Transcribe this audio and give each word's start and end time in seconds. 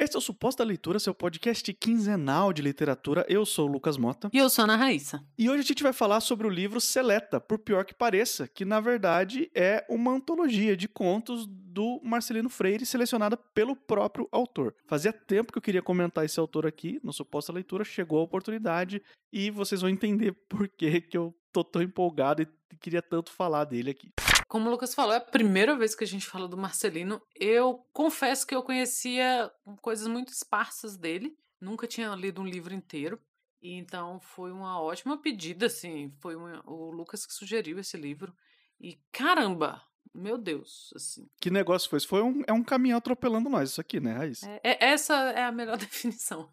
Esse 0.00 0.16
é 0.16 0.18
o 0.18 0.22
Suposta 0.22 0.64
Leitura, 0.64 0.98
seu 0.98 1.12
podcast 1.12 1.74
quinzenal 1.74 2.54
de 2.54 2.62
literatura. 2.62 3.22
Eu 3.28 3.44
sou 3.44 3.68
o 3.68 3.70
Lucas 3.70 3.98
Mota. 3.98 4.30
E 4.32 4.38
eu 4.38 4.48
sou 4.48 4.62
a 4.62 4.64
Ana 4.64 4.76
Raíssa. 4.76 5.22
E 5.36 5.50
hoje 5.50 5.60
a 5.60 5.66
gente 5.66 5.82
vai 5.82 5.92
falar 5.92 6.20
sobre 6.20 6.46
o 6.46 6.50
livro 6.50 6.80
Seleta, 6.80 7.38
por 7.38 7.58
pior 7.58 7.84
que 7.84 7.92
pareça, 7.92 8.48
que 8.48 8.64
na 8.64 8.80
verdade 8.80 9.50
é 9.54 9.84
uma 9.90 10.12
antologia 10.12 10.74
de 10.74 10.88
contos 10.88 11.46
do 11.46 12.00
Marcelino 12.02 12.48
Freire, 12.48 12.86
selecionada 12.86 13.36
pelo 13.36 13.76
próprio 13.76 14.26
autor. 14.32 14.74
Fazia 14.86 15.12
tempo 15.12 15.52
que 15.52 15.58
eu 15.58 15.62
queria 15.62 15.82
comentar 15.82 16.24
esse 16.24 16.40
autor 16.40 16.66
aqui, 16.66 16.98
no 17.04 17.12
Suposta 17.12 17.52
Leitura, 17.52 17.84
chegou 17.84 18.20
a 18.20 18.24
oportunidade 18.24 19.02
e 19.30 19.50
vocês 19.50 19.82
vão 19.82 19.90
entender 19.90 20.32
por 20.48 20.66
que, 20.66 21.02
que 21.02 21.18
eu 21.18 21.34
tô 21.52 21.62
tão 21.62 21.82
empolgado 21.82 22.40
e 22.40 22.48
queria 22.80 23.02
tanto 23.02 23.30
falar 23.30 23.64
dele 23.64 23.90
aqui. 23.90 24.10
Como 24.50 24.66
o 24.66 24.70
Lucas 24.72 24.92
falou, 24.92 25.14
é 25.14 25.18
a 25.18 25.20
primeira 25.20 25.76
vez 25.76 25.94
que 25.94 26.02
a 26.02 26.06
gente 26.06 26.26
fala 26.26 26.48
do 26.48 26.56
Marcelino. 26.56 27.22
Eu 27.36 27.86
confesso 27.92 28.44
que 28.44 28.52
eu 28.52 28.64
conhecia 28.64 29.48
coisas 29.80 30.08
muito 30.08 30.32
esparsas 30.32 30.96
dele. 30.96 31.38
Nunca 31.60 31.86
tinha 31.86 32.12
lido 32.16 32.42
um 32.42 32.46
livro 32.46 32.74
inteiro. 32.74 33.22
E 33.62 33.74
então 33.74 34.18
foi 34.18 34.50
uma 34.50 34.82
ótima 34.82 35.16
pedida, 35.16 35.66
assim. 35.66 36.12
Foi 36.18 36.34
uma, 36.34 36.60
o 36.68 36.90
Lucas 36.90 37.24
que 37.24 37.32
sugeriu 37.32 37.78
esse 37.78 37.96
livro. 37.96 38.34
E 38.80 38.98
caramba! 39.12 39.80
Meu 40.12 40.36
Deus, 40.36 40.92
assim. 40.96 41.30
Que 41.40 41.48
negócio 41.48 41.88
foi? 41.88 41.98
Isso 41.98 42.08
foi 42.08 42.20
um, 42.20 42.42
é 42.44 42.52
um 42.52 42.64
caminhão 42.64 42.98
atropelando 42.98 43.48
nós, 43.48 43.70
isso 43.70 43.80
aqui, 43.80 44.00
né, 44.00 44.14
Raiz? 44.14 44.42
É, 44.42 44.60
é, 44.64 44.84
essa 44.84 45.14
é 45.30 45.44
a 45.44 45.52
melhor 45.52 45.78
definição. 45.78 46.52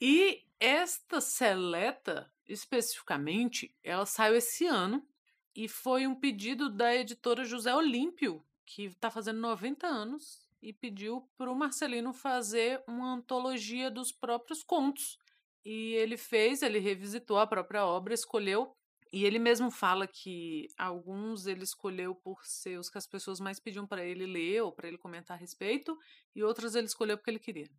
e 0.00 0.42
esta 0.58 1.20
seleta, 1.20 2.28
especificamente, 2.48 3.72
ela 3.84 4.04
saiu 4.04 4.34
esse 4.34 4.66
ano 4.66 5.06
e 5.54 5.68
foi 5.68 6.06
um 6.06 6.14
pedido 6.14 6.68
da 6.68 6.94
editora 6.94 7.44
José 7.44 7.74
Olímpio, 7.74 8.44
que 8.66 8.84
está 8.84 9.10
fazendo 9.10 9.40
90 9.40 9.86
anos, 9.86 10.48
e 10.60 10.72
pediu 10.72 11.28
para 11.36 11.52
o 11.52 11.54
Marcelino 11.54 12.12
fazer 12.12 12.82
uma 12.86 13.12
antologia 13.12 13.90
dos 13.90 14.10
próprios 14.10 14.62
contos. 14.62 15.18
E 15.64 15.92
ele 15.94 16.16
fez, 16.16 16.62
ele 16.62 16.78
revisitou 16.78 17.38
a 17.38 17.46
própria 17.46 17.86
obra, 17.86 18.14
escolheu 18.14 18.74
e 19.14 19.24
ele 19.24 19.38
mesmo 19.38 19.70
fala 19.70 20.08
que 20.08 20.66
alguns 20.76 21.46
ele 21.46 21.62
escolheu 21.62 22.16
por 22.16 22.44
ser 22.44 22.80
os 22.80 22.90
que 22.90 22.98
as 22.98 23.06
pessoas 23.06 23.38
mais 23.38 23.60
pediam 23.60 23.86
para 23.86 24.04
ele 24.04 24.26
ler 24.26 24.64
ou 24.64 24.72
para 24.72 24.88
ele 24.88 24.98
comentar 24.98 25.36
a 25.36 25.40
respeito, 25.40 25.96
e 26.34 26.42
outros 26.42 26.74
ele 26.74 26.88
escolheu 26.88 27.16
porque 27.16 27.30
ele 27.30 27.38
queria. 27.38 27.70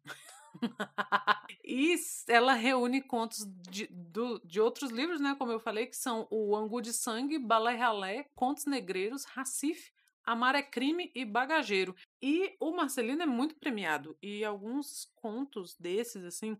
e 1.61 1.93
ela 2.29 2.53
reúne 2.53 3.01
contos 3.01 3.45
de, 3.69 3.85
do, 3.87 4.39
de 4.45 4.61
outros 4.61 4.91
livros, 4.91 5.19
né? 5.19 5.35
Como 5.37 5.51
eu 5.51 5.59
falei, 5.59 5.87
que 5.87 5.97
são 5.97 6.25
o 6.31 6.55
Angu 6.55 6.81
de 6.81 6.93
Sangue, 6.93 7.37
Balé 7.37 7.75
Ralé, 7.75 8.29
Contos 8.33 8.65
Negreiros, 8.65 9.25
Recife, 9.25 9.91
Amar 10.23 10.55
é 10.55 10.63
Crime 10.63 11.11
e 11.13 11.25
Bagageiro. 11.25 11.93
E 12.21 12.55
o 12.61 12.71
Marcelino 12.71 13.23
é 13.23 13.25
muito 13.25 13.55
premiado. 13.55 14.17
E 14.21 14.45
alguns 14.45 15.11
contos 15.15 15.75
desses, 15.75 16.23
assim, 16.23 16.57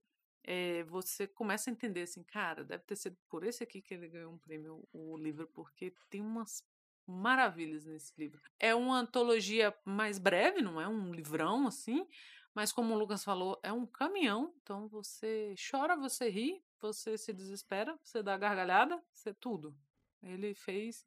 é, 0.48 0.84
você 0.84 1.26
começa 1.28 1.70
a 1.70 1.74
entender 1.74 2.04
assim, 2.04 2.24
cara, 2.24 2.64
deve 2.64 2.84
ter 2.84 2.96
sido 2.96 3.18
por 3.28 3.44
esse 3.44 3.64
aqui 3.64 3.82
que 3.82 3.96
ele 3.96 4.08
ganhou 4.08 4.32
um 4.32 4.38
prêmio, 4.38 4.88
o 4.94 5.18
livro, 5.18 5.48
porque 5.48 5.92
tem 6.10 6.22
umas 6.22 6.64
maravilhas 7.08 7.86
nesse 7.86 8.14
livro. 8.18 8.42
É 8.60 8.74
uma 8.76 9.00
antologia 9.00 9.76
mais 9.84 10.20
breve, 10.20 10.62
não 10.62 10.80
é 10.80 10.88
um 10.88 11.14
livrão 11.14 11.68
assim, 11.68 12.08
mas 12.54 12.72
como 12.72 12.94
o 12.94 12.98
Lucas 12.98 13.24
falou, 13.24 13.60
é 13.64 13.74
um 13.74 13.88
caminhão, 13.88 14.54
então 14.62 14.88
você 14.88 15.56
chora, 15.70 15.96
você 15.96 16.30
ri, 16.30 16.64
você 16.80 17.18
se 17.18 17.34
desespera, 17.34 17.98
você 18.04 18.22
dá 18.22 18.38
gargalhada, 18.38 19.04
você 19.14 19.34
tudo. 19.34 19.76
Ele 20.22 20.54
fez, 20.54 21.06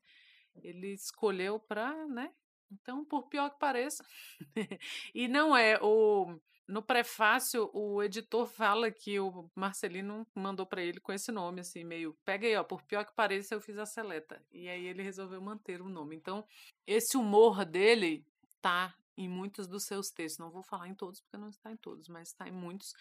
ele 0.57 0.93
escolheu 0.93 1.61
para, 1.61 2.07
né? 2.07 2.33
Então, 2.71 3.05
por 3.05 3.29
pior 3.29 3.51
que 3.51 3.59
pareça, 3.59 4.05
e 5.15 5.27
não 5.27 5.57
é 5.57 5.79
o 5.81 6.39
no 6.69 6.83
prefácio, 6.83 7.71
o 7.73 8.03
editor 8.03 8.47
fala 8.47 8.91
que 8.91 9.19
o 9.19 9.51
Marcelino 9.55 10.27
mandou 10.35 10.67
para 10.67 10.83
ele 10.83 11.01
com 11.01 11.11
esse 11.11 11.33
nome, 11.33 11.63
assim, 11.63 11.83
meio. 11.83 12.13
Pega 12.27 12.47
aí, 12.47 12.55
ó, 12.57 12.63
por 12.63 12.83
pior 12.83 13.07
que 13.07 13.15
pareça, 13.15 13.55
eu 13.55 13.61
fiz 13.61 13.79
a 13.79 13.87
seleta. 13.87 14.45
E 14.53 14.69
aí 14.69 14.87
ele 14.87 15.03
resolveu 15.03 15.41
manter 15.41 15.81
o 15.81 15.89
nome. 15.89 16.15
Então, 16.15 16.45
esse 16.87 17.17
humor 17.17 17.65
dele 17.65 18.23
tá 18.61 18.95
em 19.17 19.27
muitos 19.27 19.67
dos 19.67 19.85
seus 19.85 20.11
textos. 20.11 20.39
Não 20.39 20.51
vou 20.51 20.63
falar 20.63 20.89
em 20.89 20.95
todos, 20.95 21.23
porque 21.23 21.39
não 21.39 21.49
está 21.49 21.73
em 21.73 21.77
todos, 21.77 22.07
mas 22.07 22.29
está 22.29 22.47
em 22.47 22.53
muitos. 22.53 22.93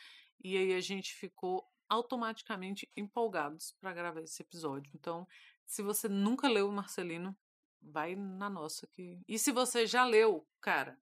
E 0.42 0.58
aí 0.58 0.74
a 0.74 0.80
gente 0.80 1.14
ficou 1.14 1.70
automaticamente 1.90 2.90
empolgados 2.96 3.76
para 3.82 3.94
gravar 3.94 4.22
esse 4.22 4.42
episódio. 4.42 4.90
Então, 4.96 5.28
se 5.66 5.82
você 5.82 6.08
nunca 6.08 6.48
leu 6.48 6.70
o 6.70 6.72
Marcelino, 6.72 7.36
vai 7.82 8.16
na 8.16 8.50
nossa 8.50 8.88
que. 8.88 9.20
E 9.28 9.38
se 9.38 9.52
você 9.52 9.86
já 9.86 10.06
leu, 10.06 10.48
cara, 10.62 10.98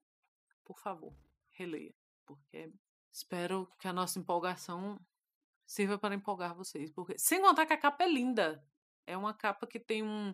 por 0.63 0.79
favor, 0.79 1.13
releia, 1.51 1.93
porque 2.25 2.71
espero 3.11 3.69
que 3.79 3.87
a 3.87 3.93
nossa 3.93 4.19
empolgação 4.19 4.99
sirva 5.65 5.97
para 5.97 6.15
empolgar 6.15 6.55
vocês, 6.55 6.91
porque 6.91 7.17
sem 7.17 7.41
contar 7.41 7.65
que 7.65 7.73
a 7.73 7.77
capa 7.77 8.03
é 8.03 8.07
linda. 8.07 8.63
É 9.07 9.15
uma 9.15 9.33
capa 9.33 9.67
que 9.67 9.79
tem 9.79 10.03
um 10.03 10.33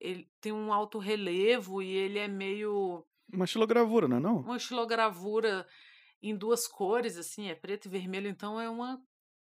ele 0.00 0.28
tem 0.40 0.52
um 0.52 0.72
alto 0.72 0.98
relevo 0.98 1.80
e 1.82 1.88
ele 1.88 2.18
é 2.18 2.28
meio 2.28 3.06
uma 3.32 3.44
estilogravura, 3.44 4.06
não 4.08 4.16
é 4.16 4.20
não? 4.20 4.40
Uma 4.40 4.56
estilogravura 4.56 5.66
em 6.22 6.36
duas 6.36 6.66
cores, 6.66 7.16
assim, 7.16 7.48
é 7.48 7.54
preto 7.54 7.86
e 7.86 7.88
vermelho, 7.88 8.28
então 8.28 8.60
é 8.60 8.68
uma. 8.68 9.00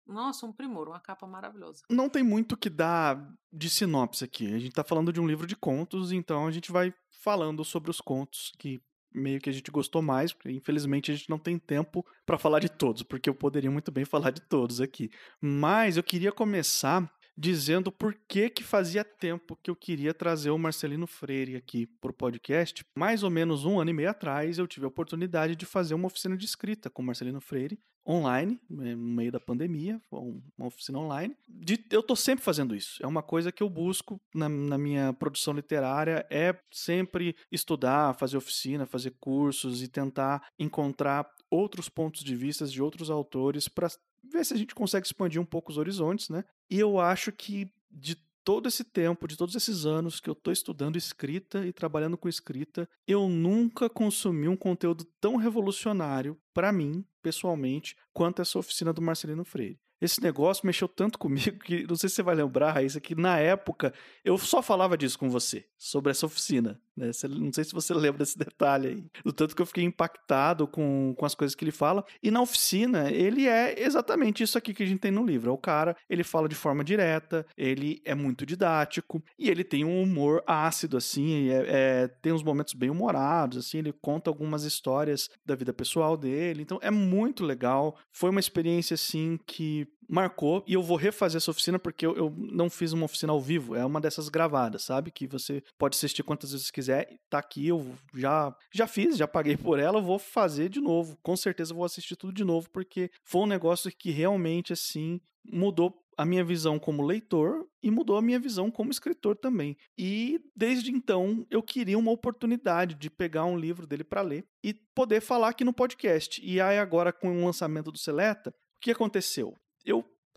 Nossa, 0.06 0.46
um 0.46 0.52
primor, 0.52 0.88
uma 0.88 1.00
capa 1.00 1.28
maravilhosa. 1.28 1.84
Não 1.90 2.10
tem 2.10 2.24
muito 2.24 2.58
que 2.58 2.70
dar 2.70 3.32
de 3.54 3.70
sinopse 3.70 4.24
aqui. 4.24 4.52
A 4.54 4.58
gente 4.58 4.74
tá 4.74 4.84
falando 4.84 5.14
de 5.14 5.22
um 5.22 5.28
livro 5.28 5.46
de 5.46 5.56
contos, 5.56 6.12
então 6.12 6.48
a 6.48 6.52
gente 6.52 6.72
vai 6.72 6.92
falando 7.22 7.64
sobre 7.64 7.92
os 7.92 8.02
contos 8.02 8.52
que 8.58 8.82
meio 9.14 9.40
que 9.40 9.50
a 9.50 9.54
gente 9.54 9.72
gostou 9.72 10.02
mais, 10.02 10.32
porque 10.34 10.52
infelizmente 10.52 11.12
a 11.12 11.16
gente 11.16 11.30
não 11.30 11.40
tem 11.40 11.58
tempo 11.58 12.06
para 12.26 12.38
falar 12.38 12.60
de 12.60 12.70
todos, 12.70 13.04
porque 13.04 13.30
eu 13.30 13.36
poderia 13.36 13.72
muito 13.72 13.92
bem 13.92 14.06
falar 14.06 14.32
de 14.32 14.42
todos 14.42 14.82
aqui. 14.82 15.10
Mas 15.42 15.98
eu 15.98 16.04
queria 16.04 16.32
começar 16.32 17.12
dizendo 17.40 17.90
por 17.90 18.14
que 18.28 18.50
que 18.50 18.64
fazia 18.66 19.02
tempo 19.02 19.58
que 19.64 19.72
eu 19.72 19.76
queria 19.76 20.14
trazer 20.14 20.50
o 20.50 20.58
Marcelino 20.58 21.08
Freire 21.08 21.56
aqui 21.56 21.86
para 21.86 22.12
o 22.12 22.14
podcast. 22.14 22.86
Mais 22.94 23.24
ou 23.24 23.30
menos 23.30 23.64
um 23.64 23.80
ano 23.80 23.92
e 23.92 23.94
meio 23.94 24.10
atrás, 24.10 24.58
eu 24.58 24.68
tive 24.68 24.86
a 24.86 24.90
oportunidade 24.90 25.56
de 25.56 25.66
fazer 25.66 25.94
uma 25.94 26.08
oficina 26.08 26.36
de 26.36 26.46
escrita 26.46 26.90
com 26.90 27.02
o 27.02 27.06
Marcelino 27.06 27.40
Freire, 27.40 27.80
online, 28.06 28.60
eh, 28.70 28.96
no 28.96 28.98
meio 28.98 29.32
da 29.32 29.40
pandemia, 29.40 30.02
uma 30.12 30.68
oficina 30.68 31.00
online. 31.00 31.34
De, 31.62 31.84
eu 31.92 32.00
estou 32.00 32.16
sempre 32.16 32.44
fazendo 32.44 32.74
isso. 32.74 33.04
É 33.04 33.08
uma 33.08 33.22
coisa 33.22 33.52
que 33.52 33.62
eu 33.62 33.70
busco 33.70 34.20
na, 34.34 34.48
na 34.48 34.78
minha 34.78 35.12
produção 35.12 35.54
literária, 35.54 36.26
é 36.30 36.56
sempre 36.72 37.36
estudar, 37.52 38.16
fazer 38.16 38.38
oficina, 38.38 38.86
fazer 38.86 39.14
cursos 39.20 39.84
e 39.84 39.90
tentar 39.90 40.48
encontrar 40.58 41.30
outros 41.50 41.90
pontos 41.90 42.24
de 42.24 42.34
vista 42.34 42.66
de 42.66 42.82
outros 42.82 43.10
autores 43.10 43.68
para 43.68 43.90
ver 44.24 44.46
se 44.46 44.54
a 44.54 44.58
gente 44.58 44.74
consegue 44.74 45.06
expandir 45.06 45.42
um 45.42 45.46
pouco 45.46 45.72
os 45.72 45.78
horizontes, 45.78 46.30
né? 46.30 46.46
E 46.70 46.80
eu 46.80 46.98
acho 47.00 47.32
que 47.32 47.70
de 47.92 48.16
todo 48.44 48.68
esse 48.68 48.84
tempo, 48.84 49.28
de 49.28 49.36
todos 49.36 49.54
esses 49.54 49.86
anos 49.86 50.20
que 50.20 50.30
eu 50.30 50.34
estou 50.34 50.54
estudando 50.54 50.96
escrita 50.96 51.66
e 51.66 51.74
trabalhando 51.74 52.18
com 52.18 52.30
escrita, 52.30 52.88
eu 53.08 53.28
nunca 53.28 53.90
consumi 53.90 54.48
um 54.48 54.56
conteúdo 54.56 55.04
tão 55.20 55.36
revolucionário 55.36 56.40
para 56.54 56.72
mim, 56.72 57.06
pessoalmente, 57.22 57.98
quanto 58.14 58.42
essa 58.42 58.58
oficina 58.58 58.94
do 58.94 59.02
Marcelino 59.02 59.44
Freire. 59.44 59.80
Esse 60.02 60.22
negócio 60.22 60.66
mexeu 60.66 60.88
tanto 60.88 61.20
comigo 61.20 61.60
que 61.60 61.86
não 61.88 61.96
sei 61.96 62.10
se 62.10 62.16
você 62.16 62.24
vai 62.24 62.36
lembrar, 62.36 62.74
Raíssa, 62.74 63.02
que 63.02 63.16
na 63.16 63.38
época 63.38 63.94
eu 64.24 64.38
só 64.38 64.62
falava 64.62 64.98
disso 64.98 65.20
com 65.20 65.30
você, 65.30 65.66
sobre 65.78 66.12
essa 66.12 66.26
oficina. 66.26 66.82
Né? 67.00 67.12
Não 67.30 67.54
sei 67.54 67.64
se 67.64 67.74
você 67.74 67.94
lembra 67.96 68.20
desse 68.20 68.38
detalhe 68.38 68.88
aí. 68.88 69.06
Do 69.24 69.32
tanto 69.32 69.56
que 69.56 69.62
eu 69.62 69.66
fiquei 69.66 69.84
impactado 69.84 70.68
com, 70.68 71.16
com 71.18 71.26
as 71.26 71.34
coisas 71.34 71.56
que 71.56 71.64
ele 71.64 71.72
fala. 71.72 72.04
E 72.22 72.30
na 72.30 72.42
oficina, 72.42 73.10
ele 73.10 73.48
é 73.48 73.82
exatamente 73.82 74.44
isso 74.44 74.58
aqui 74.58 74.74
que 74.74 74.84
a 74.84 74.86
gente 74.86 75.00
tem 75.00 75.12
no 75.12 75.26
livro. 75.26 75.50
É 75.50 75.54
o 75.54 75.58
cara, 75.58 75.96
ele 76.10 76.24
fala 76.24 76.50
de 76.50 76.56
forma 76.56 76.84
direta, 76.84 77.46
ele 77.58 78.02
é 78.04 78.14
muito 78.14 78.46
didático 78.46 79.24
e 79.38 79.50
ele 79.50 79.64
tem 79.64 79.86
um 79.86 80.02
humor 80.02 80.44
ácido, 80.46 80.98
assim, 80.98 81.50
é, 81.50 81.66
é, 81.68 82.08
tem 82.08 82.34
uns 82.34 82.44
momentos 82.44 82.74
bem 82.74 82.90
humorados, 82.90 83.60
assim, 83.60 83.78
ele 83.78 83.94
conta 83.94 84.30
algumas 84.30 84.64
histórias 84.64 85.30
da 85.46 85.56
vida 85.56 85.72
pessoal 85.72 86.18
dele. 86.18 86.62
Então 86.62 86.80
é 86.82 86.92
muito 86.92 87.46
legal. 87.46 87.98
Foi 88.12 88.30
uma 88.30 88.40
experiência, 88.40 88.96
assim, 88.96 89.40
que 89.46 89.88
marcou 90.10 90.64
e 90.68 90.74
eu 90.74 90.82
vou 90.82 90.98
refazer 90.98 91.38
essa 91.38 91.52
oficina 91.52 91.78
porque 91.78 92.06
eu, 92.06 92.16
eu, 92.16 92.34
não 92.36 92.70
fiz 92.70 92.92
uma 92.94 93.06
oficina 93.06 93.32
ao 93.32 93.40
vivo, 93.40 93.76
é 93.76 93.86
uma 93.86 94.02
dessas 94.02 94.28
gravadas, 94.28 94.84
sabe? 94.84 95.12
Que 95.12 95.28
você 95.28 95.64
pode 95.78 95.96
assistir 95.96 96.24
quantas 96.24 96.52
vezes 96.52 96.72
quiser, 96.72 97.20
tá 97.30 97.38
aqui, 97.38 97.68
eu 97.68 97.94
já 98.16 98.56
já 98.74 98.88
fiz, 98.88 99.16
já 99.16 99.28
paguei 99.28 99.56
por 99.56 99.78
ela, 99.78 100.02
vou 100.02 100.18
fazer 100.18 100.68
de 100.70 100.82
novo. 100.82 101.18
Com 101.22 101.38
certeza 101.38 101.74
vou 101.74 101.86
assistir 101.86 102.16
tudo 102.16 102.34
de 102.34 102.44
novo 102.44 102.70
porque 102.72 103.12
foi 103.24 103.42
um 103.42 103.46
negócio 103.46 103.92
que 103.92 104.10
realmente 104.10 104.74
assim 104.74 105.22
mudou 105.46 105.96
a 106.18 106.26
minha 106.26 106.44
visão 106.44 106.78
como 106.78 107.02
leitor 107.02 107.66
e 107.82 107.90
mudou 107.90 108.18
a 108.18 108.22
minha 108.22 108.40
visão 108.40 108.70
como 108.70 108.92
escritor 108.92 109.38
também. 109.38 109.78
E 109.98 110.38
desde 110.54 110.92
então 110.92 111.46
eu 111.50 111.64
queria 111.64 111.98
uma 111.98 112.12
oportunidade 112.12 112.96
de 112.96 113.10
pegar 113.10 113.46
um 113.46 113.58
livro 113.58 113.88
dele 113.88 114.04
para 114.04 114.22
ler 114.22 114.46
e 114.62 114.74
poder 114.74 115.22
falar 115.22 115.50
aqui 115.50 115.64
no 115.64 115.72
podcast. 115.72 116.42
E 116.44 116.60
aí 116.60 116.78
agora 116.78 117.14
com 117.14 117.30
o 117.30 117.46
lançamento 117.46 117.90
do 117.90 117.98
Seleta, 117.98 118.50
o 118.50 118.54
que 118.82 118.92
aconteceu? 118.92 119.56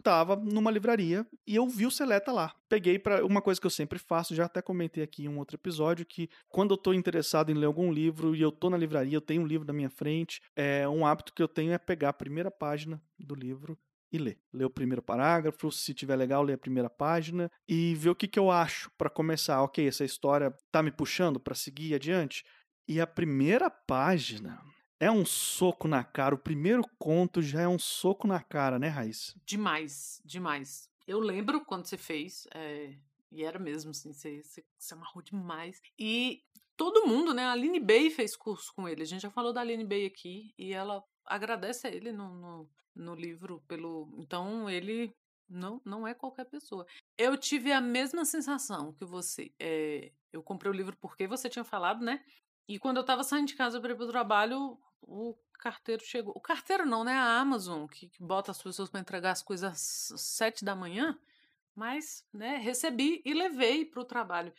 Tava 0.03 0.37
numa 0.37 0.71
livraria 0.71 1.27
e 1.47 1.55
eu 1.55 1.67
vi 1.69 1.87
o 1.87 1.91
Seleta 1.91 2.33
lá. 2.33 2.55
Peguei 2.69 2.99
para 2.99 3.25
uma 3.25 3.41
coisa 3.41 3.61
que 3.61 3.67
eu 3.67 3.71
sempre 3.71 3.99
faço, 3.99 4.35
já 4.35 4.47
até 4.47 4.61
comentei 4.61 5.03
aqui 5.03 5.25
em 5.25 5.29
um 5.29 5.39
outro 5.39 5.57
episódio, 5.57 6.05
que 6.05 6.29
quando 6.49 6.73
eu 6.73 6.77
tô 6.77 6.93
interessado 6.93 7.51
em 7.51 7.55
ler 7.55 7.67
algum 7.67 7.93
livro 7.93 8.35
e 8.35 8.43
eu 8.43 8.51
tô 8.51 8.69
na 8.69 8.77
livraria, 8.77 9.17
eu 9.17 9.21
tenho 9.21 9.43
um 9.43 9.47
livro 9.47 9.67
na 9.67 9.73
minha 9.73 9.91
frente, 9.91 10.41
é 10.57 10.89
um 10.89 11.07
hábito 11.07 11.33
que 11.33 11.43
eu 11.43 11.49
tenho 11.49 11.73
é 11.73 11.79
pegar 11.79 12.11
a 12.11 12.15
primeira 12.15 12.51
página 12.51 13.01
do 13.19 13.35
livro 13.35 13.79
e 14.13 14.19
ler. 14.19 14.39
Ler 14.53 14.67
o 14.67 14.71
primeiro 14.71 15.03
parágrafo, 15.03 15.71
se 15.73 15.95
tiver 15.95 16.17
legal, 16.17 16.43
ler 16.43 16.55
a 16.55 16.59
primeira 16.59 16.91
página 16.91 17.51
e 17.67 17.95
ver 17.95 18.11
o 18.11 18.15
que, 18.15 18.29
que 18.29 18.39
eu 18.39 18.51
acho 18.51 18.91
para 18.99 19.09
começar. 19.09 19.63
Ok, 19.63 19.87
essa 19.87 20.05
história 20.05 20.55
tá 20.71 20.83
me 20.83 20.93
puxando 20.93 21.41
para 21.41 21.55
seguir 21.55 21.95
adiante. 21.95 22.45
E 22.87 23.01
a 23.01 23.07
primeira 23.07 23.71
página 23.71 24.61
é 25.03 25.11
um 25.11 25.27
soco 25.27 25.89
na 25.89 26.05
cara. 26.05 26.33
O 26.33 26.39
primeiro 26.39 26.85
conto 26.97 27.43
já 27.43 27.63
é 27.63 27.67
um 27.67 27.79
soco 27.79 28.29
na 28.29 28.41
cara, 28.41 28.79
né, 28.79 28.87
Raiz? 28.87 29.35
Demais, 29.45 30.23
demais. 30.25 30.89
Eu 31.09 31.19
lembro 31.19 31.65
quando 31.65 31.87
você 31.87 31.99
fez, 31.99 32.47
é, 32.55 32.95
e 33.33 33.43
era 33.43 33.59
mesmo, 33.59 33.91
assim, 33.91 34.13
você, 34.13 34.41
você, 34.45 34.65
você 34.79 34.95
amarrou 34.95 35.21
demais. 35.21 35.83
E 35.99 36.45
todo 36.77 37.05
mundo, 37.05 37.35
né? 37.35 37.47
A 37.47 37.51
Aline 37.51 37.81
Bay 37.81 38.11
fez 38.11 38.37
curso 38.37 38.73
com 38.77 38.89
ele. 38.89 39.03
A 39.03 39.05
gente 39.05 39.23
já 39.23 39.31
falou 39.31 39.53
da 39.53 39.61
Aline 39.61 39.85
Bay 39.85 40.07
aqui 40.07 40.55
e 40.57 40.73
ela 40.73 41.03
agradece 41.27 41.89
a 41.89 41.91
ele 41.91 42.13
no, 42.13 42.33
no, 42.37 42.71
no 42.95 43.15
livro 43.17 43.61
pelo. 43.67 44.09
Então 44.19 44.71
ele 44.71 45.13
não, 45.49 45.83
não 45.85 46.07
é 46.07 46.15
qualquer 46.15 46.45
pessoa. 46.45 46.87
Eu 47.19 47.37
tive 47.37 47.73
a 47.73 47.81
mesma 47.81 48.25
sensação 48.25 48.93
que 48.93 49.05
você. 49.05 49.53
É, 49.59 50.13
eu 50.33 50.45
comprei 50.45 50.71
o 50.71 50.77
livro 50.77 50.97
porque 51.01 51.27
você 51.27 51.49
tinha 51.49 51.65
falado, 51.65 52.05
né? 52.05 52.25
E 52.69 52.79
quando 52.79 52.99
eu 52.99 53.05
tava 53.05 53.25
saindo 53.25 53.49
de 53.49 53.57
casa 53.57 53.81
para 53.81 53.93
ir 53.93 53.97
pro 53.97 54.07
trabalho, 54.07 54.79
o 55.03 55.37
carteiro 55.55 56.05
chegou. 56.05 56.33
O 56.37 56.41
carteiro 56.41 56.87
não, 56.87 57.05
né? 57.05 57.13
A 57.13 57.39
Amazon, 57.39 57.87
que, 57.87 58.09
que 58.09 58.23
bota 58.23 58.51
as 58.51 58.63
pessoas 58.63 58.89
para 58.89 59.01
entregar 59.01 59.31
as 59.31 59.43
coisas 59.43 59.73
às 59.73 60.21
sete 60.21 60.65
da 60.65 60.75
manhã. 60.75 61.19
Mas, 61.75 62.27
né, 62.33 62.59
recebi 62.59 63.23
e 63.25 63.33
levei 63.33 63.85
para 63.85 64.01
o 64.01 64.05
trabalho. 64.05 64.53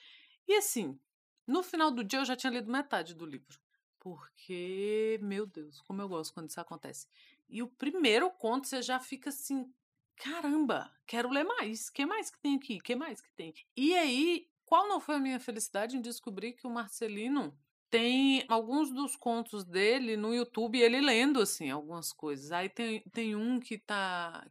E 0.47 0.55
assim, 0.55 0.99
no 1.45 1.61
final 1.61 1.91
do 1.91 2.03
dia 2.03 2.19
eu 2.19 2.25
já 2.25 2.35
tinha 2.35 2.51
lido 2.51 2.71
metade 2.71 3.13
do 3.13 3.25
livro. 3.25 3.59
Porque, 3.99 5.19
meu 5.21 5.45
Deus, 5.45 5.79
como 5.81 6.01
eu 6.01 6.09
gosto 6.09 6.33
quando 6.33 6.49
isso 6.49 6.59
acontece. 6.59 7.07
E 7.47 7.61
o 7.61 7.67
primeiro 7.67 8.29
conto 8.31 8.67
você 8.67 8.81
já 8.81 8.99
fica 8.99 9.29
assim, 9.29 9.71
caramba, 10.15 10.91
quero 11.05 11.29
ler 11.29 11.43
mais. 11.43 11.89
que 11.89 12.05
mais 12.05 12.29
que 12.29 12.39
tem 12.39 12.55
aqui? 12.55 12.79
que 12.79 12.95
mais 12.95 13.21
que 13.21 13.31
tem? 13.31 13.53
E 13.77 13.93
aí, 13.93 14.49
qual 14.65 14.87
não 14.87 14.99
foi 14.99 15.15
a 15.15 15.19
minha 15.19 15.39
felicidade 15.39 15.95
em 15.95 16.01
descobrir 16.01 16.53
que 16.53 16.65
o 16.65 16.69
Marcelino 16.69 17.55
tem 17.93 18.43
alguns 18.47 18.89
dos 18.89 19.15
contos 19.15 19.63
dele 19.63 20.17
no 20.17 20.33
YouTube, 20.33 20.81
ele 20.81 20.99
lendo, 20.99 21.39
assim, 21.39 21.69
algumas 21.69 22.11
coisas. 22.11 22.51
Aí 22.51 22.67
tem, 22.67 23.01
tem 23.11 23.35
um 23.35 23.59
que 23.59 23.77
tá. 23.77 24.43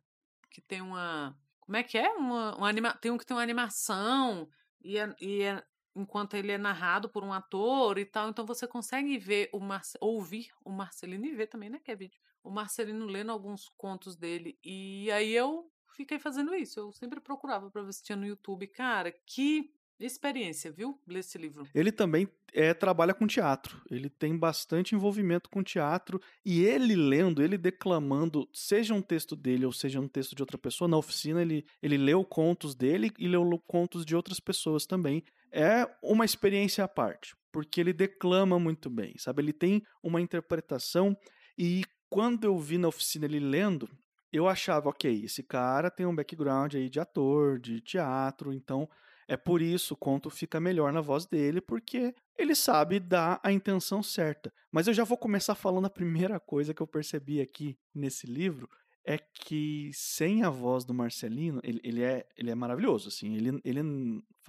que 0.49 0.61
tem 0.61 0.81
uma. 0.81 1.37
Como 1.59 1.77
é 1.77 1.83
que 1.83 1.99
é? 1.99 2.09
Uma, 2.11 2.57
uma 2.57 2.69
anima, 2.69 2.95
tem 2.95 3.11
um 3.11 3.19
que 3.19 3.27
tem 3.27 3.37
uma 3.37 3.43
animação, 3.43 4.49
e, 4.81 4.97
é, 4.97 5.17
e 5.21 5.43
é, 5.43 5.61
enquanto 5.97 6.35
ele 6.35 6.53
é 6.53 6.59
narrado 6.59 7.09
por 7.09 7.25
um 7.25 7.33
ator 7.33 7.99
e 7.99 8.05
tal. 8.05 8.29
Então 8.29 8.47
você 8.47 8.65
consegue 8.65 9.19
ver 9.19 9.51
o 9.53 9.59
Marce, 9.59 9.99
ouvir 10.01 10.47
o 10.65 10.71
Marcelino 10.71 11.27
e 11.27 11.35
ver 11.35 11.49
também, 11.49 11.69
né, 11.69 11.81
que 11.83 11.91
é 11.91 11.97
vídeo. 11.97 12.21
O 12.45 12.51
Marcelino 12.51 13.07
lendo 13.07 13.33
alguns 13.33 13.69
contos 13.71 14.15
dele. 14.15 14.57
E 14.63 15.11
aí 15.11 15.33
eu 15.33 15.69
fiquei 15.97 16.21
fazendo 16.21 16.55
isso. 16.55 16.79
Eu 16.79 16.93
sempre 16.93 17.21
procurava 17.21 17.69
para 17.73 17.83
ver 17.83 17.93
se 17.93 18.05
tinha 18.05 18.15
no 18.15 18.25
YouTube. 18.25 18.69
Cara, 18.69 19.11
que 19.11 19.75
experiência, 20.07 20.71
viu? 20.71 20.99
Ler 21.07 21.21
esse 21.21 21.39
livro. 21.39 21.67
Ele 21.75 21.93
também 21.93 22.29
é, 22.53 22.75
trabalha 22.75 23.15
com 23.15 23.27
teatro. 23.27 23.81
Ele 23.91 24.09
tem 24.09 24.37
bastante 24.37 24.95
envolvimento 24.95 25.49
com 25.49 25.63
teatro. 25.63 26.21
E 26.45 26.65
ele 26.65 26.95
lendo, 26.95 27.43
ele 27.43 27.57
declamando, 27.57 28.49
seja 28.53 28.95
um 28.95 29.03
texto 29.03 29.35
dele 29.35 29.67
ou 29.67 29.73
seja 29.73 30.01
um 30.01 30.09
texto 30.09 30.35
de 30.35 30.43
outra 30.43 30.59
pessoa, 30.59 30.89
na 30.89 30.97
oficina 30.97 31.43
ele, 31.43 31.65
ele 31.83 31.97
leu 31.97 32.25
contos 32.25 32.75
dele 32.75 33.11
e 33.19 33.29
leu 33.29 33.45
contos 33.67 34.05
de 34.05 34.15
outras 34.17 34.41
pessoas 34.41 34.87
também. 34.87 35.23
É 35.51 35.89
uma 36.03 36.25
experiência 36.25 36.83
à 36.85 36.89
parte, 36.89 37.35
porque 37.53 37.81
ele 37.81 37.93
declama 37.93 38.59
muito 38.59 38.89
bem, 38.89 39.15
sabe? 39.19 39.43
Ele 39.43 39.53
tem 39.53 39.83
uma 40.03 40.21
interpretação. 40.21 41.17
E 41.59 41.85
quando 42.09 42.45
eu 42.45 42.59
vi 42.59 42.79
na 42.79 42.89
oficina 42.89 43.27
ele 43.27 43.41
lendo, 43.41 43.89
eu 44.33 44.49
achava, 44.49 44.89
ok, 44.89 45.25
esse 45.25 45.43
cara 45.43 45.91
tem 45.91 46.07
um 46.07 46.15
background 46.15 46.75
aí 46.75 46.89
de 46.89 46.99
ator, 46.99 47.61
de 47.61 47.81
teatro, 47.81 48.53
então 48.53 48.89
é 49.29 49.37
por 49.37 49.63
isso 49.63 49.95
o 49.95 49.97
conto 49.97 50.31
fica 50.31 50.61
melhor 50.61 50.93
na 50.93 51.01
voz 51.01 51.27
dele, 51.27 51.61
porque 51.61 52.15
ele 52.37 52.55
sabe 52.55 52.99
dar 52.99 53.41
a 53.43 53.53
intenção 53.53 54.03
certa. 54.03 54.53
Mas 54.71 54.87
eu 54.87 54.95
já 54.95 55.05
vou 55.05 55.17
começar 55.17 55.55
falando 55.55 55.87
a 55.87 55.91
primeira 55.91 56.41
coisa 56.41 56.75
que 56.75 56.81
eu 56.81 56.87
percebi 56.87 57.41
aqui 57.41 57.77
nesse 57.95 58.27
livro, 58.27 58.69
é 59.05 59.19
que 59.19 59.91
sem 59.93 60.43
a 60.43 60.51
voz 60.51 60.85
do 60.85 60.95
Marcelino, 60.95 61.61
ele, 61.65 61.81
ele, 61.83 62.03
é, 62.03 62.27
ele 62.37 62.51
é 62.51 62.55
maravilhoso, 62.55 63.09
assim, 63.09 63.35
ele, 63.35 63.61
ele 63.65 63.81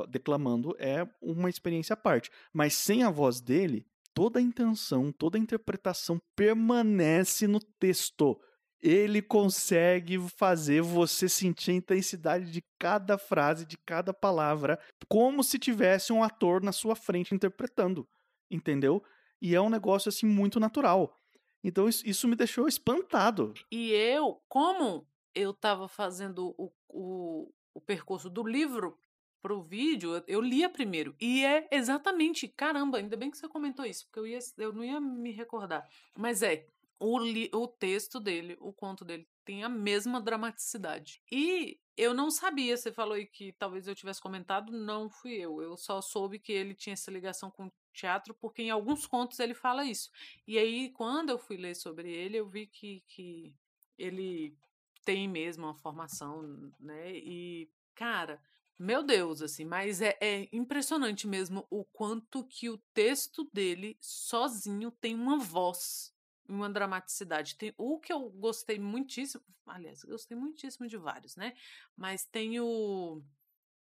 declamando 0.10 0.76
é 0.78 1.08
uma 1.22 1.50
experiência 1.50 1.94
à 1.94 1.98
parte, 1.98 2.30
mas 2.54 2.74
sem 2.74 3.04
a 3.04 3.10
voz 3.10 3.42
dele, 3.42 3.86
toda 4.14 4.40
a 4.40 4.42
intenção, 4.42 5.12
toda 5.12 5.38
a 5.38 5.42
interpretação 5.42 6.22
permanece 6.36 7.48
no 7.48 7.60
texto 7.60 8.40
ele 8.84 9.22
consegue 9.22 10.20
fazer 10.28 10.82
você 10.82 11.30
sentir 11.30 11.72
a 11.72 11.76
intensidade 11.76 12.52
de 12.52 12.62
cada 12.78 13.18
frase, 13.18 13.66
de 13.66 13.78
cada 13.78 14.14
palavra, 14.14 14.78
como 15.08 15.42
se 15.42 15.58
tivesse 15.58 16.12
um 16.12 16.22
ator 16.22 16.62
na 16.62 16.74
sua 16.74 16.94
frente 16.94 17.34
interpretando, 17.34 18.06
entendeu? 18.52 19.02
E 19.42 19.56
é 19.56 19.62
um 19.62 19.70
negócio 19.70 20.10
assim 20.10 20.26
muito 20.26 20.60
natural. 20.60 21.18
Então 21.64 21.88
isso, 21.88 22.28
me 22.28 22.36
deixou 22.36 22.68
espantado. 22.68 23.54
E 23.72 23.92
eu, 23.92 24.42
como 24.50 25.08
eu 25.34 25.52
estava 25.52 25.88
fazendo 25.88 26.54
o, 26.58 26.70
o, 26.90 27.54
o 27.74 27.80
percurso 27.80 28.30
do 28.30 28.44
livro 28.44 28.98
pro 29.42 29.62
vídeo, 29.62 30.16
eu, 30.16 30.24
eu 30.28 30.42
lia 30.42 30.70
primeiro. 30.70 31.16
E 31.22 31.46
é 31.46 31.70
exatamente, 31.72 32.50
caramba, 32.50 32.98
ainda 32.98 33.16
bem 33.16 33.32
que 33.32 33.38
você 33.38 33.48
comentou 33.48 33.86
isso, 33.86 34.06
porque 34.06 34.20
eu, 34.20 34.28
ia, 34.28 34.40
eu 34.58 34.74
não 34.74 34.84
ia 34.84 35.00
me 35.00 35.32
recordar. 35.32 35.88
Mas 36.18 36.42
é, 36.42 36.68
o, 37.04 37.20
li, 37.20 37.50
o 37.54 37.68
texto 37.68 38.18
dele, 38.18 38.58
o 38.62 38.72
conto 38.72 39.04
dele, 39.04 39.28
tem 39.44 39.62
a 39.62 39.68
mesma 39.68 40.22
dramaticidade. 40.22 41.22
E 41.30 41.78
eu 41.98 42.14
não 42.14 42.32
sabia, 42.32 42.78
você 42.78 42.94
falou 42.94 43.16
aí 43.16 43.26
que 43.26 43.52
talvez 43.60 43.88
eu 43.88 43.94
tivesse 43.94 44.22
comentado, 44.22 44.72
não 44.72 45.10
fui 45.10 45.34
eu. 45.34 45.62
Eu 45.62 45.76
só 45.76 46.02
soube 46.02 46.40
que 46.40 46.54
ele 46.54 46.74
tinha 46.74 46.94
essa 46.94 47.12
ligação 47.12 47.52
com 47.52 47.70
teatro, 47.94 48.34
porque 48.34 48.62
em 48.62 48.70
alguns 48.70 49.06
contos 49.06 49.38
ele 49.40 49.54
fala 49.54 49.84
isso. 49.84 50.10
E 50.48 50.58
aí, 50.58 50.92
quando 50.92 51.30
eu 51.30 51.38
fui 51.38 51.58
ler 51.58 51.76
sobre 51.76 52.10
ele, 52.10 52.38
eu 52.38 52.48
vi 52.48 52.68
que, 52.68 53.04
que 53.06 53.54
ele 53.98 54.58
tem 55.04 55.28
mesmo 55.28 55.66
uma 55.66 55.76
formação, 55.76 56.72
né? 56.80 57.12
E, 57.18 57.70
cara, 57.94 58.42
meu 58.80 59.04
Deus, 59.04 59.42
assim, 59.42 59.66
mas 59.66 60.02
é, 60.02 60.18
é, 60.22 60.48
impressionante 60.54 61.28
mesmo 61.28 61.68
o 61.70 61.84
quanto 61.84 62.46
que 62.46 62.70
o 62.70 62.78
texto 62.94 63.50
dele 63.52 63.98
sozinho 64.00 64.90
tem 64.90 65.14
uma 65.14 65.38
voz 65.38 66.13
uma 66.48 66.70
dramaticidade. 66.70 67.56
Tem 67.56 67.74
o 67.78 68.00
que 68.00 68.12
eu 68.12 68.30
gostei 68.30 68.80
muitíssimo, 68.80 69.44
aliás, 69.66 70.04
gostei 70.04 70.38
muitíssimo 70.38 70.88
de 70.88 70.98
vários, 70.98 71.36
né? 71.36 71.54
Mas 71.96 72.26
tem 72.26 72.60
o, 72.60 73.22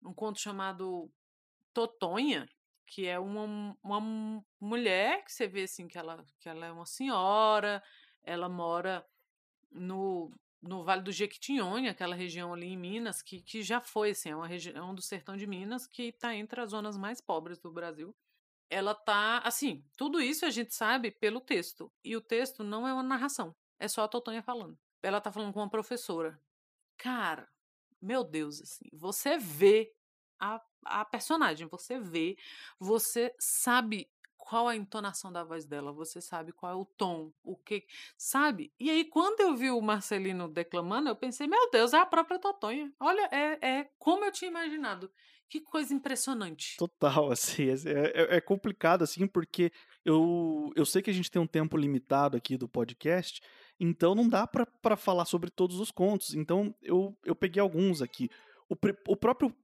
um 0.03 0.13
conto 0.13 0.39
chamado 0.39 1.11
Totonha, 1.73 2.47
que 2.85 3.05
é 3.05 3.19
uma, 3.19 3.77
uma 3.83 4.43
mulher 4.59 5.23
que 5.23 5.31
você 5.31 5.47
vê 5.47 5.63
assim 5.63 5.87
que 5.87 5.97
ela, 5.97 6.25
que 6.39 6.49
ela 6.49 6.65
é 6.65 6.71
uma 6.71 6.85
senhora, 6.85 7.83
ela 8.23 8.49
mora 8.49 9.05
no, 9.71 10.31
no 10.61 10.83
Vale 10.83 11.03
do 11.03 11.11
Jequitinhonha, 11.11 11.91
aquela 11.91 12.15
região 12.15 12.53
ali 12.53 12.67
em 12.67 12.77
Minas, 12.77 13.21
que, 13.21 13.41
que 13.41 13.61
já 13.61 13.79
foi 13.79 14.11
assim, 14.11 14.29
é 14.29 14.35
uma 14.35 14.47
região 14.47 14.93
do 14.93 15.01
sertão 15.01 15.37
de 15.37 15.45
Minas 15.45 15.85
que 15.85 16.03
está 16.03 16.35
entre 16.35 16.59
as 16.61 16.71
zonas 16.71 16.97
mais 16.97 17.21
pobres 17.21 17.59
do 17.59 17.71
Brasil 17.71 18.15
ela 18.69 18.93
tá, 18.93 19.39
assim, 19.39 19.83
tudo 19.97 20.21
isso 20.21 20.45
a 20.45 20.49
gente 20.49 20.73
sabe 20.73 21.11
pelo 21.11 21.41
texto. 21.41 21.91
E 22.03 22.15
o 22.15 22.21
texto 22.21 22.63
não 22.63 22.87
é 22.87 22.93
uma 22.93 23.03
narração, 23.03 23.55
é 23.79 23.87
só 23.87 24.03
a 24.03 24.07
Totonha 24.07 24.43
falando. 24.43 24.77
Ela 25.01 25.21
tá 25.21 25.31
falando 25.31 25.53
com 25.53 25.59
uma 25.59 25.69
professora. 25.69 26.39
Cara, 26.97 27.49
meu 28.01 28.23
Deus, 28.23 28.61
assim, 28.61 28.85
você 28.93 29.37
vê 29.37 29.93
a, 30.39 30.61
a 30.85 31.05
personagem, 31.05 31.67
você 31.67 31.99
vê, 31.99 32.37
você 32.79 33.33
sabe 33.39 34.09
qual 34.49 34.67
a 34.67 34.75
entonação 34.75 35.31
da 35.31 35.43
voz 35.43 35.65
dela, 35.65 35.91
você 35.91 36.19
sabe 36.19 36.51
qual 36.51 36.71
é 36.71 36.75
o 36.75 36.85
tom, 36.85 37.31
o 37.43 37.55
que, 37.55 37.85
sabe? 38.17 38.73
E 38.79 38.89
aí, 38.89 39.05
quando 39.05 39.41
eu 39.41 39.55
vi 39.55 39.69
o 39.69 39.81
Marcelino 39.81 40.47
declamando, 40.47 41.09
eu 41.09 41.15
pensei, 41.15 41.45
meu 41.45 41.69
Deus, 41.69 41.93
é 41.93 41.99
a 41.99 42.05
própria 42.05 42.39
Totonha. 42.39 42.91
Olha, 42.99 43.29
é, 43.31 43.59
é 43.61 43.91
como 43.99 44.25
eu 44.25 44.31
tinha 44.31 44.49
imaginado. 44.49 45.11
Que 45.49 45.59
coisa 45.59 45.93
impressionante. 45.93 46.77
Total, 46.77 47.31
assim, 47.33 47.69
é, 47.69 47.73
é, 47.73 48.37
é, 48.37 48.41
complicado, 48.41 49.03
assim, 49.03 49.25
porque 49.25 49.71
eu, 50.05 50.71
eu 50.75 50.85
sei 50.85 51.01
que 51.01 51.09
a 51.09 51.13
gente 51.13 51.31
tem 51.31 51.41
um 51.41 51.47
tempo 51.47 51.75
limitado 51.75 52.37
aqui 52.37 52.55
do 52.55 52.69
podcast, 52.69 53.41
então 53.79 54.13
não 54.13 54.29
dá 54.29 54.45
para 54.45 54.95
falar 54.95 55.25
sobre 55.25 55.49
todos 55.49 55.79
os 55.79 55.89
contos. 55.89 56.35
Então 56.35 56.75
eu, 56.81 57.17
eu 57.25 57.35
peguei 57.35 57.59
alguns 57.59 58.01
aqui. 58.01 58.29
O, 58.69 58.75
o 59.07 59.15
próprio 59.15 59.55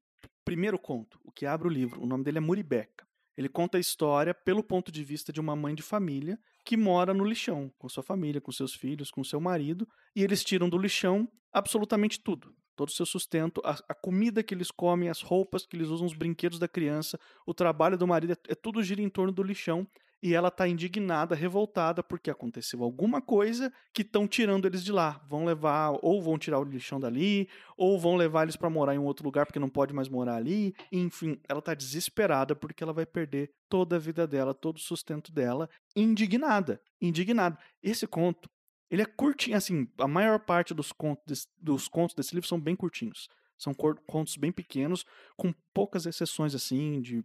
primeiro 0.44 0.80
conto, 0.80 1.20
o 1.24 1.32
que 1.32 1.46
abre 1.46 1.68
o 1.68 1.72
livro, 1.72 2.02
o 2.02 2.08
nome 2.08 2.24
dele 2.24 2.40
é 2.40 2.42
Muribeca. 2.42 3.06
Ele 3.38 3.50
conta 3.50 3.78
a 3.78 3.82
história 3.82 4.34
pelo 4.34 4.64
ponto 4.64 4.92
de 4.92 5.04
vista 5.04 5.32
de 5.32 5.42
uma 5.42 5.56
mãe 5.56 5.76
de 5.76 5.84
família 5.84 6.40
que 6.64 6.78
mora 6.78 7.14
no 7.14 7.26
lixão, 7.26 7.72
com 7.78 7.88
sua 7.90 8.02
família, 8.02 8.42
com 8.42 8.52
seus 8.52 8.74
filhos, 8.74 9.12
com 9.12 9.24
seu 9.24 9.40
marido, 9.40 9.88
e 10.16 10.24
eles 10.24 10.44
tiram 10.44 10.70
do 10.70 10.78
lixão 10.78 11.30
absolutamente 11.52 12.20
tudo 12.20 12.56
todo 12.76 12.90
o 12.90 12.92
seu 12.92 13.06
sustento, 13.06 13.62
a, 13.64 13.78
a, 13.90 13.94
comida 13.94 14.44
que 14.44 14.54
eles 14.54 14.70
comem, 14.70 15.10
as 15.10 15.22
roupas 15.22 15.66
que 15.66 15.76
eles 15.76 15.88
usam, 15.88 16.06
os 16.06 16.14
brinquedos 16.14 16.60
da 16.60 16.68
criança, 16.68 17.20
o 17.46 17.54
trabalho 17.54 17.98
do 17.98 18.08
marido, 18.08 18.34
é, 18.34 18.38
é 18.50 18.56
tudo 18.56 18.84
gira 18.84 19.02
em 19.02 19.10
torno 19.10 19.32
do 19.32 19.44
lixão. 19.44 19.88
E 20.24 20.34
ela 20.34 20.50
tá 20.50 20.68
indignada, 20.68 21.36
revoltada, 21.36 22.02
porque 22.02 22.32
aconteceu 22.32 22.82
alguma 22.84 23.22
coisa 23.22 23.72
que 23.94 24.02
estão 24.02 24.28
tirando 24.28 24.66
eles 24.66 24.84
de 24.84 24.92
lá. 24.92 25.22
Vão 25.30 25.46
levar, 25.46 26.00
ou 26.02 26.20
vão 26.20 26.36
tirar 26.36 26.58
o 26.58 26.64
lixão 26.64 27.00
dali, 27.00 27.48
ou 27.78 28.00
vão 28.00 28.16
levar 28.16 28.44
eles 28.44 28.56
para 28.56 28.70
morar 28.70 28.96
em 28.96 28.98
um 28.98 29.06
outro 29.06 29.24
lugar 29.24 29.46
porque 29.46 29.60
não 29.60 29.70
pode 29.70 29.94
mais 29.94 30.10
morar 30.10 30.36
ali. 30.36 30.74
Enfim, 30.92 31.40
ela 31.48 31.62
tá 31.62 31.76
desesperada 31.76 32.56
porque 32.56 32.84
ela 32.84 32.94
vai 32.94 33.06
perder 33.06 33.52
toda 33.70 33.98
a 33.98 34.00
vida 34.00 34.26
dela, 34.26 34.54
todo 34.54 34.78
o 34.78 34.80
sustento 34.80 35.32
dela, 35.32 35.70
indignada. 35.96 36.82
Indignada. 37.00 37.60
Esse 37.84 38.08
conto 38.08 38.50
ele 38.90 39.02
é 39.02 39.06
curtinho, 39.06 39.58
assim, 39.58 39.88
a 39.98 40.08
maior 40.08 40.40
parte 40.40 40.74
dos 40.74 40.92
contos, 40.92 41.48
dos 41.60 41.88
contos 41.88 42.16
desse 42.16 42.36
livro 42.36 42.48
são 42.48 42.60
bem 42.60 42.76
curtinhos. 42.76 43.28
São 43.58 43.74
contos 43.74 44.36
bem 44.36 44.52
pequenos, 44.52 45.06
com 45.38 45.54
poucas 45.74 46.06
exceções, 46.06 46.54
assim, 46.54 47.02
de... 47.02 47.24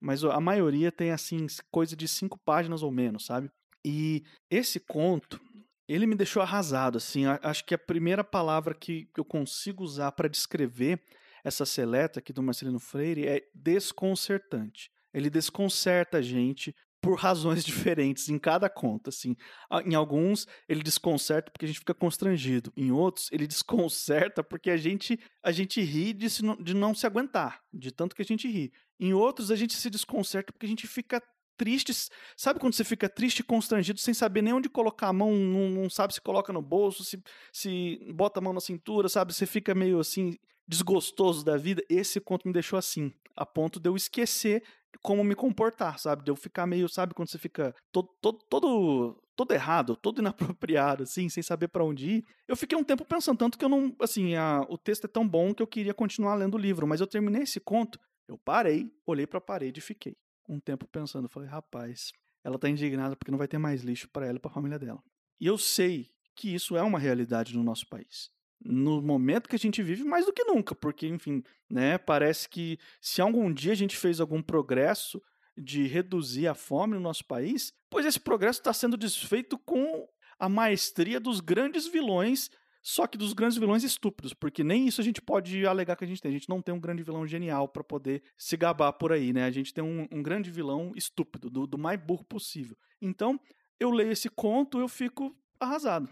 Mas 0.00 0.24
a 0.24 0.40
maioria 0.40 0.90
tem, 0.90 1.10
assim, 1.10 1.46
coisa 1.70 1.94
de 1.94 2.08
cinco 2.08 2.38
páginas 2.38 2.82
ou 2.82 2.90
menos, 2.90 3.26
sabe? 3.26 3.50
E 3.84 4.24
esse 4.50 4.80
conto, 4.80 5.40
ele 5.88 6.06
me 6.06 6.14
deixou 6.14 6.42
arrasado, 6.42 6.98
assim. 6.98 7.24
Acho 7.42 7.64
que 7.64 7.74
a 7.74 7.78
primeira 7.78 8.24
palavra 8.24 8.74
que 8.74 9.08
eu 9.16 9.24
consigo 9.24 9.84
usar 9.84 10.12
para 10.12 10.28
descrever 10.28 11.00
essa 11.44 11.66
seleta 11.66 12.20
aqui 12.20 12.32
do 12.32 12.42
Marcelino 12.42 12.78
Freire 12.78 13.26
é 13.26 13.48
desconcertante. 13.54 14.90
Ele 15.12 15.28
desconcerta 15.28 16.18
a 16.18 16.22
gente 16.22 16.74
por 17.02 17.18
razões 17.18 17.64
diferentes 17.66 18.28
em 18.28 18.38
cada 18.38 18.70
conta, 18.70 19.10
assim. 19.10 19.36
Em 19.84 19.94
alguns 19.94 20.46
ele 20.68 20.82
desconcerta 20.82 21.50
porque 21.50 21.66
a 21.66 21.68
gente 21.68 21.80
fica 21.80 21.92
constrangido, 21.92 22.72
em 22.76 22.90
outros 22.90 23.28
ele 23.32 23.46
desconcerta 23.48 24.42
porque 24.42 24.70
a 24.70 24.76
gente 24.76 25.18
a 25.42 25.52
gente 25.52 25.80
ri 25.82 26.12
de, 26.12 26.30
se, 26.30 26.42
de 26.62 26.72
não 26.72 26.94
se 26.94 27.06
aguentar, 27.06 27.60
de 27.72 27.90
tanto 27.90 28.14
que 28.14 28.22
a 28.22 28.24
gente 28.24 28.48
ri. 28.48 28.72
Em 28.98 29.12
outros 29.12 29.50
a 29.50 29.56
gente 29.56 29.74
se 29.74 29.90
desconcerta 29.90 30.52
porque 30.52 30.66
a 30.66 30.68
gente 30.68 30.86
fica 30.86 31.20
triste, 31.56 31.92
sabe 32.36 32.58
quando 32.58 32.74
você 32.74 32.84
fica 32.84 33.08
triste 33.08 33.40
e 33.40 33.44
constrangido 33.44 33.98
sem 34.00 34.14
saber 34.14 34.42
nem 34.42 34.52
onde 34.52 34.68
colocar 34.68 35.08
a 35.08 35.12
mão, 35.12 35.32
não, 35.32 35.70
não 35.70 35.90
sabe 35.90 36.14
se 36.14 36.20
coloca 36.20 36.52
no 36.52 36.62
bolso, 36.62 37.04
se, 37.04 37.22
se 37.52 37.98
bota 38.14 38.40
a 38.40 38.42
mão 38.42 38.52
na 38.52 38.60
cintura, 38.60 39.08
sabe? 39.08 39.32
Você 39.32 39.46
fica 39.46 39.74
meio 39.74 40.00
assim 40.00 40.36
desgostoso 40.66 41.44
da 41.44 41.56
vida. 41.56 41.82
Esse 41.88 42.20
conto 42.20 42.46
me 42.46 42.52
deixou 42.52 42.78
assim, 42.78 43.12
a 43.36 43.44
ponto 43.44 43.80
de 43.80 43.88
eu 43.88 43.96
esquecer 43.96 44.62
como 45.00 45.24
me 45.24 45.34
comportar, 45.34 45.98
sabe? 45.98 46.24
De 46.24 46.30
eu 46.30 46.36
ficar 46.36 46.66
meio, 46.66 46.88
sabe, 46.88 47.14
quando 47.14 47.30
você 47.30 47.38
fica 47.38 47.74
todo, 47.90 48.08
todo, 48.20 48.38
todo, 48.48 49.22
todo 49.34 49.52
errado, 49.52 49.96
todo 49.96 50.20
inapropriado, 50.22 51.04
assim, 51.04 51.28
sem 51.28 51.42
saber 51.42 51.68
para 51.68 51.84
onde 51.84 52.10
ir. 52.10 52.24
Eu 52.46 52.56
fiquei 52.56 52.76
um 52.76 52.84
tempo 52.84 53.04
pensando, 53.04 53.38
tanto 53.38 53.58
que 53.58 53.64
eu 53.64 53.68
não, 53.68 53.94
assim, 54.00 54.34
a, 54.34 54.64
o 54.68 54.76
texto 54.76 55.04
é 55.06 55.08
tão 55.08 55.26
bom 55.26 55.54
que 55.54 55.62
eu 55.62 55.66
queria 55.66 55.94
continuar 55.94 56.34
lendo 56.34 56.54
o 56.54 56.58
livro, 56.58 56.86
mas 56.86 57.00
eu 57.00 57.06
terminei 57.06 57.42
esse 57.42 57.60
conto, 57.60 57.98
eu 58.28 58.38
parei, 58.38 58.90
olhei 59.06 59.26
para 59.26 59.38
a 59.38 59.42
parede 59.42 59.78
e 59.78 59.82
fiquei 59.82 60.16
um 60.48 60.60
tempo 60.60 60.86
pensando, 60.86 61.28
falei, 61.28 61.48
rapaz, 61.48 62.12
ela 62.44 62.58
tá 62.58 62.68
indignada 62.68 63.16
porque 63.16 63.30
não 63.30 63.38
vai 63.38 63.48
ter 63.48 63.58
mais 63.58 63.82
lixo 63.82 64.08
para 64.08 64.26
ela 64.26 64.36
e 64.36 64.40
para 64.40 64.50
a 64.50 64.54
família 64.54 64.78
dela. 64.78 65.02
E 65.40 65.46
eu 65.46 65.56
sei 65.56 66.10
que 66.34 66.54
isso 66.54 66.76
é 66.76 66.82
uma 66.82 66.98
realidade 66.98 67.56
no 67.56 67.62
nosso 67.62 67.86
país 67.88 68.30
no 68.64 69.02
momento 69.02 69.48
que 69.48 69.56
a 69.56 69.58
gente 69.58 69.82
vive 69.82 70.04
mais 70.04 70.26
do 70.26 70.32
que 70.32 70.44
nunca, 70.44 70.74
porque, 70.74 71.06
enfim, 71.06 71.42
né, 71.68 71.98
parece 71.98 72.48
que 72.48 72.78
se 73.00 73.20
algum 73.20 73.52
dia 73.52 73.72
a 73.72 73.76
gente 73.76 73.96
fez 73.96 74.20
algum 74.20 74.42
progresso 74.42 75.20
de 75.56 75.86
reduzir 75.86 76.46
a 76.46 76.54
fome 76.54 76.94
no 76.94 77.00
nosso 77.00 77.24
país, 77.24 77.72
pois 77.90 78.06
esse 78.06 78.20
progresso 78.20 78.60
está 78.60 78.72
sendo 78.72 78.96
desfeito 78.96 79.58
com 79.58 80.08
a 80.38 80.48
maestria 80.48 81.20
dos 81.20 81.40
grandes 81.40 81.86
vilões, 81.86 82.50
só 82.82 83.06
que 83.06 83.16
dos 83.16 83.32
grandes 83.32 83.56
vilões 83.56 83.84
estúpidos, 83.84 84.34
porque 84.34 84.64
nem 84.64 84.86
isso 84.86 85.00
a 85.00 85.04
gente 85.04 85.22
pode 85.22 85.64
alegar 85.66 85.96
que 85.96 86.04
a 86.04 86.06
gente 86.06 86.20
tem. 86.20 86.30
A 86.30 86.34
gente 86.34 86.48
não 86.48 86.60
tem 86.60 86.74
um 86.74 86.80
grande 86.80 87.02
vilão 87.02 87.26
genial 87.26 87.68
para 87.68 87.84
poder 87.84 88.22
se 88.36 88.56
gabar 88.56 88.92
por 88.92 89.12
aí, 89.12 89.32
né? 89.32 89.44
A 89.44 89.50
gente 89.50 89.72
tem 89.72 89.84
um, 89.84 90.08
um 90.10 90.22
grande 90.22 90.50
vilão 90.50 90.92
estúpido, 90.96 91.48
do, 91.48 91.66
do 91.66 91.78
mais 91.78 92.00
burro 92.00 92.24
possível. 92.24 92.76
Então, 93.00 93.38
eu 93.78 93.90
leio 93.90 94.12
esse 94.12 94.28
conto, 94.28 94.78
eu 94.78 94.88
fico 94.88 95.34
arrasado 95.60 96.08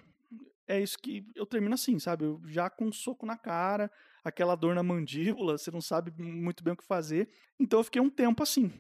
é 0.70 0.80
isso 0.80 0.96
que 0.98 1.26
eu 1.34 1.44
termino 1.44 1.74
assim, 1.74 1.98
sabe? 1.98 2.24
Eu 2.24 2.40
já 2.46 2.70
com 2.70 2.86
um 2.86 2.92
soco 2.92 3.26
na 3.26 3.36
cara, 3.36 3.90
aquela 4.22 4.54
dor 4.54 4.72
na 4.74 4.84
mandíbula, 4.84 5.58
você 5.58 5.70
não 5.70 5.80
sabe 5.80 6.12
muito 6.22 6.62
bem 6.62 6.74
o 6.74 6.76
que 6.76 6.84
fazer. 6.84 7.28
Então 7.58 7.80
eu 7.80 7.84
fiquei 7.84 8.00
um 8.00 8.08
tempo 8.08 8.42
assim. 8.42 8.72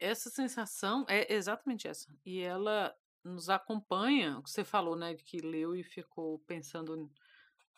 Essa 0.00 0.30
sensação 0.30 1.04
é 1.06 1.32
exatamente 1.32 1.86
essa. 1.86 2.08
E 2.24 2.40
ela 2.40 2.94
nos 3.22 3.50
acompanha, 3.50 4.40
você 4.40 4.64
falou, 4.64 4.96
né, 4.96 5.14
que 5.14 5.38
leu 5.38 5.76
e 5.76 5.82
ficou 5.82 6.38
pensando 6.40 7.10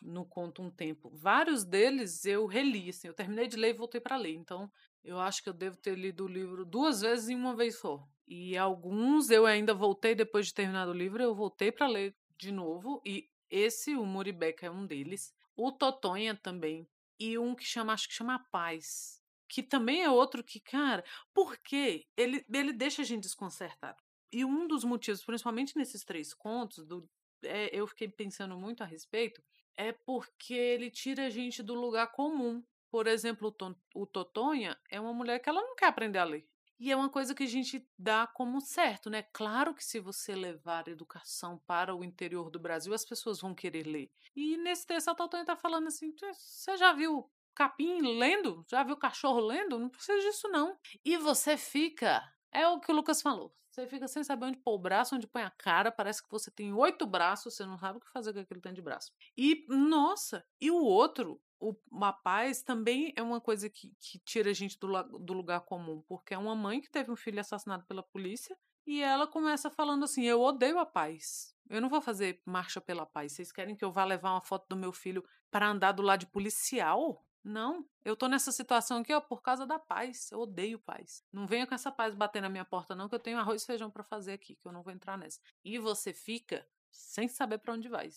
no 0.01 0.25
conto 0.25 0.61
um 0.61 0.69
tempo. 0.69 1.09
Vários 1.13 1.63
deles 1.63 2.25
eu 2.25 2.45
reli, 2.45 2.89
assim, 2.89 3.07
eu 3.07 3.13
terminei 3.13 3.47
de 3.47 3.57
ler 3.57 3.69
e 3.69 3.77
voltei 3.77 3.99
para 3.99 4.17
ler. 4.17 4.35
Então, 4.35 4.71
eu 5.03 5.19
acho 5.19 5.41
que 5.41 5.49
eu 5.49 5.53
devo 5.53 5.77
ter 5.77 5.97
lido 5.97 6.25
o 6.25 6.27
livro 6.27 6.65
duas 6.65 7.01
vezes 7.01 7.29
em 7.29 7.35
uma 7.35 7.55
vez 7.55 7.79
só. 7.79 8.07
E 8.27 8.57
alguns 8.57 9.29
eu 9.29 9.45
ainda 9.45 9.73
voltei 9.73 10.13
depois 10.13 10.47
de 10.47 10.53
terminar 10.53 10.87
o 10.87 10.93
livro, 10.93 11.23
eu 11.23 11.33
voltei 11.33 11.71
para 11.71 11.87
ler 11.87 12.15
de 12.37 12.51
novo 12.51 13.01
e 13.05 13.29
esse, 13.49 13.95
o 13.95 14.05
Muribeca, 14.05 14.65
é 14.65 14.71
um 14.71 14.85
deles. 14.85 15.33
O 15.55 15.71
Totonha 15.71 16.35
também. 16.35 16.87
E 17.19 17.37
um 17.37 17.55
que 17.55 17.63
chama, 17.63 17.93
acho 17.93 18.07
que 18.07 18.13
chama 18.13 18.45
Paz. 18.51 19.21
Que 19.47 19.63
também 19.63 20.03
é 20.03 20.09
outro 20.09 20.43
que, 20.43 20.59
cara, 20.59 21.03
porque 21.33 22.05
ele, 22.17 22.45
ele 22.53 22.73
deixa 22.73 23.01
a 23.01 23.05
gente 23.05 23.23
desconcertado. 23.23 23.97
E 24.31 24.43
um 24.43 24.67
dos 24.67 24.83
motivos, 24.83 25.23
principalmente 25.23 25.77
nesses 25.77 26.03
três 26.03 26.33
contos, 26.33 26.85
do, 26.85 27.09
é, 27.43 27.69
eu 27.73 27.87
fiquei 27.87 28.09
pensando 28.09 28.57
muito 28.57 28.83
a 28.83 28.85
respeito, 28.85 29.41
é 29.77 29.91
porque 29.91 30.53
ele 30.53 30.89
tira 30.89 31.27
a 31.27 31.29
gente 31.29 31.61
do 31.61 31.75
lugar 31.75 32.11
comum. 32.11 32.63
Por 32.89 33.05
exemplo, 33.05 33.55
o, 33.93 34.05
Totonha 34.05 34.77
é 34.89 34.99
uma 34.99 35.13
mulher 35.13 35.39
que 35.39 35.47
ela 35.47 35.61
não 35.61 35.75
quer 35.75 35.85
aprender 35.85 36.19
a 36.19 36.23
ler. 36.23 36.47
E 36.79 36.91
é 36.91 36.95
uma 36.95 37.09
coisa 37.09 37.33
que 37.33 37.43
a 37.43 37.47
gente 37.47 37.87
dá 37.97 38.27
como 38.27 38.61
certo, 38.61 39.09
né? 39.09 39.23
Claro 39.33 39.73
que 39.73 39.83
se 39.83 39.99
você 39.99 40.35
levar 40.35 40.87
educação 40.87 41.59
para 41.65 41.95
o 41.95 42.03
interior 42.03 42.49
do 42.49 42.59
Brasil, 42.59 42.93
as 42.93 43.05
pessoas 43.05 43.39
vão 43.39 43.53
querer 43.53 43.85
ler. 43.85 44.11
E 44.35 44.57
nesse 44.57 44.85
texto 44.85 45.09
a 45.09 45.15
Totônia 45.15 45.43
está 45.43 45.55
falando 45.55 45.87
assim: 45.87 46.13
você 46.33 46.77
já 46.77 46.93
viu 46.93 47.29
capim 47.55 48.01
lendo? 48.19 48.63
Já 48.69 48.83
viu 48.83 48.95
cachorro 48.95 49.39
lendo? 49.39 49.79
Não 49.79 49.89
precisa 49.89 50.19
disso, 50.19 50.47
não. 50.49 50.77
E 51.03 51.17
você 51.17 51.57
fica. 51.57 52.23
É 52.57 52.67
o 52.67 52.79
que 52.79 52.91
o 52.91 52.95
Lucas 52.95 53.21
falou. 53.21 53.53
Você 53.69 53.85
fica 53.85 54.07
sem 54.07 54.23
saber 54.23 54.47
onde 54.47 54.57
pôr 54.57 54.73
o 54.73 54.79
braço, 54.79 55.15
onde 55.15 55.27
põe 55.27 55.43
a 55.43 55.51
cara. 55.51 55.91
Parece 55.91 56.23
que 56.23 56.31
você 56.31 56.49
tem 56.49 56.73
oito 56.73 57.05
braços, 57.05 57.53
você 57.53 57.63
não 57.63 57.77
sabe 57.77 57.99
o 57.99 58.01
que 58.01 58.09
fazer 58.09 58.33
com 58.33 58.39
aquele 58.39 58.59
tanto 58.59 58.73
de 58.73 58.81
braço. 58.81 59.11
E, 59.37 59.67
nossa, 59.69 60.43
e 60.59 60.71
o 60.71 60.77
outro, 60.83 61.39
o, 61.59 61.75
a 62.01 62.11
paz 62.11 62.63
também 62.63 63.13
é 63.15 63.21
uma 63.21 63.39
coisa 63.39 63.69
que, 63.69 63.93
que 63.99 64.17
tira 64.25 64.49
a 64.49 64.53
gente 64.53 64.79
do, 64.79 64.87
do 65.19 65.33
lugar 65.33 65.61
comum, 65.61 66.01
porque 66.07 66.33
é 66.33 66.37
uma 66.37 66.55
mãe 66.55 66.81
que 66.81 66.89
teve 66.89 67.11
um 67.11 67.15
filho 67.15 67.39
assassinado 67.39 67.85
pela 67.85 68.01
polícia 68.01 68.57
e 68.87 69.03
ela 69.03 69.27
começa 69.27 69.69
falando 69.69 70.05
assim: 70.05 70.23
Eu 70.23 70.41
odeio 70.41 70.79
a 70.79 70.85
paz. 70.85 71.53
Eu 71.69 71.79
não 71.79 71.89
vou 71.89 72.01
fazer 72.01 72.41
marcha 72.45 72.81
pela 72.81 73.05
paz. 73.05 73.33
Vocês 73.33 73.51
querem 73.51 73.75
que 73.75 73.85
eu 73.85 73.91
vá 73.91 74.03
levar 74.03 74.31
uma 74.31 74.41
foto 74.41 74.65
do 74.69 74.75
meu 74.75 74.91
filho 74.91 75.23
para 75.51 75.67
andar 75.67 75.91
do 75.91 76.01
lado 76.01 76.21
de 76.21 76.27
policial? 76.27 77.23
Não, 77.43 77.87
eu 78.03 78.15
tô 78.15 78.27
nessa 78.27 78.51
situação 78.51 78.97
aqui, 78.97 79.13
ó, 79.13 79.21
por 79.21 79.41
causa 79.41 79.65
da 79.65 79.79
paz. 79.79 80.31
Eu 80.31 80.39
odeio 80.41 80.79
paz. 80.79 81.23
Não 81.31 81.47
venha 81.47 81.65
com 81.65 81.73
essa 81.73 81.91
paz 81.91 82.13
bater 82.13 82.41
na 82.41 82.49
minha 82.49 82.65
porta, 82.65 82.95
não, 82.95 83.07
que 83.07 83.15
eu 83.15 83.19
tenho 83.19 83.37
arroz 83.37 83.63
e 83.63 83.65
feijão 83.65 83.89
para 83.89 84.03
fazer 84.03 84.33
aqui, 84.33 84.55
que 84.55 84.67
eu 84.67 84.71
não 84.71 84.83
vou 84.83 84.91
entrar 84.91 85.17
nessa. 85.17 85.39
E 85.63 85.79
você 85.79 86.13
fica 86.13 86.67
sem 86.91 87.27
saber 87.27 87.59
para 87.59 87.73
onde 87.73 87.87
vai. 87.87 88.09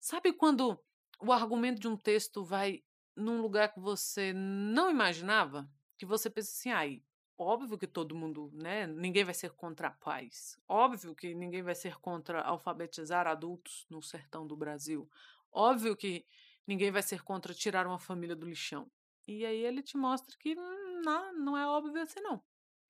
Sabe 0.00 0.32
quando 0.32 0.78
o 1.20 1.32
argumento 1.32 1.80
de 1.80 1.88
um 1.88 1.96
texto 1.96 2.44
vai 2.44 2.82
num 3.14 3.40
lugar 3.40 3.72
que 3.72 3.80
você 3.80 4.32
não 4.34 4.90
imaginava, 4.90 5.68
que 5.96 6.04
você 6.04 6.28
pensa 6.28 6.50
assim, 6.50 6.70
ai, 6.70 7.02
óbvio 7.38 7.78
que 7.78 7.86
todo 7.86 8.14
mundo, 8.14 8.50
né, 8.52 8.86
ninguém 8.86 9.24
vai 9.24 9.34
ser 9.34 9.52
contra 9.52 9.88
a 9.88 9.92
paz. 9.92 10.58
Óbvio 10.68 11.14
que 11.14 11.34
ninguém 11.34 11.62
vai 11.62 11.74
ser 11.74 11.98
contra 11.98 12.42
alfabetizar 12.42 13.26
adultos 13.26 13.86
no 13.88 14.02
sertão 14.02 14.46
do 14.46 14.56
Brasil. 14.56 15.08
Óbvio 15.50 15.96
que 15.96 16.26
ninguém 16.66 16.90
vai 16.90 17.02
ser 17.02 17.22
contra 17.22 17.54
tirar 17.54 17.86
uma 17.86 17.98
família 17.98 18.36
do 18.36 18.46
lixão. 18.46 18.90
E 19.26 19.44
aí 19.44 19.64
ele 19.64 19.82
te 19.82 19.96
mostra 19.96 20.36
que 20.38 20.54
hum, 20.58 21.00
não, 21.04 21.32
não 21.34 21.56
é 21.56 21.66
óbvio 21.66 22.00
assim 22.02 22.20
não. 22.20 22.42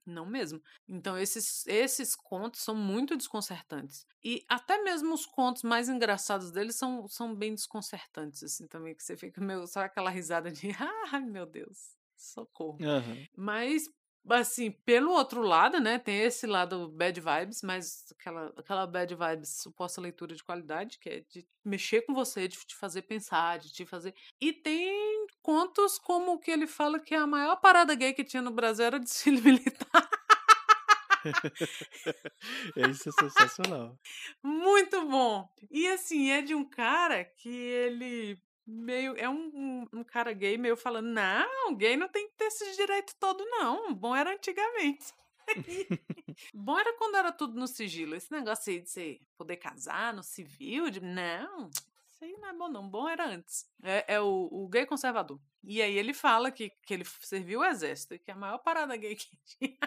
Não 0.07 0.25
mesmo. 0.25 0.63
Então, 0.87 1.19
esses, 1.19 1.67
esses 1.67 2.15
contos 2.15 2.61
são 2.61 2.77
muito 2.77 3.17
desconcertantes. 3.17 4.07
E 4.23 4.45
até 4.49 4.81
mesmo 4.83 5.13
os 5.13 5.27
contos 5.27 5.65
mais 5.65 5.89
engraçados 5.89 6.53
deles 6.53 6.77
são, 6.77 7.09
são 7.09 7.35
bem 7.35 7.53
desconcertantes, 7.55 8.43
assim, 8.45 8.69
também, 8.69 8.95
que 8.95 9.03
você 9.03 9.17
fica 9.17 9.41
meio, 9.41 9.67
só 9.67 9.81
aquela 9.81 10.09
risada 10.09 10.51
de, 10.53 10.69
ai 11.13 11.21
meu 11.23 11.45
Deus, 11.45 11.97
socorro. 12.17 12.79
Uhum. 12.81 13.27
Mas, 13.37 13.89
assim, 14.31 14.71
pelo 14.71 15.13
outro 15.13 15.43
lado, 15.43 15.81
né, 15.81 15.99
tem 15.99 16.21
esse 16.23 16.47
lado 16.47 16.89
bad 16.89 17.21
vibes, 17.21 17.63
mas 17.63 18.13
aquela, 18.19 18.53
aquela 18.57 18.87
bad 18.87 19.15
vibes 19.15 19.61
suposta 19.63 20.01
leitura 20.01 20.35
de 20.35 20.43
qualidade, 20.43 20.99
que 20.99 21.09
é 21.09 21.21
de 21.21 21.47
mexer 21.65 22.03
com 22.03 22.15
você, 22.15 22.49
de 22.49 22.57
te 22.59 22.75
fazer 22.75 23.03
pensar, 23.03 23.59
de 23.59 23.73
te 23.73 23.87
fazer. 23.87 24.15
E 24.41 24.53
tem 24.53 25.27
contos 25.43 25.99
como 25.99 26.33
o 26.33 26.39
que 26.39 26.51
ele 26.51 26.67
fala 26.67 27.01
que 27.01 27.15
a 27.15 27.27
maior 27.27 27.57
parada 27.57 27.95
gay 27.95 28.13
que 28.13 28.25
tinha 28.25 28.43
no 28.43 28.51
Brasil 28.51 28.85
era 28.85 28.99
desfile 28.99 29.41
militar. 29.43 30.11
Isso 32.91 33.09
é 33.09 33.13
sensacional. 33.13 33.99
Muito 34.43 35.07
bom. 35.07 35.49
E 35.71 35.87
assim, 35.89 36.31
é 36.31 36.43
de 36.43 36.55
um 36.55 36.65
cara 36.65 37.25
que 37.25 37.49
ele 37.49 38.39
meio. 38.67 39.15
É 39.17 39.29
um, 39.29 39.87
um, 39.93 40.05
cara 40.05 40.33
gay 40.33 40.59
meio 40.59 40.77
falando: 40.77 41.07
não, 41.07 41.75
gay 41.75 41.97
não 41.97 42.09
tem 42.09 42.29
que 42.29 42.35
ter 42.35 42.47
esses 42.47 42.77
direitos 42.77 43.15
todo, 43.19 43.45
não. 43.45 43.95
Bom 43.95 44.15
era 44.15 44.33
antigamente. 44.33 45.15
bom 46.53 46.79
era 46.79 46.93
quando 46.95 47.17
era 47.17 47.33
tudo 47.33 47.59
no 47.59 47.69
sigilo. 47.69 48.15
Esse 48.15 48.33
negócio 48.33 48.73
aí 48.73 48.81
de 48.81 48.91
você 48.91 49.21
poder 49.37 49.57
casar 49.57 50.13
no 50.13 50.23
civil, 50.23 50.91
de 50.91 51.01
não, 51.01 51.71
isso 52.17 52.25
aí 52.25 52.33
não 52.39 52.49
é 52.49 52.53
bom, 52.55 52.69
não. 52.69 52.89
Bom 52.89 53.07
era 53.07 53.29
antes. 53.29 53.69
É, 53.83 54.15
é 54.15 54.21
o, 54.21 54.49
o, 54.51 54.69
gay 54.69 54.87
conservador. 54.87 55.39
E 55.63 55.83
aí 55.83 55.99
ele 55.99 56.15
fala 56.15 56.51
que, 56.51 56.71
que 56.71 56.95
ele 56.95 57.05
serviu 57.05 57.61
o 57.61 57.65
exército 57.65 58.19
que 58.19 58.31
a 58.31 58.35
maior 58.37 58.59
parada 58.59 58.97
gay 58.97 59.15
que 59.15 59.37
tinha 59.45 59.79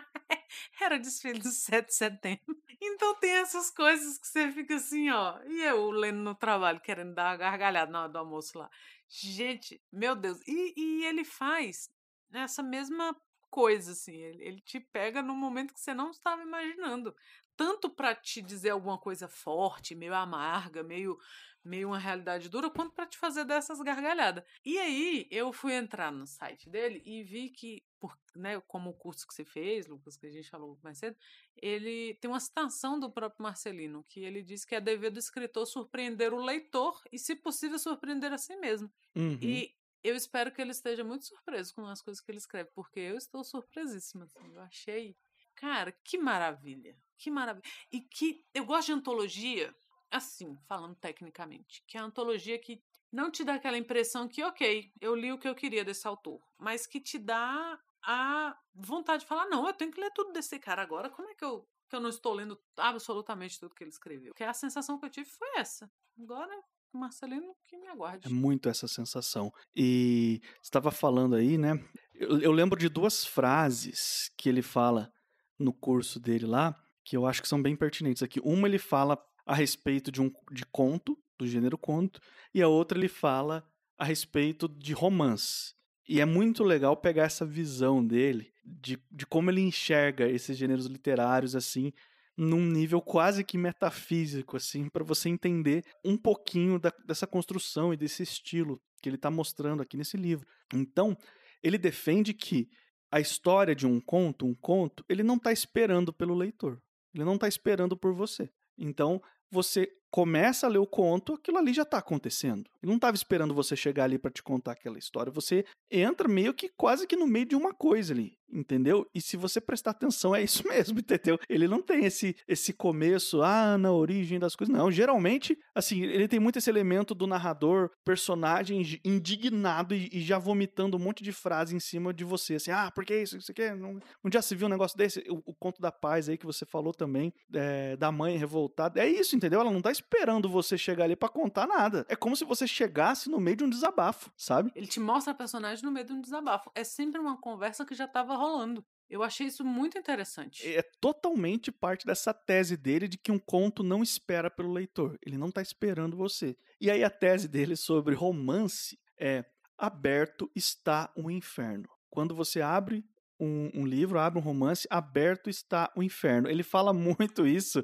era 0.81 0.99
desfile 0.99 1.39
do 1.39 1.49
7 1.49 1.87
de 1.87 1.95
setembro. 1.95 2.39
Então 2.81 3.13
tem 3.15 3.31
essas 3.31 3.69
coisas 3.69 4.17
que 4.17 4.25
você 4.25 4.49
fica 4.53 4.75
assim, 4.75 5.09
ó. 5.09 5.37
E 5.43 5.63
eu 5.63 5.91
lendo 5.91 6.19
no 6.19 6.33
trabalho, 6.33 6.79
querendo 6.79 7.13
dar 7.13 7.31
uma 7.31 7.35
gargalhada 7.35 7.91
na 7.91 8.03
hora 8.03 8.09
do 8.09 8.17
almoço 8.17 8.57
lá. 8.57 8.69
Gente, 9.09 9.81
meu 9.91 10.15
Deus. 10.15 10.39
E, 10.47 10.73
e 10.77 11.05
ele 11.05 11.25
faz 11.25 11.89
essa 12.31 12.63
mesma 12.63 13.13
coisa, 13.49 13.91
assim. 13.91 14.15
Ele, 14.15 14.43
ele 14.43 14.61
te 14.61 14.79
pega 14.79 15.21
no 15.21 15.35
momento 15.35 15.73
que 15.73 15.81
você 15.81 15.93
não 15.93 16.11
estava 16.11 16.41
imaginando. 16.41 17.13
Tanto 17.59 17.89
para 17.89 18.15
te 18.15 18.41
dizer 18.41 18.69
alguma 18.69 18.97
coisa 18.97 19.27
forte, 19.27 19.93
meio 19.93 20.15
amarga, 20.15 20.81
meio 20.81 21.19
meio 21.61 21.89
uma 21.89 21.99
realidade 21.99 22.47
dura, 22.47 22.69
quanto 22.69 22.93
para 22.93 23.05
te 23.05 23.17
fazer 23.17 23.43
dessas 23.43 23.81
gargalhadas. 23.81 24.45
E 24.63 24.79
aí 24.79 25.27
eu 25.29 25.51
fui 25.51 25.73
entrar 25.73 26.09
no 26.09 26.25
site 26.25 26.69
dele 26.69 27.03
e 27.05 27.21
vi 27.21 27.49
que, 27.49 27.83
por, 27.99 28.17
né, 28.33 28.61
como 28.61 28.91
o 28.91 28.93
curso 28.93 29.27
que 29.27 29.33
você 29.33 29.43
fez, 29.43 29.87
Lucas, 29.87 30.15
que 30.15 30.25
a 30.25 30.31
gente 30.31 30.49
falou 30.49 30.79
mais 30.81 30.99
cedo, 30.99 31.17
ele 31.57 32.13
tem 32.21 32.31
uma 32.31 32.39
citação 32.39 32.97
do 32.97 33.11
próprio 33.11 33.43
Marcelino, 33.43 34.05
que 34.07 34.21
ele 34.21 34.41
diz 34.41 34.63
que 34.63 34.73
é 34.73 34.79
dever 34.79 35.11
do 35.11 35.19
escritor 35.19 35.67
surpreender 35.67 36.33
o 36.33 36.41
leitor 36.41 37.03
e, 37.11 37.19
se 37.19 37.35
possível, 37.35 37.77
surpreender 37.77 38.31
a 38.31 38.37
si 38.37 38.55
mesmo. 38.55 38.89
Uhum. 39.13 39.37
E 39.41 39.75
eu 40.01 40.15
espero 40.15 40.49
que 40.49 40.61
ele 40.61 40.71
esteja 40.71 41.03
muito 41.03 41.25
surpreso 41.25 41.75
com 41.75 41.85
as 41.85 42.01
coisas 42.01 42.23
que 42.23 42.31
ele 42.31 42.37
escreve, 42.37 42.69
porque 42.73 43.01
eu 43.01 43.17
estou 43.17 43.43
surpresíssima. 43.43 44.23
Assim, 44.23 44.53
eu 44.53 44.61
achei. 44.61 45.17
Cara, 45.55 45.91
que 45.91 46.17
maravilha! 46.17 46.95
Que 47.19 47.29
maravilha! 47.29 47.63
E 47.91 48.01
que. 48.01 48.43
Eu 48.53 48.65
gosto 48.65 48.87
de 48.87 48.93
antologia 48.93 49.75
assim, 50.11 50.57
falando 50.67 50.95
tecnicamente, 50.95 51.83
que 51.87 51.97
é 51.97 52.01
a 52.01 52.03
antologia 52.03 52.57
que 52.57 52.81
não 53.11 53.29
te 53.29 53.43
dá 53.43 53.55
aquela 53.55 53.77
impressão 53.77 54.27
que, 54.27 54.43
ok, 54.43 54.91
eu 54.99 55.15
li 55.15 55.31
o 55.31 55.37
que 55.37 55.47
eu 55.47 55.55
queria 55.55 55.85
desse 55.85 56.07
autor, 56.07 56.41
mas 56.57 56.87
que 56.87 56.99
te 56.99 57.17
dá 57.17 57.79
a 58.03 58.57
vontade 58.73 59.21
de 59.23 59.27
falar, 59.27 59.45
não, 59.47 59.67
eu 59.67 59.73
tenho 59.73 59.91
que 59.91 59.99
ler 59.99 60.11
tudo 60.11 60.31
desse 60.31 60.57
cara 60.59 60.81
agora, 60.81 61.09
como 61.09 61.29
é 61.29 61.35
que 61.35 61.43
eu, 61.43 61.67
que 61.87 61.95
eu 61.95 61.99
não 61.99 62.09
estou 62.09 62.33
lendo 62.33 62.59
absolutamente 62.77 63.59
tudo 63.59 63.75
que 63.75 63.83
ele 63.83 63.91
escreveu? 63.91 64.33
Que 64.33 64.43
a 64.43 64.53
sensação 64.53 64.97
que 64.97 65.05
eu 65.05 65.09
tive 65.09 65.29
foi 65.29 65.47
essa. 65.57 65.91
Agora, 66.19 66.55
Marcelino, 66.93 67.55
que 67.67 67.77
me 67.77 67.87
aguarde. 67.87 68.27
É 68.27 68.31
muito 68.31 68.69
essa 68.69 68.87
sensação. 68.87 69.53
E 69.75 70.41
estava 70.61 70.91
falando 70.91 71.35
aí, 71.35 71.57
né? 71.57 71.73
Eu, 72.13 72.39
eu 72.39 72.51
lembro 72.51 72.79
de 72.79 72.89
duas 72.89 73.25
frases 73.25 74.31
que 74.37 74.49
ele 74.49 74.61
fala 74.61 75.11
no 75.57 75.73
curso 75.73 76.19
dele 76.19 76.45
lá, 76.45 76.75
que 77.09 77.17
eu 77.17 77.25
acho 77.25 77.41
que 77.41 77.47
são 77.47 77.59
bem 77.59 77.75
pertinentes 77.75 78.21
aqui. 78.21 78.39
Uma 78.43 78.67
ele 78.67 78.77
fala 78.77 79.17
a 79.43 79.55
respeito 79.55 80.11
de 80.11 80.21
um 80.21 80.31
de 80.51 80.63
conto, 80.63 81.17
do 81.39 81.47
gênero 81.47 81.75
conto, 81.75 82.21
e 82.53 82.61
a 82.61 82.67
outra 82.67 82.99
ele 82.99 83.07
fala 83.07 83.67
a 83.97 84.05
respeito 84.05 84.69
de 84.69 84.93
romance. 84.93 85.73
E 86.07 86.21
é 86.21 86.25
muito 86.25 86.63
legal 86.63 86.95
pegar 86.95 87.23
essa 87.23 87.47
visão 87.47 88.05
dele, 88.05 88.53
de, 88.63 88.99
de 89.11 89.25
como 89.25 89.49
ele 89.49 89.61
enxerga 89.61 90.29
esses 90.29 90.55
gêneros 90.55 90.85
literários, 90.85 91.55
assim, 91.55 91.91
num 92.37 92.63
nível 92.63 93.01
quase 93.01 93.43
que 93.43 93.57
metafísico, 93.57 94.55
assim, 94.55 94.87
para 94.87 95.03
você 95.03 95.29
entender 95.29 95.83
um 96.05 96.15
pouquinho 96.15 96.77
da, 96.77 96.93
dessa 97.07 97.25
construção 97.25 97.91
e 97.91 97.97
desse 97.97 98.21
estilo 98.21 98.79
que 99.01 99.09
ele 99.09 99.15
está 99.15 99.31
mostrando 99.31 99.81
aqui 99.81 99.97
nesse 99.97 100.15
livro. 100.15 100.47
Então, 100.71 101.17
ele 101.63 101.79
defende 101.79 102.35
que 102.35 102.69
a 103.11 103.19
história 103.19 103.73
de 103.73 103.87
um 103.87 103.99
conto, 103.99 104.45
um 104.45 104.53
conto, 104.53 105.03
ele 105.09 105.23
não 105.23 105.37
está 105.37 105.51
esperando 105.51 106.13
pelo 106.13 106.35
leitor. 106.35 106.79
Ele 107.13 107.23
não 107.23 107.35
está 107.35 107.47
esperando 107.47 107.97
por 107.97 108.13
você. 108.13 108.49
Então, 108.77 109.21
você 109.51 109.91
começa 110.11 110.65
a 110.65 110.69
ler 110.69 110.79
o 110.79 110.87
conto, 110.87 111.33
aquilo 111.33 111.57
ali 111.57 111.73
já 111.73 111.83
está 111.83 111.97
acontecendo. 111.97 112.69
Ele 112.81 112.89
não 112.89 112.95
estava 112.95 113.15
esperando 113.15 113.53
você 113.53 113.75
chegar 113.75 114.05
ali 114.05 114.17
para 114.17 114.31
te 114.31 114.41
contar 114.41 114.71
aquela 114.71 114.97
história. 114.97 115.31
Você 115.31 115.65
entra 115.91 116.27
meio 116.27 116.53
que 116.53 116.69
quase 116.69 117.05
que 117.05 117.15
no 117.15 117.27
meio 117.27 117.45
de 117.45 117.55
uma 117.55 117.73
coisa 117.73 118.13
ali, 118.13 118.37
entendeu? 118.51 119.05
E 119.13 119.21
se 119.21 119.37
você 119.37 119.59
prestar 119.59 119.91
atenção, 119.91 120.35
é 120.35 120.41
isso 120.41 120.63
mesmo, 120.67 120.99
entendeu? 120.99 121.37
Ele 121.47 121.67
não 121.67 121.81
tem 121.81 122.05
esse, 122.05 122.35
esse 122.47 122.73
começo, 122.73 123.41
ah, 123.41 123.77
na 123.77 123.91
origem 123.91 124.39
das 124.39 124.55
coisas. 124.55 124.75
Não, 124.75 124.91
geralmente, 124.91 125.57
assim, 125.75 126.03
ele 126.03 126.27
tem 126.27 126.39
muito 126.39 126.57
esse 126.57 126.69
elemento 126.69 127.13
do 127.13 127.27
narrador, 127.27 127.91
personagem 128.03 128.81
indignado 129.03 129.93
e, 129.93 130.09
e 130.11 130.21
já 130.21 130.37
vomitando 130.37 130.97
um 130.97 130.99
monte 130.99 131.23
de 131.23 131.31
frase 131.31 131.75
em 131.75 131.79
cima 131.79 132.13
de 132.13 132.23
você, 132.23 132.55
assim, 132.55 132.71
ah, 132.71 132.91
por 132.91 133.05
que 133.05 133.15
isso, 133.15 133.37
isso 133.37 133.51
aqui? 133.51 133.69
Não, 133.71 133.99
um 134.23 134.29
dia 134.29 134.41
se 134.41 134.55
viu 134.55 134.67
um 134.67 134.71
negócio 134.71 134.97
desse? 134.97 135.19
O, 135.29 135.51
o, 135.51 135.53
conto 135.53 135.81
da 135.81 135.91
paz 135.91 136.29
aí 136.29 136.37
que 136.37 136.45
você 136.45 136.65
falou 136.65 136.93
também, 136.93 137.33
é, 137.53 137.95
da 137.97 138.11
mãe 138.11 138.37
revoltada. 138.37 139.01
É 139.01 139.07
isso, 139.07 139.35
entendeu? 139.35 139.59
Ela 139.59 139.71
não 139.71 139.81
tá 139.81 139.91
esperando 139.99 140.49
você 140.49 140.77
chegar 140.77 141.05
ali 141.05 141.15
para 141.15 141.29
contar 141.29 141.67
nada. 141.67 142.05
É 142.09 142.15
como 142.15 142.35
se 142.35 142.45
você 142.45 142.67
chegasse 142.67 143.29
no 143.29 143.39
meio 143.39 143.57
de 143.57 143.63
um 143.63 143.69
desabafo, 143.69 144.31
sabe? 144.35 144.71
Ele 144.75 144.87
te 144.87 144.99
mostra 144.99 145.33
a 145.33 145.35
personagem 145.35 145.83
no 145.83 145.91
meio 145.91 146.05
de 146.05 146.13
um 146.13 146.21
desabafo. 146.21 146.71
É 146.73 146.83
sempre 146.83 147.19
uma 147.19 147.37
conversa 147.37 147.85
que 147.85 147.93
já 147.93 148.05
estava 148.05 148.35
rolando. 148.35 148.83
Eu 149.09 149.23
achei 149.23 149.47
isso 149.47 149.65
muito 149.65 149.97
interessante. 149.97 150.67
É 150.67 150.83
totalmente 151.01 151.71
parte 151.71 152.05
dessa 152.05 152.33
tese 152.33 152.77
dele 152.77 153.07
de 153.07 153.17
que 153.17 153.31
um 153.31 153.39
conto 153.39 153.83
não 153.83 154.03
espera 154.03 154.51
pelo 154.51 154.71
leitor. 154.71 155.17
Ele 155.25 155.37
não 155.37 155.47
está 155.47 155.61
esperando 155.61 156.15
você. 156.15 156.55
E 156.79 156.89
aí 156.91 157.03
a 157.03 157.09
tese 157.09 157.47
dele 157.47 157.75
sobre 157.75 158.13
romance 158.13 158.97
é 159.19 159.43
aberto 159.77 160.49
está 160.55 161.11
o 161.15 161.31
inferno. 161.31 161.89
Quando 162.09 162.35
você 162.35 162.61
abre 162.61 163.03
um, 163.39 163.71
um 163.73 163.85
livro, 163.85 164.19
abre 164.19 164.37
um 164.37 164.41
romance, 164.43 164.87
aberto 164.91 165.49
está 165.49 165.91
o 165.95 166.03
inferno. 166.03 166.47
Ele 166.47 166.63
fala 166.63 166.93
muito 166.93 167.47
isso 167.47 167.83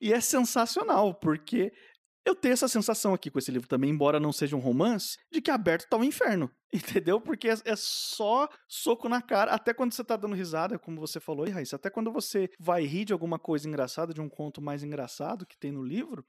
e 0.00 0.12
é 0.12 0.20
sensacional, 0.20 1.14
porque 1.14 1.72
eu 2.26 2.34
tenho 2.34 2.54
essa 2.54 2.66
sensação 2.66 3.14
aqui 3.14 3.30
com 3.30 3.38
esse 3.38 3.52
livro 3.52 3.68
também, 3.68 3.88
embora 3.88 4.18
não 4.18 4.32
seja 4.32 4.56
um 4.56 4.58
romance, 4.58 5.16
de 5.30 5.40
que 5.40 5.48
aberto 5.48 5.88
tá 5.88 5.96
o 5.96 6.02
inferno, 6.02 6.50
entendeu? 6.74 7.20
Porque 7.20 7.48
é, 7.48 7.54
é 7.64 7.76
só 7.76 8.48
soco 8.66 9.08
na 9.08 9.22
cara, 9.22 9.52
até 9.52 9.72
quando 9.72 9.92
você 9.92 10.02
tá 10.02 10.16
dando 10.16 10.34
risada, 10.34 10.76
como 10.76 11.00
você 11.00 11.20
falou, 11.20 11.46
e 11.46 11.50
Raíssa, 11.50 11.76
até 11.76 11.88
quando 11.88 12.10
você 12.10 12.50
vai 12.58 12.84
rir 12.84 13.04
de 13.04 13.12
alguma 13.12 13.38
coisa 13.38 13.68
engraçada, 13.68 14.12
de 14.12 14.20
um 14.20 14.28
conto 14.28 14.60
mais 14.60 14.82
engraçado 14.82 15.46
que 15.46 15.56
tem 15.56 15.70
no 15.70 15.84
livro, 15.84 16.26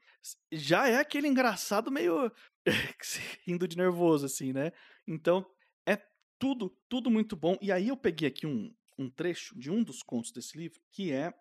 já 0.52 0.88
é 0.88 1.00
aquele 1.00 1.26
engraçado 1.26 1.90
meio 1.90 2.30
rindo 3.44 3.66
de 3.66 3.76
nervoso, 3.76 4.24
assim, 4.24 4.52
né? 4.52 4.70
Então, 5.04 5.44
é 5.84 6.00
tudo, 6.38 6.70
tudo 6.88 7.10
muito 7.10 7.34
bom. 7.34 7.58
E 7.60 7.72
aí 7.72 7.88
eu 7.88 7.96
peguei 7.96 8.28
aqui 8.28 8.46
um, 8.46 8.72
um 8.96 9.10
trecho 9.10 9.58
de 9.58 9.68
um 9.68 9.82
dos 9.82 10.04
contos 10.04 10.30
desse 10.30 10.56
livro, 10.56 10.80
que 10.92 11.10
é 11.10 11.34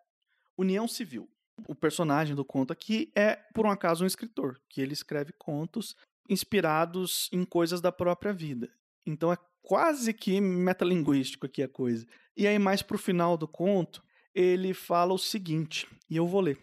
União 0.57 0.87
Civil 0.87 1.29
o 1.67 1.75
personagem 1.75 2.35
do 2.35 2.45
conto 2.45 2.71
aqui 2.71 3.11
é, 3.15 3.35
por 3.53 3.65
um 3.65 3.71
acaso, 3.71 4.03
um 4.03 4.07
escritor, 4.07 4.59
que 4.69 4.81
ele 4.81 4.93
escreve 4.93 5.33
contos 5.37 5.95
inspirados 6.29 7.29
em 7.31 7.43
coisas 7.45 7.81
da 7.81 7.91
própria 7.91 8.33
vida. 8.33 8.69
Então 9.05 9.31
é 9.31 9.37
quase 9.61 10.13
que 10.13 10.39
metalinguístico 10.41 11.45
aqui 11.45 11.63
a 11.63 11.67
coisa. 11.67 12.05
E 12.35 12.45
aí, 12.45 12.59
mais 12.59 12.81
pro 12.81 12.97
final 12.97 13.37
do 13.37 13.47
conto, 13.47 14.03
ele 14.33 14.73
fala 14.73 15.13
o 15.13 15.17
seguinte, 15.17 15.87
e 16.09 16.15
eu 16.15 16.27
vou 16.27 16.41
ler, 16.41 16.59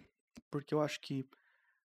porque 0.50 0.72
eu 0.72 0.80
acho 0.80 1.00
que 1.00 1.26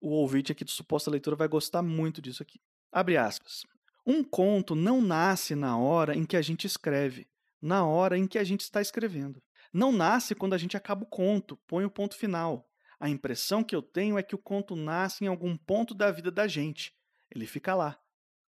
o 0.00 0.10
ouvinte 0.10 0.52
aqui 0.52 0.64
do 0.64 0.70
Suposta 0.70 1.10
Leitura 1.10 1.36
vai 1.36 1.48
gostar 1.48 1.82
muito 1.82 2.20
disso 2.20 2.42
aqui. 2.42 2.60
Abre 2.90 3.16
aspas. 3.16 3.64
Um 4.06 4.24
conto 4.24 4.74
não 4.74 5.00
nasce 5.00 5.54
na 5.54 5.76
hora 5.76 6.16
em 6.16 6.24
que 6.24 6.36
a 6.36 6.42
gente 6.42 6.66
escreve, 6.66 7.28
na 7.60 7.84
hora 7.84 8.16
em 8.16 8.26
que 8.26 8.38
a 8.38 8.44
gente 8.44 8.62
está 8.62 8.80
escrevendo. 8.80 9.42
Não 9.72 9.92
nasce 9.92 10.34
quando 10.34 10.54
a 10.54 10.58
gente 10.58 10.76
acaba 10.76 11.04
o 11.04 11.06
conto, 11.06 11.56
põe 11.66 11.84
o 11.84 11.90
ponto 11.90 12.16
final. 12.16 12.67
A 13.00 13.08
impressão 13.08 13.62
que 13.62 13.76
eu 13.76 13.82
tenho 13.82 14.18
é 14.18 14.22
que 14.22 14.34
o 14.34 14.38
conto 14.38 14.74
nasce 14.74 15.24
em 15.24 15.28
algum 15.28 15.56
ponto 15.56 15.94
da 15.94 16.10
vida 16.10 16.30
da 16.30 16.48
gente. 16.48 16.92
Ele 17.30 17.46
fica 17.46 17.74
lá, 17.74 18.00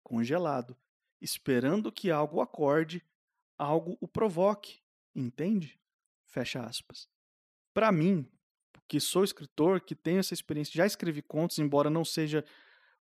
congelado, 0.03 0.77
esperando 1.21 1.93
que 1.93 2.11
algo 2.11 2.41
acorde, 2.41 3.05
algo 3.57 3.97
o 4.01 4.09
provoque, 4.09 4.81
entende? 5.15 5.79
Fecha 6.27 6.65
aspas. 6.65 7.09
Para 7.73 7.93
mim, 7.93 8.29
que 8.89 8.99
sou 8.99 9.23
escritor, 9.23 9.81
que 9.81 9.95
tenho 9.95 10.19
essa 10.19 10.35
experiência, 10.35 10.77
já 10.77 10.87
escrevi 10.87 11.23
contos, 11.23 11.61
embora 11.61 11.89
não 11.89 12.05
seja 12.05 12.45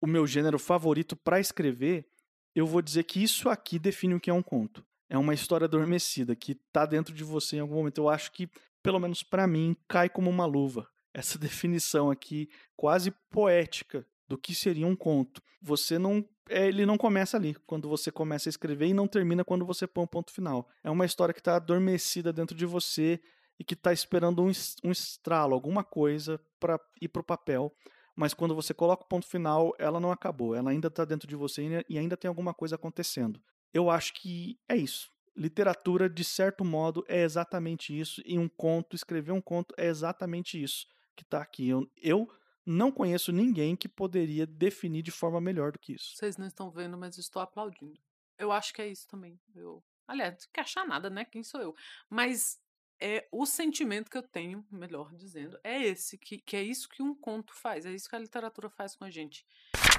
o 0.01 0.07
meu 0.07 0.27
gênero 0.27 0.59
favorito 0.59 1.15
para 1.15 1.39
escrever, 1.39 2.09
eu 2.53 2.65
vou 2.65 2.81
dizer 2.81 3.05
que 3.05 3.23
isso 3.23 3.49
aqui 3.49 3.79
define 3.79 4.15
o 4.15 4.19
que 4.19 4.29
é 4.29 4.33
um 4.33 4.43
conto. 4.43 4.85
É 5.07 5.17
uma 5.17 5.33
história 5.33 5.65
adormecida 5.65 6.35
que 6.35 6.53
está 6.53 6.85
dentro 6.85 7.13
de 7.13 7.23
você 7.23 7.57
em 7.57 7.59
algum 7.59 7.75
momento. 7.75 7.99
Eu 7.99 8.09
acho 8.09 8.31
que, 8.33 8.49
pelo 8.83 8.99
menos 8.99 9.23
para 9.23 9.47
mim, 9.47 9.77
cai 9.87 10.09
como 10.09 10.29
uma 10.29 10.45
luva 10.45 10.90
essa 11.13 11.37
definição 11.37 12.09
aqui 12.09 12.49
quase 12.75 13.11
poética 13.29 14.05
do 14.27 14.37
que 14.37 14.55
seria 14.55 14.87
um 14.87 14.95
conto. 14.95 15.41
Você 15.61 15.99
não 15.99 16.25
é, 16.49 16.67
ele 16.67 16.85
não 16.85 16.97
começa 16.97 17.37
ali, 17.37 17.53
quando 17.65 17.87
você 17.87 18.11
começa 18.11 18.49
a 18.49 18.51
escrever, 18.51 18.87
e 18.87 18.93
não 18.93 19.07
termina 19.07 19.43
quando 19.43 19.65
você 19.65 19.87
põe 19.87 20.03
um 20.03 20.07
ponto 20.07 20.31
final. 20.31 20.67
É 20.83 20.89
uma 20.89 21.05
história 21.05 21.33
que 21.33 21.39
está 21.39 21.55
adormecida 21.55 22.33
dentro 22.33 22.55
de 22.55 22.65
você 22.65 23.21
e 23.57 23.63
que 23.63 23.73
está 23.73 23.93
esperando 23.93 24.43
um, 24.43 24.51
um 24.83 24.91
estralo, 24.91 25.53
alguma 25.53 25.83
coisa 25.83 26.41
para 26.59 26.79
ir 27.01 27.07
para 27.07 27.21
o 27.21 27.23
papel. 27.23 27.73
mas 28.15 28.33
quando 28.33 28.53
você 28.53 28.73
coloca 28.73 29.03
o 29.03 29.07
ponto 29.07 29.25
final, 29.25 29.73
ela 29.79 29.99
não 29.99 30.11
acabou, 30.11 30.53
ela 30.53 30.71
ainda 30.71 30.89
está 30.89 31.05
dentro 31.05 31.27
de 31.27 31.35
você 31.35 31.85
e 31.87 31.97
ainda 31.97 32.17
tem 32.17 32.27
alguma 32.27 32.53
coisa 32.53 32.75
acontecendo. 32.75 33.41
Eu 33.73 33.89
acho 33.89 34.13
que 34.13 34.59
é 34.67 34.75
isso. 34.75 35.09
Literatura, 35.35 36.09
de 36.09 36.23
certo 36.23 36.65
modo, 36.65 37.05
é 37.07 37.21
exatamente 37.23 37.97
isso, 37.97 38.21
e 38.25 38.37
um 38.37 38.49
conto, 38.49 38.95
escrever 38.95 39.31
um 39.31 39.41
conto 39.41 39.73
é 39.77 39.87
exatamente 39.87 40.61
isso 40.61 40.85
que 41.21 41.27
está 41.27 41.41
aqui. 41.41 41.69
Eu, 41.69 41.89
eu 41.97 42.29
não 42.65 42.91
conheço 42.91 43.31
ninguém 43.31 43.75
que 43.75 43.87
poderia 43.87 44.45
definir 44.45 45.01
de 45.01 45.11
forma 45.11 45.39
melhor 45.39 45.71
do 45.71 45.79
que 45.79 45.93
isso. 45.93 46.15
Vocês 46.15 46.37
não 46.37 46.47
estão 46.47 46.69
vendo, 46.69 46.97
mas 46.97 47.17
estou 47.17 47.41
aplaudindo. 47.41 47.99
Eu 48.37 48.51
acho 48.51 48.73
que 48.73 48.81
é 48.81 48.87
isso 48.87 49.07
também. 49.07 49.39
Eu, 49.55 49.83
aliás, 50.07 50.33
não 50.33 50.51
quer 50.51 50.61
achar 50.61 50.85
nada, 50.85 51.09
né? 51.09 51.25
Quem 51.25 51.43
sou 51.43 51.61
eu? 51.61 51.75
Mas 52.09 52.59
é 52.99 53.27
o 53.31 53.45
sentimento 53.45 54.09
que 54.09 54.17
eu 54.17 54.23
tenho, 54.23 54.65
melhor 54.71 55.13
dizendo, 55.15 55.59
é 55.63 55.81
esse, 55.81 56.17
que, 56.17 56.37
que 56.37 56.55
é 56.55 56.63
isso 56.63 56.87
que 56.87 57.01
um 57.01 57.15
conto 57.15 57.53
faz, 57.53 57.83
é 57.85 57.91
isso 57.91 58.07
que 58.07 58.15
a 58.15 58.19
literatura 58.19 58.69
faz 58.69 58.95
com 58.95 59.03
a 59.03 59.09
gente. 59.09 59.43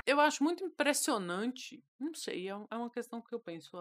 Eu 0.06 0.20
acho 0.20 0.44
muito 0.44 0.64
impressionante, 0.64 1.82
não 1.98 2.14
sei, 2.14 2.48
é, 2.48 2.52
é 2.52 2.76
uma 2.76 2.90
questão 2.90 3.20
que 3.20 3.34
eu 3.34 3.40
penso, 3.40 3.72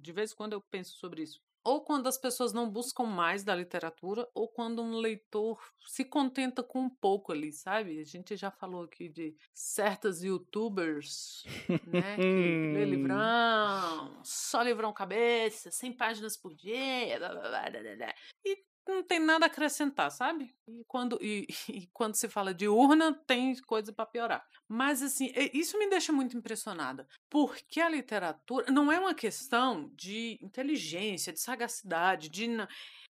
de 0.00 0.12
vez 0.12 0.32
em 0.32 0.36
quando 0.36 0.54
eu 0.54 0.60
penso 0.62 0.96
sobre 0.96 1.22
isso 1.22 1.42
ou 1.64 1.80
quando 1.80 2.06
as 2.06 2.18
pessoas 2.18 2.52
não 2.52 2.68
buscam 2.68 3.04
mais 3.04 3.42
da 3.42 3.54
literatura, 3.54 4.28
ou 4.34 4.46
quando 4.46 4.82
um 4.82 4.96
leitor 4.98 5.58
se 5.86 6.04
contenta 6.04 6.62
com 6.62 6.80
um 6.80 6.90
pouco 6.90 7.32
ali, 7.32 7.52
sabe? 7.52 7.98
A 7.98 8.04
gente 8.04 8.36
já 8.36 8.50
falou 8.50 8.82
aqui 8.82 9.08
de 9.08 9.34
certas 9.52 10.22
youtubers, 10.22 11.44
né? 11.86 12.16
Que 12.16 12.72
lê 12.74 12.84
livrão, 12.84 14.20
só 14.22 14.62
livrão 14.62 14.92
cabeça, 14.92 15.70
100 15.70 15.92
páginas 15.94 16.36
por 16.36 16.54
dia, 16.54 17.18
blá, 17.18 17.30
blá, 17.30 17.48
blá, 17.48 18.14
e 18.44 18.62
não 18.86 19.02
tem 19.02 19.18
nada 19.18 19.46
a 19.46 19.48
acrescentar, 19.48 20.10
sabe? 20.10 20.54
E 20.66 20.84
quando, 20.84 21.18
e, 21.20 21.46
e 21.68 21.86
quando 21.92 22.14
se 22.14 22.28
fala 22.28 22.52
de 22.52 22.68
urna, 22.68 23.14
tem 23.26 23.56
coisa 23.62 23.92
para 23.92 24.06
piorar. 24.06 24.46
Mas, 24.68 25.02
assim, 25.02 25.32
isso 25.52 25.78
me 25.78 25.88
deixa 25.88 26.12
muito 26.12 26.36
impressionada, 26.36 27.06
porque 27.30 27.80
a 27.80 27.88
literatura 27.88 28.70
não 28.70 28.90
é 28.90 28.98
uma 28.98 29.14
questão 29.14 29.90
de 29.94 30.38
inteligência, 30.42 31.32
de 31.32 31.40
sagacidade, 31.40 32.28
de. 32.28 32.48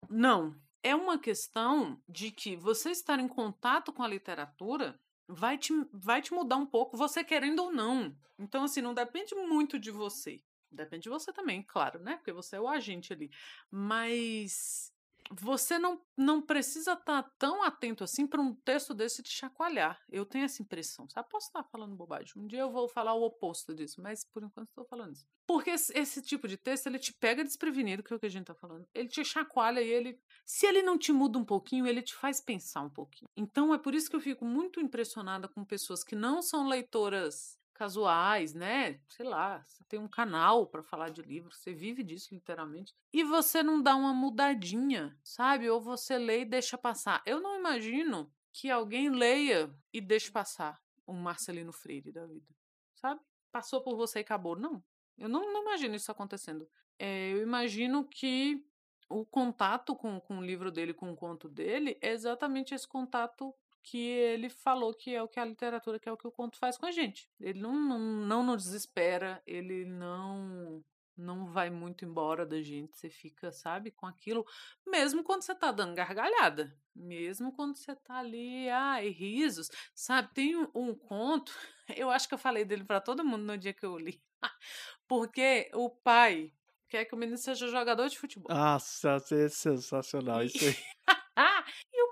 Não. 0.10 0.56
É 0.84 0.96
uma 0.96 1.18
questão 1.18 2.02
de 2.08 2.32
que 2.32 2.56
você 2.56 2.92
estar 2.92 3.20
em 3.20 3.28
contato 3.28 3.92
com 3.92 4.04
a 4.04 4.08
literatura 4.08 4.98
vai 5.28 5.58
te, 5.58 5.74
vai 5.92 6.22
te 6.22 6.34
mudar 6.34 6.56
um 6.56 6.66
pouco, 6.66 6.96
você 6.96 7.24
querendo 7.24 7.60
ou 7.64 7.72
não. 7.72 8.16
Então, 8.40 8.64
assim, 8.64 8.82
não 8.82 8.94
depende 8.94 9.36
muito 9.36 9.78
de 9.78 9.92
você. 9.92 10.42
Depende 10.72 11.04
de 11.04 11.10
você 11.10 11.34
também, 11.34 11.64
claro, 11.64 12.00
né? 12.00 12.18
Porque 12.18 12.32
você 12.32 12.56
é 12.56 12.62
o 12.62 12.68
agente 12.68 13.12
ali. 13.12 13.30
Mas 13.72 14.94
você 15.32 15.78
não, 15.78 16.02
não 16.16 16.42
precisa 16.42 16.94
estar 16.94 17.24
tá 17.24 17.32
tão 17.38 17.64
atento 17.64 18.04
assim 18.04 18.26
para 18.26 18.42
um 18.42 18.54
texto 18.54 18.94
desse 18.94 19.22
te 19.22 19.30
chacoalhar. 19.30 20.00
Eu 20.10 20.26
tenho 20.26 20.46
essa 20.46 20.62
impressão. 20.62 21.08
Sabe? 21.10 21.30
Posso 21.30 21.48
estar 21.48 21.64
falando 21.64 21.96
bobagem. 21.96 22.34
Um 22.36 22.48
dia 22.48 22.62
eu 22.62 22.72
vou 22.72 22.88
falar 22.88 23.14
o 23.14 23.24
oposto 23.24 23.74
disso, 23.74 24.02
mas 24.02 24.24
por 24.26 24.44
enquanto 24.44 24.70
estou 24.70 24.86
falando 24.86 25.14
isso. 25.14 25.28
Porque 25.46 25.72
esse, 25.72 25.98
esse, 25.98 26.22
tipo 26.22 26.48
de 26.48 26.58
texto 26.58 26.88
ele 26.88 27.00
te 27.00 27.14
pega 27.14 27.44
desprevenido, 27.44 28.04
que 28.04 28.14
é 28.14 28.16
o 28.16 28.20
que 28.20 28.26
a 28.26 28.30
gente 28.30 28.44
está 28.44 28.56
falando. 28.56 28.88
Ele 28.94 29.08
te 29.08 29.24
chacoalha 29.24 29.82
e 29.82 29.90
ele. 29.90 30.20
Se 30.46 30.66
ele 30.66 30.82
não 30.82 30.98
te 30.98 31.12
muda 31.12 31.38
um 31.38 31.46
pouquinho, 31.46 31.88
ele 31.88 32.02
te 32.02 32.14
faz 32.16 32.42
pensar 32.42 32.82
um 32.82 32.90
pouquinho. 32.90 33.30
Então 33.36 33.74
é 33.74 33.78
por 33.78 33.94
isso 33.94 34.10
que 34.10 34.16
eu 34.16 34.22
fico 34.22 34.46
muito 34.46 34.80
impressionada 34.80 35.48
com 35.48 35.64
pessoas 35.64 36.04
que 36.04 36.16
não 36.16 36.42
são 36.42 36.68
leitoras 36.68 37.58
casuais, 37.78 38.54
né? 38.54 39.00
Sei 39.08 39.26
lá, 39.26 39.62
você 39.64 39.84
tem 39.84 40.00
um 40.00 40.08
canal 40.08 40.66
para 40.66 40.84
falar 40.84 41.10
de 41.10 41.22
livro, 41.22 41.54
você 41.54 41.74
vive 41.74 42.04
disso 42.04 42.34
literalmente, 42.34 42.96
e 43.14 43.24
você 43.24 43.62
não 43.62 43.82
dá 43.82 43.96
uma 43.96 44.14
mudadinha, 44.14 45.18
sabe? 45.24 45.70
Ou 45.70 45.80
você 45.80 46.18
lê 46.18 46.42
e 46.42 46.46
deixa 46.46 46.78
passar. 46.78 47.22
Eu 47.26 47.40
não 47.40 47.56
imagino 47.56 48.32
que 48.52 48.72
alguém 48.72 49.10
leia 49.10 49.74
e 49.94 50.02
deixe 50.02 50.32
passar 50.32 50.82
um 51.08 51.14
Marcelino 51.14 51.72
Freire 51.72 52.12
da 52.12 52.26
vida, 52.26 52.54
sabe? 52.96 53.22
Passou 53.52 53.82
por 53.82 53.96
você 53.96 54.20
e 54.20 54.22
acabou. 54.22 54.56
Não, 54.58 54.84
eu 55.18 55.30
não, 55.30 55.54
não 55.54 55.62
imagino 55.62 55.96
isso 55.96 56.12
acontecendo. 56.12 56.68
É, 56.98 57.32
eu 57.32 57.44
imagino 57.44 58.04
que 58.04 58.66
o 59.10 59.26
contato 59.26 59.96
com, 59.96 60.20
com 60.20 60.40
o 60.40 60.44
livro 60.44 60.72
dele, 60.72 60.94
com 60.94 61.12
o 61.12 61.16
conto 61.16 61.48
dele, 61.48 61.98
é 62.02 62.12
exatamente 62.12 62.74
esse 62.74 62.88
contato 62.88 63.54
que 63.90 63.98
ele 63.98 64.50
falou 64.50 64.94
que 64.94 65.16
é 65.16 65.24
o 65.24 65.30
que 65.30 65.40
a 65.40 65.46
literatura, 65.46 65.98
que 65.98 66.10
é 66.10 66.12
o 66.12 66.18
que 66.18 66.28
o 66.28 66.32
conto 66.32 66.58
faz 66.58 66.78
com 66.78 66.86
a 66.86 66.92
gente. 66.92 67.30
Ele 67.40 67.60
não, 67.60 67.74
não, 67.74 68.00
não 68.00 68.44
nos 68.44 68.64
desespera, 68.64 69.42
ele 69.46 69.86
não 69.86 70.84
não 71.16 71.48
vai 71.48 71.72
muito 71.72 72.06
embora 72.06 72.46
da 72.46 72.62
gente, 72.62 72.96
você 72.96 73.10
fica, 73.10 73.52
sabe, 73.52 73.90
com 73.90 74.06
aquilo, 74.06 74.46
mesmo 74.86 75.24
quando 75.24 75.42
você 75.42 75.56
tá 75.56 75.72
dando 75.72 75.96
gargalhada, 75.96 76.78
mesmo 76.96 77.52
quando 77.52 77.76
você 77.76 77.96
tá 77.96 78.20
ali, 78.20 78.70
ai, 78.70 79.10
risos, 79.10 79.68
sabe, 79.96 80.32
tem 80.36 80.56
um, 80.56 80.70
um 80.76 80.94
conto, 80.94 81.52
eu 81.98 82.12
acho 82.12 82.28
que 82.28 82.36
eu 82.36 82.38
falei 82.38 82.64
dele 82.64 82.84
para 82.84 83.02
todo 83.02 83.26
mundo 83.26 83.42
no 83.46 83.58
dia 83.58 83.74
que 83.74 83.84
eu 83.84 83.98
li, 83.98 84.22
porque 85.08 85.72
o 85.74 85.90
pai 85.90 86.54
quer 86.88 87.06
que 87.06 87.16
o 87.16 87.18
menino 87.18 87.40
seja 87.40 87.68
jogador 87.68 88.08
de 88.10 88.20
futebol. 88.20 88.56
Nossa, 88.56 89.18
é 89.32 89.50
sensacional 89.50 90.44
isso 90.44 90.64
aí. 90.64 90.76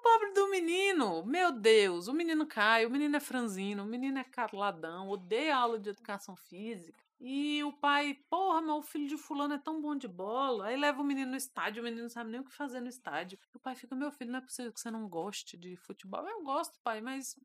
o 0.06 0.08
pobre 0.08 0.32
do 0.34 0.48
menino, 0.50 1.26
meu 1.26 1.52
Deus, 1.52 2.08
o 2.08 2.14
menino 2.14 2.46
cai, 2.46 2.86
o 2.86 2.92
menino 2.92 3.18
é 3.18 3.20
franzino, 3.20 3.82
o 3.82 3.88
menino 3.88 4.20
é 4.20 4.24
carladão, 4.24 5.10
odeia 5.10 5.58
aula 5.58 5.80
de 5.80 5.90
educação 5.90 6.36
física. 6.36 7.04
E 7.20 7.64
o 7.64 7.74
pai, 7.74 8.20
porra, 8.30 8.62
meu 8.62 8.84
filho 8.84 9.08
de 9.08 9.18
fulano 9.18 9.56
é 9.56 9.58
tão 9.58 9.82
bom 9.82 9.96
de 9.96 10.08
bola. 10.08 10.68
Aí 10.68 10.78
leva 10.78 11.02
o 11.02 11.04
menino 11.04 11.32
no 11.32 11.38
estádio, 11.38 11.82
o 11.82 11.84
menino 11.84 12.04
não 12.04 12.10
sabe 12.10 12.30
nem 12.30 12.40
o 12.40 12.44
que 12.44 12.54
fazer 12.54 12.82
no 12.82 12.88
estádio. 12.88 13.40
O 13.56 13.60
pai 13.60 13.74
fica, 13.74 13.96
meu 13.96 14.12
filho, 14.12 14.32
não 14.32 14.38
é 14.38 14.42
possível 14.42 14.72
que 14.72 14.80
você 14.80 14.92
não 14.92 15.10
goste 15.10 15.58
de 15.58 15.76
futebol. 15.76 16.28
Eu 16.28 16.44
gosto, 16.44 16.80
pai, 16.84 17.02
mas 17.02 17.36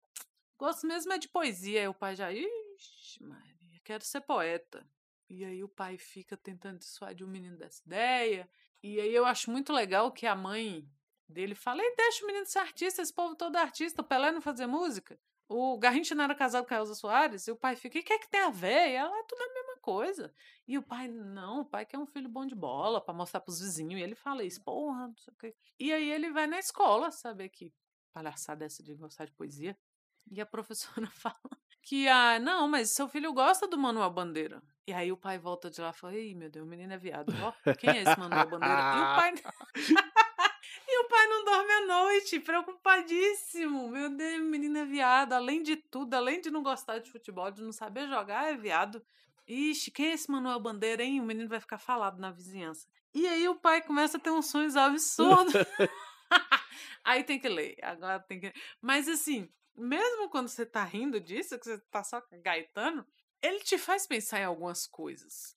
gosto 0.58 0.86
mesmo 0.86 1.14
é 1.14 1.18
de 1.18 1.28
poesia. 1.28 1.80
Aí 1.80 1.88
o 1.88 1.94
pai 1.94 2.14
já, 2.14 2.30
ixi, 2.30 3.22
Maria, 3.22 3.80
quero 3.82 4.04
ser 4.04 4.20
poeta. 4.20 4.86
E 5.30 5.44
aí 5.46 5.64
o 5.64 5.68
pai 5.68 5.96
fica 5.96 6.36
tentando 6.36 6.80
dissuadir 6.80 7.26
o 7.26 7.30
menino 7.30 7.56
dessa 7.56 7.82
ideia. 7.86 8.50
E 8.82 9.00
aí 9.00 9.14
eu 9.14 9.24
acho 9.24 9.50
muito 9.50 9.72
legal 9.72 10.12
que 10.12 10.26
a 10.26 10.34
mãe 10.34 10.86
dele 11.30 11.54
fala: 11.54 11.80
e 11.82 11.96
deixa 11.96 12.24
o 12.24 12.26
menino 12.26 12.46
ser 12.46 12.58
artista, 12.58 13.02
esse 13.02 13.12
povo 13.12 13.34
todo 13.34 13.56
é 13.56 13.60
artista, 13.60 14.02
o 14.02 14.04
Pelé 14.04 14.32
não 14.32 14.40
fazia 14.40 14.68
música. 14.68 15.18
O 15.52 15.76
Garrincha 15.78 16.14
não 16.14 16.22
era 16.22 16.34
casado 16.34 16.64
com 16.64 16.72
a 16.72 16.76
Elza 16.76 16.94
Soares, 16.94 17.48
e 17.48 17.50
o 17.50 17.56
pai 17.56 17.74
fica, 17.74 17.98
e 17.98 18.02
o 18.02 18.04
que 18.04 18.12
é 18.12 18.18
que 18.18 18.30
tem 18.30 18.40
a 18.40 18.50
ver? 18.50 18.90
E 18.90 18.94
ela 18.94 19.18
é 19.18 19.22
tudo 19.24 19.42
a 19.42 19.52
mesma 19.52 19.76
coisa. 19.80 20.32
E 20.68 20.78
o 20.78 20.82
pai, 20.82 21.08
não, 21.08 21.62
o 21.62 21.64
pai 21.64 21.84
quer 21.84 21.98
um 21.98 22.06
filho 22.06 22.28
bom 22.28 22.46
de 22.46 22.54
bola 22.54 23.00
para 23.00 23.12
mostrar 23.12 23.40
pros 23.40 23.58
vizinhos. 23.58 24.00
E 24.00 24.02
ele 24.04 24.14
fala 24.14 24.44
isso, 24.44 24.62
porra, 24.62 25.08
não 25.08 25.16
sei 25.16 25.34
o 25.34 25.36
quê. 25.36 25.56
E 25.76 25.92
aí 25.92 26.08
ele 26.08 26.30
vai 26.30 26.46
na 26.46 26.60
escola 26.60 27.10
saber 27.10 27.48
que 27.48 27.74
palhaçada 28.12 28.64
essa 28.64 28.80
de 28.80 28.94
gostar 28.94 29.24
de 29.24 29.32
poesia. 29.32 29.76
E 30.30 30.40
a 30.40 30.46
professora 30.46 31.08
fala 31.10 31.58
que, 31.82 32.06
ah, 32.06 32.38
não, 32.38 32.68
mas 32.68 32.90
seu 32.94 33.08
filho 33.08 33.32
gosta 33.32 33.66
do 33.66 33.76
Manuel 33.76 34.10
Bandeira. 34.10 34.62
E 34.86 34.92
aí 34.92 35.10
o 35.10 35.16
pai 35.16 35.36
volta 35.36 35.68
de 35.68 35.80
lá 35.80 35.90
e 35.90 35.92
fala, 35.92 36.14
ei, 36.14 36.32
meu 36.32 36.48
Deus, 36.48 36.64
o 36.64 36.68
menino 36.70 36.92
é 36.92 36.98
viado. 36.98 37.32
Ó, 37.42 37.74
quem 37.74 37.90
é 37.90 38.02
esse 38.02 38.16
Manuel 38.16 38.48
Bandeira? 38.48 38.74
E 38.74 39.00
o 39.00 39.16
pai... 39.16 39.34
Pai 41.10 41.26
não 41.26 41.44
dorme 41.44 41.72
à 41.72 41.86
noite, 41.86 42.38
preocupadíssimo. 42.38 43.88
Meu 43.88 44.08
Deus, 44.08 44.40
menino 44.42 44.78
é 44.78 44.84
viado. 44.84 45.32
Além 45.32 45.60
de 45.60 45.74
tudo, 45.74 46.14
além 46.14 46.40
de 46.40 46.52
não 46.52 46.62
gostar 46.62 46.98
de 46.98 47.10
futebol, 47.10 47.50
de 47.50 47.60
não 47.60 47.72
saber 47.72 48.06
jogar, 48.06 48.52
é 48.52 48.56
viado. 48.56 49.04
Ixi, 49.44 49.90
quem 49.90 50.06
é 50.06 50.12
esse 50.12 50.30
Manuel 50.30 50.60
Bandeira, 50.60 51.02
hein? 51.02 51.20
O 51.20 51.24
menino 51.24 51.48
vai 51.48 51.58
ficar 51.58 51.78
falado 51.78 52.20
na 52.20 52.30
vizinhança. 52.30 52.86
E 53.12 53.26
aí 53.26 53.48
o 53.48 53.56
pai 53.56 53.82
começa 53.82 54.18
a 54.18 54.20
ter 54.20 54.30
uns 54.30 54.46
sonhos 54.46 54.76
absurdos. 54.76 55.52
aí 57.04 57.24
tem 57.24 57.40
que 57.40 57.48
ler, 57.48 57.76
agora 57.82 58.20
tem 58.20 58.38
que. 58.38 58.52
Mas 58.80 59.08
assim, 59.08 59.52
mesmo 59.76 60.30
quando 60.30 60.46
você 60.46 60.64
tá 60.64 60.84
rindo 60.84 61.20
disso, 61.20 61.58
que 61.58 61.64
você 61.64 61.78
tá 61.90 62.04
só 62.04 62.22
gaitando, 62.42 63.04
ele 63.42 63.58
te 63.60 63.76
faz 63.76 64.06
pensar 64.06 64.38
em 64.38 64.44
algumas 64.44 64.86
coisas. 64.86 65.56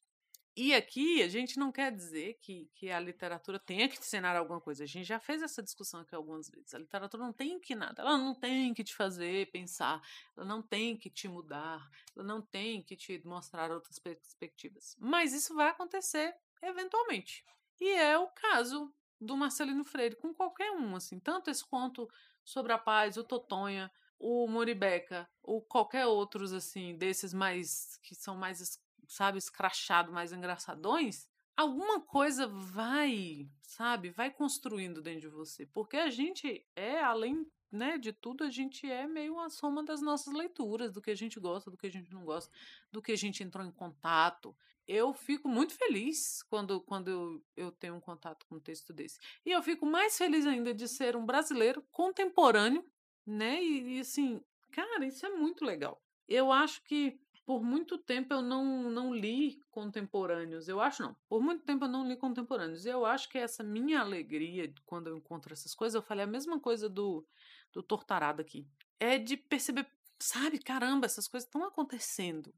E 0.55 0.73
aqui 0.75 1.23
a 1.23 1.27
gente 1.27 1.57
não 1.57 1.71
quer 1.71 1.91
dizer 1.91 2.37
que, 2.39 2.69
que 2.75 2.91
a 2.91 2.99
literatura 2.99 3.57
tenha 3.57 3.89
que 3.89 3.95
te 3.95 4.01
ensinar 4.01 4.35
alguma 4.35 4.61
coisa. 4.61 4.83
A 4.83 4.87
gente 4.87 5.05
já 5.05 5.19
fez 5.19 5.41
essa 5.41 5.63
discussão 5.63 6.01
aqui 6.01 6.13
algumas 6.13 6.47
vezes. 6.47 6.75
A 6.75 6.77
literatura 6.77 7.23
não 7.23 7.33
tem 7.33 7.59
que 7.59 7.73
nada. 7.73 8.03
Ela 8.03 8.17
não 8.19 8.35
tem 8.35 8.71
que 8.71 8.83
te 8.83 8.95
fazer 8.95 9.49
pensar. 9.51 9.99
Ela 10.37 10.45
não 10.45 10.61
tem 10.61 10.95
que 10.95 11.09
te 11.09 11.27
mudar. 11.27 11.89
Ela 12.15 12.23
não 12.23 12.39
tem 12.39 12.83
que 12.83 12.95
te 12.95 13.19
mostrar 13.25 13.71
outras 13.71 13.97
perspectivas. 13.97 14.95
Mas 14.99 15.33
isso 15.33 15.55
vai 15.55 15.69
acontecer 15.69 16.35
eventualmente. 16.61 17.43
E 17.81 17.89
é 17.89 18.17
o 18.17 18.27
caso 18.27 18.93
do 19.19 19.35
Marcelino 19.35 19.83
Freire 19.83 20.15
com 20.15 20.33
qualquer 20.35 20.71
um. 20.71 20.95
assim 20.95 21.19
Tanto 21.19 21.49
esse 21.49 21.65
conto 21.65 22.07
sobre 22.43 22.73
a 22.73 22.77
paz, 22.77 23.17
o 23.17 23.23
Totonha, 23.23 23.91
o 24.19 24.47
Moribeca, 24.47 25.27
ou 25.41 25.61
qualquer 25.61 26.05
outros 26.05 26.53
assim 26.53 26.95
desses 26.95 27.33
mais 27.33 27.97
que 28.03 28.13
são 28.13 28.35
mais 28.35 28.79
sabe, 29.07 29.37
escrachado, 29.37 30.11
mais 30.11 30.31
engraçadões, 30.31 31.27
alguma 31.55 32.01
coisa 32.01 32.47
vai, 32.47 33.47
sabe, 33.61 34.09
vai 34.09 34.31
construindo 34.31 35.01
dentro 35.01 35.21
de 35.21 35.27
você. 35.27 35.65
Porque 35.65 35.97
a 35.97 36.09
gente 36.09 36.65
é, 36.75 37.01
além 37.01 37.45
né, 37.71 37.97
de 37.97 38.13
tudo, 38.13 38.43
a 38.43 38.49
gente 38.49 38.89
é 38.89 39.07
meio 39.07 39.33
uma 39.33 39.49
soma 39.49 39.83
das 39.83 40.01
nossas 40.01 40.33
leituras, 40.33 40.91
do 40.91 41.01
que 41.01 41.09
a 41.09 41.15
gente 41.15 41.39
gosta, 41.39 41.71
do 41.71 41.77
que 41.77 41.87
a 41.87 41.91
gente 41.91 42.11
não 42.13 42.23
gosta, 42.23 42.51
do 42.91 43.01
que 43.01 43.11
a 43.11 43.17
gente 43.17 43.43
entrou 43.43 43.65
em 43.65 43.71
contato. 43.71 44.55
Eu 44.87 45.13
fico 45.13 45.47
muito 45.47 45.73
feliz 45.73 46.43
quando, 46.43 46.81
quando 46.81 47.09
eu, 47.09 47.43
eu 47.55 47.71
tenho 47.71 47.95
um 47.95 48.01
contato 48.01 48.45
com 48.45 48.55
um 48.55 48.59
texto 48.59 48.93
desse. 48.93 49.17
E 49.45 49.51
eu 49.51 49.63
fico 49.63 49.85
mais 49.85 50.17
feliz 50.17 50.45
ainda 50.45 50.73
de 50.73 50.87
ser 50.87 51.15
um 51.15 51.25
brasileiro 51.25 51.81
contemporâneo, 51.89 52.85
né? 53.25 53.63
E, 53.63 53.95
e 53.95 53.99
assim, 54.01 54.43
Cara, 54.73 55.05
isso 55.05 55.23
é 55.23 55.29
muito 55.29 55.63
legal. 55.63 56.01
Eu 56.27 56.51
acho 56.51 56.83
que 56.83 57.19
por 57.45 57.61
muito 57.61 57.97
tempo 57.97 58.33
eu 58.33 58.41
não, 58.41 58.89
não 58.89 59.13
li 59.13 59.61
contemporâneos. 59.69 60.67
Eu 60.67 60.79
acho 60.79 61.03
não. 61.03 61.15
Por 61.27 61.41
muito 61.41 61.63
tempo 61.63 61.85
eu 61.85 61.89
não 61.89 62.07
li 62.07 62.15
contemporâneos. 62.15 62.85
E 62.85 62.89
eu 62.89 63.05
acho 63.05 63.29
que 63.29 63.37
essa 63.37 63.63
minha 63.63 63.99
alegria 63.99 64.73
quando 64.85 65.07
eu 65.07 65.17
encontro 65.17 65.51
essas 65.51 65.75
coisas, 65.75 65.95
eu 65.95 66.01
falei 66.01 66.23
a 66.23 66.27
mesma 66.27 66.59
coisa 66.59 66.87
do, 66.87 67.25
do 67.71 67.83
Tortarado 67.83 68.41
aqui. 68.41 68.65
É 68.99 69.17
de 69.17 69.35
perceber, 69.35 69.87
sabe, 70.19 70.57
caramba, 70.59 71.05
essas 71.05 71.27
coisas 71.27 71.47
estão 71.47 71.65
acontecendo. 71.65 72.53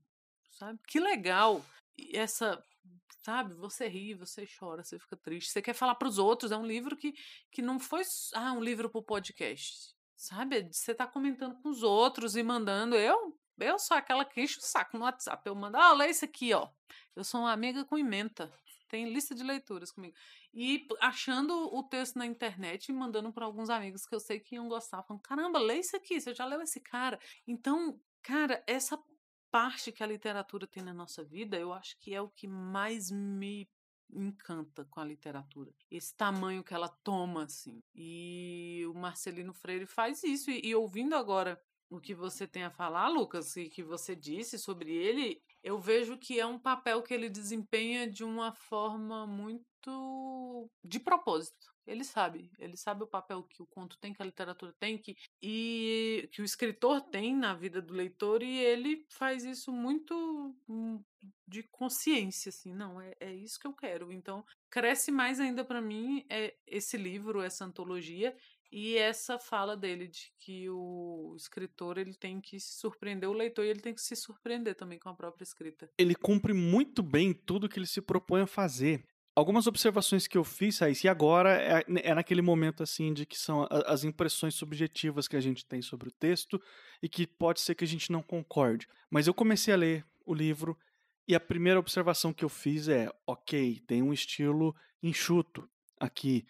Sabe? 0.52 0.80
Que 0.88 1.00
legal. 1.00 1.66
essa 2.14 2.64
sabe? 3.24 3.56
Você 3.56 3.88
ri, 3.88 4.14
você 4.14 4.48
chora, 4.48 4.84
você 4.84 5.00
fica 5.00 5.18
triste. 5.18 5.52
Você 5.52 5.62
quer 5.62 5.74
falar 5.74 5.96
para 5.96 6.08
os 6.08 6.20
outros. 6.20 6.52
É 6.52 6.58
um 6.58 6.66
livro 6.66 6.96
que, 6.96 7.16
que 7.52 7.62
não 7.62 7.80
foi 7.80 8.04
ah, 8.34 8.54
um 8.54 8.62
livro 8.62 8.88
para 8.88 9.00
o 9.00 9.04
podcast. 9.04 9.96
Sabe? 10.16 10.70
Você 10.72 10.94
tá 10.94 11.08
comentando 11.08 11.60
com 11.62 11.70
os 11.70 11.82
outros 11.82 12.36
e 12.36 12.44
mandando. 12.44 12.96
Eu 12.96 13.36
eu 13.60 13.80
sou 13.80 13.96
aquela 13.96 14.26
que 14.26 14.42
enche 14.42 14.58
o 14.60 14.62
saco 14.62 14.98
no 14.98 15.04
WhatsApp. 15.06 15.42
Eu 15.46 15.56
mando, 15.56 15.78
ah, 15.78 15.94
lê 15.94 16.10
isso 16.10 16.26
aqui, 16.26 16.54
ó. 16.54 16.70
Eu 17.16 17.24
sou 17.24 17.42
uma 17.42 17.52
amiga 17.52 17.86
com 17.86 17.98
ementa. 17.98 18.52
Tem 18.88 19.12
lista 19.12 19.34
de 19.34 19.44
leituras 19.44 19.92
comigo. 19.92 20.16
E 20.54 20.88
achando 21.02 21.54
o 21.74 21.84
texto 21.84 22.18
na 22.18 22.26
internet 22.26 22.90
e 22.90 22.94
mandando 22.94 23.32
para 23.34 23.46
alguns 23.46 23.70
amigos 23.70 24.06
que 24.06 24.14
eu 24.14 24.20
sei 24.20 24.40
que 24.40 24.56
iam 24.56 24.68
gostar. 24.68 25.04
Falando, 25.04 25.22
caramba, 25.22 25.60
lê 25.60 25.80
isso 25.80 25.96
aqui, 25.96 26.20
você 26.20 26.34
já 26.34 26.46
leu 26.46 26.62
esse 26.62 26.80
cara. 26.80 27.20
Então, 27.48 28.00
cara, 28.22 28.64
essa 28.68 28.98
parte 29.52 29.92
que 29.92 30.04
a 30.04 30.08
literatura 30.08 30.68
tem 30.68 30.84
na 30.84 30.94
nossa 30.94 31.24
vida, 31.24 31.58
eu 31.58 31.74
acho 31.74 31.98
que 32.00 32.14
é 32.14 32.22
o 32.22 32.30
que 32.30 32.48
mais 32.48 33.10
me 33.10 33.70
encanta 34.12 34.86
com 34.86 35.00
a 35.00 35.06
literatura. 35.06 35.74
Esse 35.90 36.16
tamanho 36.16 36.64
que 36.64 36.74
ela 36.74 36.90
toma, 36.90 37.46
assim. 37.46 37.82
E 37.94 38.84
o 38.90 38.94
Marcelino 38.94 39.54
Freire 39.54 39.86
faz 39.86 40.24
isso. 40.24 40.52
E, 40.52 40.62
e 40.64 40.76
ouvindo 40.76 41.16
agora 41.16 41.62
o 41.96 42.02
que 42.02 42.14
você 42.14 42.48
tem 42.48 42.64
a 42.64 42.72
falar, 42.72 43.08
Lucas, 43.10 43.56
e 43.56 43.70
que 43.70 43.84
você 43.84 44.16
disse 44.16 44.58
sobre 44.58 44.92
ele, 44.92 45.42
eu 45.64 45.80
vejo 45.80 46.18
que 46.18 46.40
é 46.40 46.46
um 46.46 46.60
papel 46.60 47.02
que 47.02 47.14
ele 47.14 47.30
desempenha 47.30 48.10
de 48.10 48.24
uma 48.24 48.54
forma 48.54 49.26
muito 49.26 50.70
de 50.84 51.00
propósito. 51.00 51.76
Ele 51.86 52.04
sabe, 52.04 52.52
ele 52.58 52.76
sabe 52.76 53.04
o 53.04 53.08
papel 53.08 53.44
que 53.44 53.62
o 53.62 53.68
conto 53.68 53.98
tem, 54.00 54.12
que 54.12 54.22
a 54.22 54.26
literatura 54.26 54.74
tem, 54.80 54.98
que, 54.98 55.16
e 55.42 56.28
que 56.32 56.42
o 56.42 56.46
escritor 56.46 57.00
tem 57.00 57.36
na 57.36 57.54
vida 57.54 57.80
do 57.80 57.94
leitor, 57.94 58.42
e 58.42 58.58
ele 58.58 59.06
faz 59.10 59.46
isso 59.46 59.72
muito 59.72 60.56
hum, 60.68 61.00
de 61.48 61.62
consciência, 61.64 62.50
assim, 62.50 62.74
não, 62.74 63.00
é, 63.00 63.16
é 63.20 63.34
isso 63.34 63.60
que 63.60 63.68
eu 63.68 63.74
quero. 63.74 64.12
Então, 64.12 64.44
cresce 64.70 65.12
mais 65.12 65.40
ainda 65.40 65.64
para 65.64 65.80
mim 65.80 66.26
é 66.28 66.56
esse 66.66 66.98
livro, 66.98 67.42
essa 67.42 67.66
antologia, 67.66 68.36
e 68.72 68.98
essa 68.98 69.40
fala 69.40 69.76
dele 69.76 70.08
de 70.08 70.32
que 70.38 70.70
o 70.70 71.34
escritor 71.36 71.98
ele 71.98 72.14
tem 72.14 72.42
que 72.42 72.60
surpreender 72.60 73.30
o 73.30 73.34
leitor 73.34 73.66
ele 73.66 73.80
tem 73.80 73.94
que 73.94 74.02
se 74.02 74.16
surpreender 74.16 74.76
também 74.76 75.00
com 75.00 75.10
a 75.10 75.14
própria 75.14 75.44
escrita. 75.44 75.90
Ele 75.98 76.16
cumpre 76.16 76.54
muito 76.54 77.02
bem 77.02 77.34
tudo 77.34 77.70
que 77.70 77.80
ele 77.80 77.88
se 77.88 78.02
propõe 78.02 78.42
a 78.42 78.48
fazer. 78.48 79.04
Algumas 79.36 79.68
observações 79.68 80.28
que 80.28 80.38
eu 80.38 80.46
fiz, 80.46 80.80
Raíssa, 80.80 81.08
e 81.08 81.10
agora 81.10 81.62
é, 81.62 81.84
é, 82.04 82.16
naquele 82.16 82.42
momento 82.42 82.82
assim 82.82 83.14
de 83.14 83.26
que 83.26 83.38
são 83.38 83.68
as 83.86 84.06
impressões 84.06 84.56
subjetivas 84.56 85.28
que 85.28 85.36
a 85.36 85.42
gente 85.42 85.66
tem 85.66 85.82
sobre 85.82 86.08
o 86.08 86.12
texto 86.12 86.62
e 87.04 87.10
que 87.10 87.28
pode 87.28 87.60
ser 87.60 87.76
que 87.76 87.84
a 87.84 87.88
gente 87.88 88.14
não 88.14 88.24
concorde. 88.24 88.88
Mas 89.10 89.28
eu 89.28 89.34
comecei 89.34 89.74
a 89.74 89.78
ler 89.78 90.06
o 90.26 90.34
livro 90.34 90.78
e 91.28 91.36
a 91.36 91.40
primeira 91.40 91.80
observação 91.80 92.32
que 92.32 92.46
eu 92.46 92.50
fiz 92.50 92.88
é: 92.88 93.12
ok, 93.28 93.82
tem 93.86 94.02
um 94.02 94.14
estilo 94.14 94.74
enxuto 95.04 95.70
aqui. 96.00 96.46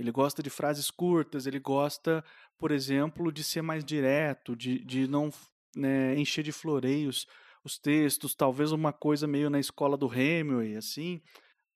Ele 0.00 0.10
gosta 0.10 0.42
de 0.42 0.48
frases 0.48 0.90
curtas, 0.90 1.46
ele 1.46 1.60
gosta, 1.60 2.24
por 2.58 2.70
exemplo, 2.70 3.30
de 3.30 3.44
ser 3.44 3.60
mais 3.60 3.84
direto, 3.84 4.56
de, 4.56 4.82
de 4.82 5.06
não 5.06 5.30
né, 5.76 6.18
encher 6.18 6.42
de 6.42 6.52
floreios 6.52 7.26
os 7.62 7.78
textos, 7.78 8.34
talvez 8.34 8.72
uma 8.72 8.94
coisa 8.94 9.26
meio 9.26 9.50
na 9.50 9.60
escola 9.60 9.98
do 9.98 10.10
Hemingway, 10.10 10.74
assim. 10.74 11.20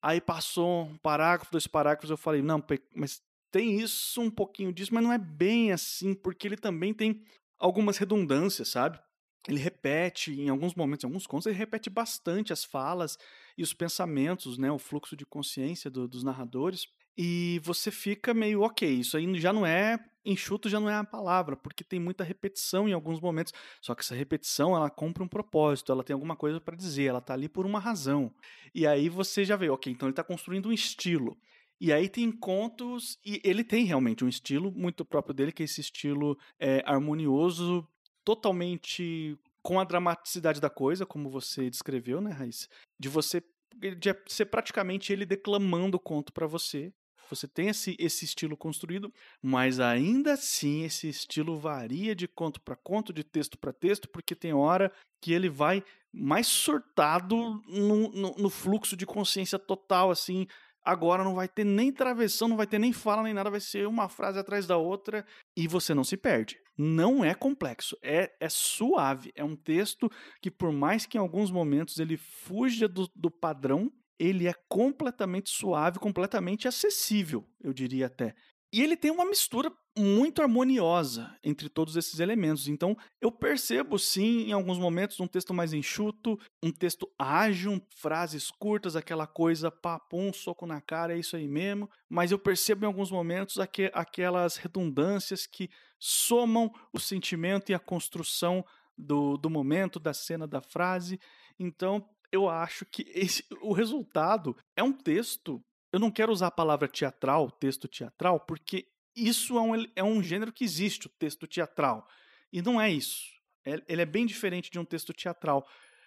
Aí 0.00 0.22
passou 0.22 0.84
um 0.84 0.96
parágrafo, 0.96 1.52
dois 1.52 1.66
parágrafos, 1.66 2.08
eu 2.08 2.16
falei, 2.16 2.40
não, 2.40 2.64
mas 2.96 3.22
tem 3.52 3.78
isso, 3.78 4.22
um 4.22 4.30
pouquinho 4.30 4.72
disso, 4.72 4.94
mas 4.94 5.04
não 5.04 5.12
é 5.12 5.18
bem 5.18 5.70
assim, 5.70 6.14
porque 6.14 6.48
ele 6.48 6.56
também 6.56 6.94
tem 6.94 7.22
algumas 7.58 7.98
redundâncias, 7.98 8.68
sabe? 8.68 8.98
Ele 9.46 9.60
repete, 9.60 10.32
em 10.32 10.48
alguns 10.48 10.74
momentos, 10.74 11.04
em 11.04 11.06
alguns 11.06 11.26
contos, 11.26 11.46
ele 11.46 11.58
repete 11.58 11.90
bastante 11.90 12.54
as 12.54 12.64
falas 12.64 13.18
e 13.58 13.62
os 13.62 13.74
pensamentos, 13.74 14.56
né, 14.56 14.72
o 14.72 14.78
fluxo 14.78 15.14
de 15.14 15.26
consciência 15.26 15.90
do, 15.90 16.08
dos 16.08 16.24
narradores 16.24 16.86
e 17.16 17.60
você 17.62 17.90
fica 17.90 18.34
meio 18.34 18.62
ok, 18.62 18.88
isso 18.88 19.16
aí 19.16 19.38
já 19.38 19.52
não 19.52 19.64
é 19.64 19.98
enxuto, 20.24 20.68
já 20.68 20.80
não 20.80 20.88
é 20.88 20.94
a 20.94 21.04
palavra, 21.04 21.56
porque 21.56 21.84
tem 21.84 22.00
muita 22.00 22.24
repetição 22.24 22.88
em 22.88 22.92
alguns 22.92 23.20
momentos. 23.20 23.52
Só 23.80 23.94
que 23.94 24.00
essa 24.00 24.14
repetição 24.14 24.74
ela 24.74 24.88
cumpre 24.88 25.22
um 25.22 25.28
propósito, 25.28 25.92
ela 25.92 26.02
tem 26.02 26.14
alguma 26.14 26.34
coisa 26.34 26.60
para 26.60 26.76
dizer, 26.76 27.04
ela 27.04 27.20
tá 27.20 27.34
ali 27.34 27.48
por 27.48 27.66
uma 27.66 27.78
razão. 27.78 28.32
E 28.74 28.86
aí 28.86 29.08
você 29.08 29.44
já 29.44 29.56
vê, 29.56 29.68
ok, 29.68 29.92
então 29.92 30.08
ele 30.08 30.12
está 30.12 30.24
construindo 30.24 30.68
um 30.68 30.72
estilo. 30.72 31.36
E 31.80 31.92
aí 31.92 32.08
tem 32.08 32.32
contos, 32.32 33.18
e 33.24 33.40
ele 33.44 33.62
tem 33.62 33.84
realmente 33.84 34.24
um 34.24 34.28
estilo 34.28 34.72
muito 34.72 35.04
próprio 35.04 35.34
dele, 35.34 35.52
que 35.52 35.62
é 35.62 35.66
esse 35.66 35.80
estilo 35.80 36.38
é, 36.58 36.82
harmonioso, 36.86 37.86
totalmente 38.24 39.38
com 39.62 39.78
a 39.78 39.84
dramaticidade 39.84 40.60
da 40.60 40.70
coisa, 40.70 41.04
como 41.04 41.28
você 41.28 41.68
descreveu, 41.68 42.20
né, 42.20 42.30
Raíssa? 42.30 42.68
De 42.98 43.08
você 43.08 43.42
de 43.76 44.14
ser 44.28 44.46
praticamente 44.46 45.12
ele 45.12 45.26
declamando 45.26 45.96
o 45.96 46.00
conto 46.00 46.32
para 46.32 46.46
você 46.46 46.92
você 47.28 47.46
tem 47.46 47.68
esse, 47.68 47.96
esse 47.98 48.24
estilo 48.24 48.56
construído, 48.56 49.12
mas 49.42 49.80
ainda 49.80 50.34
assim 50.34 50.84
esse 50.84 51.08
estilo 51.08 51.58
varia 51.58 52.14
de 52.14 52.26
conto 52.26 52.60
para 52.60 52.76
conto, 52.76 53.12
de 53.12 53.24
texto 53.24 53.58
para 53.58 53.72
texto, 53.72 54.08
porque 54.08 54.34
tem 54.34 54.52
hora 54.52 54.92
que 55.20 55.32
ele 55.32 55.48
vai 55.48 55.82
mais 56.12 56.46
surtado 56.46 57.62
no, 57.66 58.08
no, 58.10 58.34
no, 58.36 58.50
fluxo 58.50 58.96
de 58.96 59.04
consciência 59.04 59.58
total, 59.58 60.10
assim. 60.10 60.46
Agora 60.84 61.24
não 61.24 61.34
vai 61.34 61.48
ter 61.48 61.64
nem 61.64 61.90
travessão, 61.90 62.46
não 62.46 62.56
vai 62.56 62.66
ter 62.66 62.78
nem 62.78 62.92
fala 62.92 63.22
nem 63.22 63.34
nada, 63.34 63.50
vai 63.50 63.60
ser 63.60 63.88
uma 63.88 64.08
frase 64.08 64.38
atrás 64.38 64.66
da 64.66 64.76
outra 64.76 65.26
e 65.56 65.66
você 65.66 65.94
não 65.94 66.04
se 66.04 66.16
perde. 66.16 66.58
Não 66.76 67.24
é 67.24 67.34
complexo, 67.34 67.96
é, 68.02 68.32
é 68.38 68.48
suave. 68.48 69.32
É 69.34 69.42
um 69.42 69.56
texto 69.56 70.10
que, 70.42 70.50
por 70.50 70.72
mais 70.72 71.06
que 71.06 71.16
em 71.16 71.20
alguns 71.20 71.50
momentos 71.50 71.98
ele 71.98 72.16
fuja 72.16 72.86
do, 72.86 73.10
do 73.16 73.30
padrão, 73.30 73.90
ele 74.18 74.48
é 74.48 74.54
completamente 74.68 75.50
suave, 75.50 75.98
completamente 75.98 76.68
acessível, 76.68 77.44
eu 77.62 77.72
diria 77.72 78.06
até. 78.06 78.34
E 78.72 78.82
ele 78.82 78.96
tem 78.96 79.10
uma 79.10 79.24
mistura 79.24 79.72
muito 79.96 80.42
harmoniosa 80.42 81.32
entre 81.44 81.68
todos 81.68 81.94
esses 81.94 82.18
elementos. 82.18 82.66
Então, 82.66 82.96
eu 83.20 83.30
percebo 83.30 83.96
sim, 84.00 84.48
em 84.48 84.52
alguns 84.52 84.78
momentos, 84.78 85.20
um 85.20 85.28
texto 85.28 85.54
mais 85.54 85.72
enxuto, 85.72 86.36
um 86.60 86.72
texto 86.72 87.08
ágil, 87.16 87.80
frases 87.94 88.50
curtas, 88.50 88.96
aquela 88.96 89.28
coisa 89.28 89.70
papum, 89.70 90.32
soco 90.32 90.66
na 90.66 90.80
cara, 90.80 91.14
é 91.14 91.18
isso 91.20 91.36
aí 91.36 91.46
mesmo. 91.46 91.88
Mas 92.08 92.32
eu 92.32 92.38
percebo 92.38 92.84
em 92.84 92.88
alguns 92.88 93.12
momentos 93.12 93.58
aqu 93.58 93.82
aquelas 93.92 94.56
redundâncias 94.56 95.46
que 95.46 95.70
somam 95.96 96.72
o 96.92 96.98
sentimento 96.98 97.70
e 97.70 97.74
a 97.74 97.78
construção 97.78 98.64
do, 98.98 99.36
do 99.36 99.48
momento, 99.48 100.00
da 100.00 100.12
cena, 100.12 100.48
da 100.48 100.60
frase. 100.60 101.20
Então, 101.58 102.04
eu 102.34 102.48
acho 102.48 102.84
que 102.84 103.06
esse, 103.14 103.44
o 103.60 103.72
resultado 103.72 104.56
é 104.74 104.82
um 104.82 104.92
texto. 104.92 105.64
Eu 105.92 106.00
não 106.00 106.10
quero 106.10 106.32
usar 106.32 106.48
a 106.48 106.50
palavra 106.50 106.88
teatral, 106.88 107.48
texto 107.48 107.86
teatral, 107.86 108.40
porque 108.40 108.88
isso 109.14 109.56
é 109.56 109.60
um, 109.60 109.86
é 109.94 110.02
um 110.02 110.20
gênero 110.20 110.52
que 110.52 110.64
existe, 110.64 111.06
o 111.06 111.10
texto 111.10 111.46
teatral. 111.46 112.08
E 112.52 112.60
não 112.60 112.80
é 112.80 112.90
isso. 112.90 113.22
É, 113.64 113.80
ele 113.86 114.02
é 114.02 114.06
bem 114.06 114.26
diferente 114.26 114.68
de 114.68 114.80
um 114.80 114.84
texto 114.84 115.12
teatral. 115.12 115.64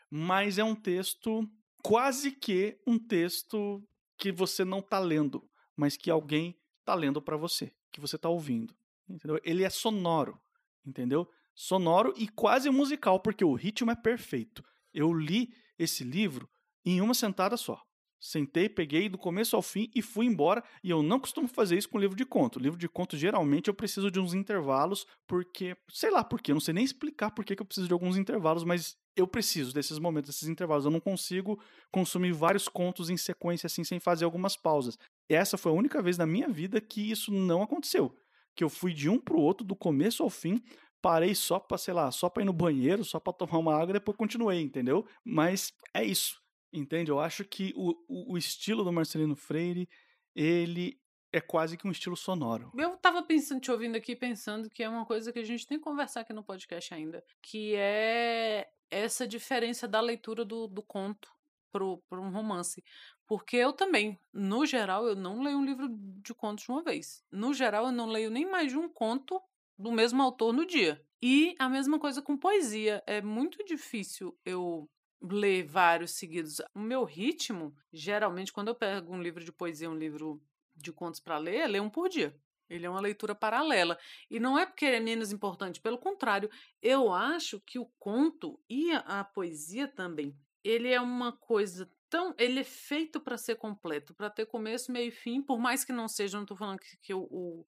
Mas 0.09 0.57
é 0.57 0.63
um 0.65 0.75
texto 0.75 1.49
quase 1.81 2.31
que 2.31 2.77
um 2.85 2.99
texto 2.99 3.81
que 4.17 4.29
você 4.29 4.65
não 4.65 4.79
está 4.79 4.99
lendo, 4.99 5.49
mas 5.77 5.95
que 5.95 6.11
alguém 6.11 6.59
está 6.81 6.93
lendo 6.93 7.21
para 7.21 7.37
você, 7.37 7.73
que 7.89 8.01
você 8.01 8.17
está 8.17 8.27
ouvindo. 8.27 8.75
Entendeu? 9.07 9.39
Ele 9.45 9.63
é 9.63 9.69
sonoro, 9.69 10.37
entendeu? 10.85 11.29
Sonoro 11.55 12.13
e 12.17 12.27
quase 12.27 12.69
musical, 12.69 13.21
porque 13.21 13.45
o 13.45 13.53
ritmo 13.53 13.91
é 13.91 13.95
perfeito. 13.95 14.61
Eu 14.93 15.13
li 15.13 15.53
esse 15.77 16.03
livro 16.03 16.49
em 16.85 17.01
uma 17.01 17.13
sentada 17.13 17.57
só. 17.57 17.81
Sentei, 18.19 18.67
peguei 18.67 19.07
do 19.07 19.17
começo 19.17 19.55
ao 19.55 19.61
fim 19.61 19.91
e 19.93 20.01
fui 20.01 20.25
embora. 20.25 20.63
E 20.83 20.89
eu 20.89 21.03
não 21.03 21.19
costumo 21.19 21.47
fazer 21.47 21.77
isso 21.77 21.89
com 21.89 21.99
livro 21.99 22.15
de 22.15 22.25
conto. 22.25 22.59
Livro 22.59 22.77
de 22.77 22.89
conto, 22.89 23.15
geralmente, 23.15 23.67
eu 23.67 23.73
preciso 23.73 24.09
de 24.09 24.19
uns 24.19 24.33
intervalos, 24.33 25.05
porque. 25.27 25.77
Sei 25.89 26.09
lá 26.09 26.23
por 26.23 26.41
quê, 26.41 26.51
não 26.51 26.59
sei 26.59 26.73
nem 26.73 26.83
explicar 26.83 27.31
por 27.31 27.45
que 27.45 27.53
eu 27.53 27.65
preciso 27.65 27.87
de 27.87 27.93
alguns 27.93 28.17
intervalos, 28.17 28.63
mas 28.63 28.97
eu 29.15 29.27
preciso 29.27 29.73
desses 29.73 29.99
momentos, 29.99 30.29
desses 30.31 30.47
intervalos. 30.47 30.85
Eu 30.85 30.91
não 30.91 30.99
consigo 30.99 31.61
consumir 31.91 32.31
vários 32.31 32.67
contos 32.67 33.09
em 33.09 33.17
sequência 33.17 33.67
assim, 33.67 33.83
sem 33.83 33.99
fazer 33.99 34.25
algumas 34.25 34.57
pausas. 34.57 34.97
Essa 35.29 35.57
foi 35.57 35.71
a 35.71 35.75
única 35.75 36.01
vez 36.01 36.17
na 36.17 36.25
minha 36.25 36.47
vida 36.47 36.81
que 36.81 37.11
isso 37.11 37.31
não 37.31 37.61
aconteceu. 37.61 38.15
Que 38.55 38.63
eu 38.63 38.69
fui 38.69 38.93
de 38.93 39.07
um 39.07 39.19
para 39.19 39.35
o 39.35 39.41
outro, 39.41 39.63
do 39.65 39.75
começo 39.75 40.23
ao 40.23 40.29
fim, 40.31 40.63
parei 41.07 41.33
só 41.33 41.57
para, 41.57 41.77
sei 41.77 41.93
lá, 41.93 42.11
só 42.11 42.29
para 42.29 42.43
ir 42.43 42.45
no 42.45 42.51
banheiro, 42.51 43.01
só 43.05 43.17
para 43.17 43.31
tomar 43.31 43.59
uma 43.59 43.73
água, 43.73 43.93
depois 43.93 44.17
continuei, 44.17 44.59
entendeu? 44.59 45.07
Mas 45.23 45.71
é 45.93 46.03
isso, 46.03 46.41
entende? 46.73 47.09
Eu 47.09 47.17
acho 47.17 47.45
que 47.45 47.71
o, 47.77 47.91
o, 48.09 48.33
o 48.33 48.37
estilo 48.37 48.83
do 48.83 48.91
Marcelino 48.91 49.33
Freire, 49.33 49.87
ele 50.35 50.99
é 51.31 51.39
quase 51.39 51.77
que 51.77 51.87
um 51.87 51.91
estilo 51.91 52.17
sonoro. 52.17 52.73
Eu 52.77 52.97
tava 52.97 53.23
pensando, 53.23 53.61
te 53.61 53.71
ouvindo 53.71 53.95
aqui, 53.95 54.17
pensando 54.17 54.69
que 54.69 54.83
é 54.83 54.89
uma 54.89 55.05
coisa 55.05 55.31
que 55.31 55.39
a 55.39 55.45
gente 55.45 55.65
tem 55.65 55.77
que 55.77 55.83
conversar 55.85 56.21
aqui 56.21 56.33
no 56.33 56.43
podcast 56.43 56.93
ainda, 56.93 57.23
que 57.41 57.73
é 57.75 58.67
essa 58.91 59.25
diferença 59.25 59.87
da 59.87 60.01
leitura 60.01 60.43
do, 60.43 60.67
do 60.67 60.83
conto 60.83 61.31
para 61.71 62.19
um 62.19 62.31
romance. 62.31 62.83
Porque 63.25 63.55
eu 63.55 63.71
também, 63.71 64.19
no 64.33 64.65
geral, 64.65 65.07
eu 65.07 65.15
não 65.15 65.41
leio 65.41 65.57
um 65.57 65.63
livro 65.63 65.87
de 65.89 66.33
contos 66.33 66.65
de 66.65 66.71
uma 66.71 66.83
vez. 66.83 67.23
No 67.31 67.53
geral, 67.53 67.85
eu 67.85 67.91
não 67.93 68.07
leio 68.07 68.29
nem 68.29 68.45
mais 68.45 68.73
de 68.73 68.77
um 68.77 68.89
conto 68.89 69.41
do 69.77 69.91
mesmo 69.91 70.21
autor 70.21 70.53
no 70.53 70.65
dia. 70.65 71.01
E 71.21 71.55
a 71.57 71.67
mesma 71.69 71.99
coisa 71.99 72.21
com 72.21 72.37
poesia. 72.37 73.03
É 73.05 73.21
muito 73.21 73.63
difícil 73.65 74.37
eu 74.45 74.89
ler 75.21 75.63
vários 75.63 76.11
seguidos. 76.11 76.61
O 76.73 76.79
meu 76.79 77.03
ritmo, 77.03 77.75
geralmente, 77.91 78.53
quando 78.53 78.69
eu 78.69 78.75
pego 78.75 79.13
um 79.13 79.21
livro 79.21 79.43
de 79.43 79.51
poesia, 79.51 79.89
um 79.89 79.97
livro 79.97 80.41
de 80.75 80.91
contos 80.91 81.19
para 81.19 81.37
ler, 81.37 81.55
é 81.55 81.67
ler 81.67 81.81
um 81.81 81.89
por 81.89 82.07
dia. 82.07 82.35
Ele 82.69 82.85
é 82.85 82.89
uma 82.89 82.99
leitura 82.99 83.33
paralela. 83.33 83.97
E 84.29 84.39
não 84.39 84.57
é 84.57 84.65
porque 84.65 84.85
ele 84.85 84.97
é 84.97 84.99
menos 84.99 85.31
importante, 85.31 85.81
pelo 85.81 85.97
contrário, 85.97 86.49
eu 86.81 87.11
acho 87.11 87.59
que 87.61 87.79
o 87.79 87.85
conto 87.97 88.59
e 88.69 88.91
a, 88.91 89.23
poesia 89.23 89.87
também, 89.87 90.37
ele 90.63 90.89
é 90.89 90.99
uma 90.99 91.31
coisa 91.31 91.89
tão. 92.09 92.35
Ele 92.37 92.59
é 92.59 92.63
feito 92.63 93.19
para 93.19 93.37
ser 93.37 93.55
completo, 93.55 94.13
para 94.13 94.29
ter 94.29 94.45
começo, 94.45 94.91
meio 94.91 95.07
e 95.07 95.11
fim, 95.11 95.41
por 95.41 95.59
mais 95.59 95.83
que 95.85 95.93
não 95.93 96.07
seja, 96.07 96.37
não 96.37 96.43
estou 96.43 96.57
falando 96.57 96.79
que, 96.79 96.97
que 96.97 97.13
o, 97.13 97.21
o, 97.31 97.65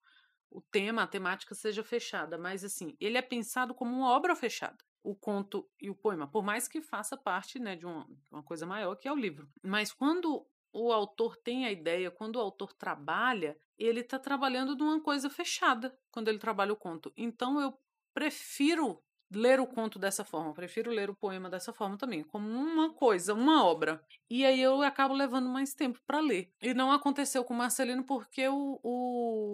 o 0.50 0.60
tema, 0.60 1.02
a 1.02 1.06
temática 1.06 1.54
seja 1.54 1.84
fechada, 1.84 2.36
mas 2.36 2.64
assim, 2.64 2.96
ele 3.00 3.16
é 3.16 3.22
pensado 3.22 3.74
como 3.74 3.94
uma 3.94 4.10
obra 4.10 4.34
fechada 4.34 4.78
o 5.02 5.14
conto 5.14 5.68
e 5.80 5.88
o 5.88 5.94
poema, 5.94 6.26
por 6.26 6.42
mais 6.42 6.68
que 6.68 6.80
faça 6.80 7.16
parte 7.16 7.58
né, 7.58 7.74
de 7.74 7.86
uma, 7.86 8.06
uma 8.30 8.42
coisa 8.42 8.66
maior 8.66 8.94
que 8.96 9.08
é 9.08 9.12
o 9.12 9.16
livro. 9.16 9.48
Mas 9.62 9.92
quando 9.92 10.46
o 10.72 10.92
autor 10.92 11.36
tem 11.36 11.66
a 11.66 11.72
ideia, 11.72 12.10
quando 12.10 12.36
o 12.36 12.40
autor 12.40 12.72
trabalha, 12.74 13.58
ele 13.78 14.00
está 14.00 14.18
trabalhando 14.18 14.76
de 14.76 14.82
uma 14.82 15.00
coisa 15.00 15.28
fechada 15.30 15.96
quando 16.10 16.28
ele 16.28 16.38
trabalha 16.38 16.72
o 16.72 16.76
conto. 16.76 17.12
Então 17.16 17.60
eu 17.60 17.76
prefiro 18.12 19.02
ler 19.32 19.60
o 19.60 19.66
conto 19.66 19.98
dessa 19.98 20.24
forma, 20.24 20.52
prefiro 20.52 20.90
ler 20.90 21.08
o 21.08 21.14
poema 21.14 21.48
dessa 21.48 21.72
forma 21.72 21.96
também, 21.96 22.24
como 22.24 22.48
uma 22.48 22.92
coisa, 22.92 23.32
uma 23.32 23.64
obra. 23.64 24.04
E 24.28 24.44
aí 24.44 24.60
eu 24.60 24.82
acabo 24.82 25.14
levando 25.14 25.48
mais 25.48 25.72
tempo 25.72 26.00
para 26.04 26.20
ler. 26.20 26.52
E 26.60 26.74
não 26.74 26.90
aconteceu 26.90 27.44
com 27.44 27.54
o 27.54 27.56
Marcelino 27.56 28.02
porque 28.02 28.48
o, 28.48 28.80
o, 28.82 29.49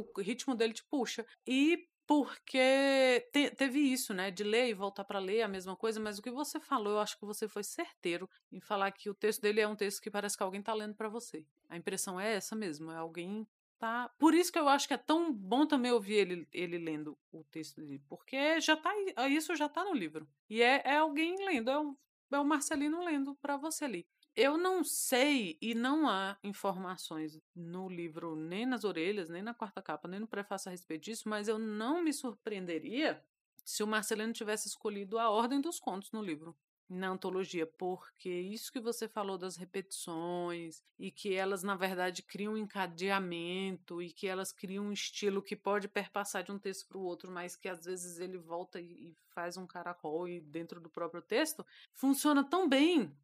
o 0.00 0.20
ritmo 0.20 0.54
dele 0.54 0.72
te 0.72 0.84
puxa. 0.84 1.24
E 1.46 1.88
porque 2.10 3.28
te, 3.32 3.50
teve 3.52 3.78
isso, 3.78 4.12
né, 4.12 4.32
de 4.32 4.42
ler 4.42 4.68
e 4.68 4.74
voltar 4.74 5.04
para 5.04 5.20
ler 5.20 5.42
a 5.42 5.48
mesma 5.48 5.76
coisa, 5.76 6.00
mas 6.00 6.18
o 6.18 6.22
que 6.22 6.30
você 6.30 6.58
falou, 6.58 6.94
eu 6.94 6.98
acho 6.98 7.16
que 7.16 7.24
você 7.24 7.46
foi 7.46 7.62
certeiro 7.62 8.28
em 8.50 8.60
falar 8.60 8.90
que 8.90 9.08
o 9.08 9.14
texto 9.14 9.40
dele 9.40 9.60
é 9.60 9.68
um 9.68 9.76
texto 9.76 10.02
que 10.02 10.10
parece 10.10 10.36
que 10.36 10.42
alguém 10.42 10.58
está 10.58 10.74
lendo 10.74 10.96
para 10.96 11.08
você. 11.08 11.46
A 11.68 11.76
impressão 11.76 12.18
é 12.18 12.34
essa 12.34 12.56
mesmo, 12.56 12.90
é 12.90 12.96
alguém 12.96 13.46
tá. 13.78 14.10
Por 14.18 14.34
isso 14.34 14.50
que 14.52 14.58
eu 14.58 14.68
acho 14.68 14.88
que 14.88 14.94
é 14.94 14.98
tão 14.98 15.32
bom 15.32 15.64
também 15.66 15.92
ouvir 15.92 16.14
ele, 16.14 16.48
ele 16.52 16.78
lendo 16.78 17.16
o 17.30 17.44
texto 17.44 17.80
dele, 17.80 18.02
porque 18.08 18.60
já 18.60 18.76
tá 18.76 18.92
isso 19.28 19.54
já 19.54 19.68
tá 19.68 19.84
no 19.84 19.94
livro. 19.94 20.28
E 20.48 20.60
é, 20.62 20.82
é 20.84 20.96
alguém 20.96 21.36
lendo, 21.44 21.70
é 21.70 21.78
o, 21.78 21.96
é 22.32 22.38
o 22.40 22.44
Marcelino 22.44 23.04
lendo 23.04 23.36
para 23.36 23.56
você 23.56 23.84
ali. 23.84 24.04
Eu 24.42 24.56
não 24.56 24.82
sei 24.82 25.58
e 25.60 25.74
não 25.74 26.08
há 26.08 26.38
informações 26.42 27.38
no 27.54 27.90
livro, 27.90 28.34
nem 28.34 28.64
nas 28.64 28.84
orelhas, 28.84 29.28
nem 29.28 29.42
na 29.42 29.52
quarta 29.52 29.82
capa, 29.82 30.08
nem 30.08 30.18
no 30.18 30.26
prefácio 30.26 30.70
a 30.70 30.72
respeito 30.72 31.02
disso, 31.02 31.28
mas 31.28 31.46
eu 31.46 31.58
não 31.58 32.02
me 32.02 32.10
surpreenderia 32.10 33.22
se 33.62 33.82
o 33.82 33.86
Marcelino 33.86 34.32
tivesse 34.32 34.66
escolhido 34.66 35.18
a 35.18 35.28
ordem 35.28 35.60
dos 35.60 35.78
contos 35.78 36.10
no 36.10 36.22
livro, 36.22 36.56
na 36.88 37.08
antologia, 37.08 37.66
porque 37.66 38.30
isso 38.30 38.72
que 38.72 38.80
você 38.80 39.06
falou 39.06 39.36
das 39.36 39.56
repetições 39.56 40.82
e 40.98 41.10
que 41.10 41.34
elas, 41.34 41.62
na 41.62 41.76
verdade, 41.76 42.22
criam 42.22 42.54
um 42.54 42.56
encadeamento 42.56 44.00
e 44.00 44.10
que 44.10 44.26
elas 44.26 44.52
criam 44.52 44.86
um 44.86 44.92
estilo 44.92 45.42
que 45.42 45.54
pode 45.54 45.86
perpassar 45.86 46.44
de 46.44 46.50
um 46.50 46.58
texto 46.58 46.88
para 46.88 46.96
o 46.96 47.02
outro, 47.02 47.30
mas 47.30 47.56
que 47.56 47.68
às 47.68 47.84
vezes 47.84 48.18
ele 48.18 48.38
volta 48.38 48.80
e 48.80 49.14
faz 49.34 49.58
um 49.58 49.66
caracol 49.66 50.26
e 50.26 50.40
dentro 50.40 50.80
do 50.80 50.88
próprio 50.88 51.20
texto, 51.20 51.62
funciona 51.92 52.42
tão 52.42 52.66
bem 52.66 53.14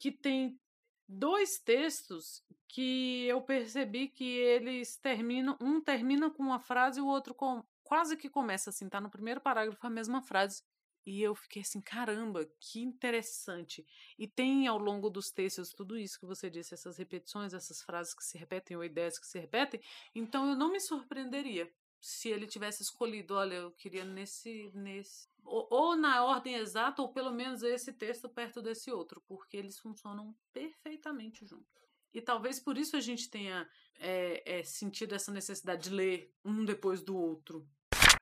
que 0.00 0.10
tem 0.10 0.58
dois 1.06 1.58
textos 1.58 2.42
que 2.66 3.26
eu 3.26 3.42
percebi 3.42 4.08
que 4.08 4.24
eles 4.24 4.96
terminam, 4.96 5.56
um 5.60 5.80
termina 5.80 6.30
com 6.30 6.42
uma 6.42 6.58
frase 6.58 7.00
e 7.00 7.02
o 7.02 7.06
outro 7.06 7.34
com, 7.34 7.62
quase 7.84 8.16
que 8.16 8.30
começa 8.30 8.70
assim, 8.70 8.88
tá 8.88 9.00
no 9.00 9.10
primeiro 9.10 9.40
parágrafo 9.40 9.86
a 9.86 9.90
mesma 9.90 10.22
frase. 10.22 10.62
E 11.06 11.22
eu 11.22 11.34
fiquei 11.34 11.62
assim, 11.62 11.80
caramba, 11.80 12.48
que 12.60 12.80
interessante. 12.80 13.84
E 14.18 14.28
tem 14.28 14.66
ao 14.66 14.78
longo 14.78 15.10
dos 15.10 15.30
textos 15.30 15.70
tudo 15.70 15.98
isso 15.98 16.18
que 16.18 16.26
você 16.26 16.48
disse, 16.48 16.74
essas 16.74 16.96
repetições, 16.98 17.52
essas 17.52 17.82
frases 17.82 18.14
que 18.14 18.24
se 18.24 18.38
repetem 18.38 18.76
ou 18.76 18.84
ideias 18.84 19.18
que 19.18 19.26
se 19.26 19.38
repetem. 19.38 19.80
Então 20.14 20.48
eu 20.48 20.56
não 20.56 20.70
me 20.70 20.80
surpreenderia 20.80 21.70
se 22.00 22.28
ele 22.28 22.46
tivesse 22.46 22.82
escolhido, 22.82 23.34
olha, 23.34 23.54
eu 23.56 23.72
queria 23.72 24.04
nesse, 24.04 24.70
nesse 24.74 25.28
ou, 25.44 25.96
na 25.96 26.24
ordem 26.24 26.54
exata, 26.54 27.02
ou 27.02 27.12
pelo 27.12 27.30
menos 27.30 27.62
esse 27.62 27.92
texto 27.92 28.28
perto 28.28 28.62
desse 28.62 28.90
outro, 28.90 29.22
porque 29.26 29.56
eles 29.56 29.78
funcionam 29.78 30.34
perfeitamente 30.52 31.44
juntos. 31.44 31.80
E 32.12 32.20
talvez 32.20 32.58
por 32.58 32.76
isso 32.76 32.96
a 32.96 33.00
gente 33.00 33.30
tenha 33.30 33.68
é, 33.98 34.58
é, 34.58 34.62
sentido 34.62 35.14
essa 35.14 35.32
necessidade 35.32 35.84
de 35.84 35.90
ler 35.90 36.34
um 36.44 36.64
depois 36.64 37.02
do 37.02 37.16
outro. 37.16 37.66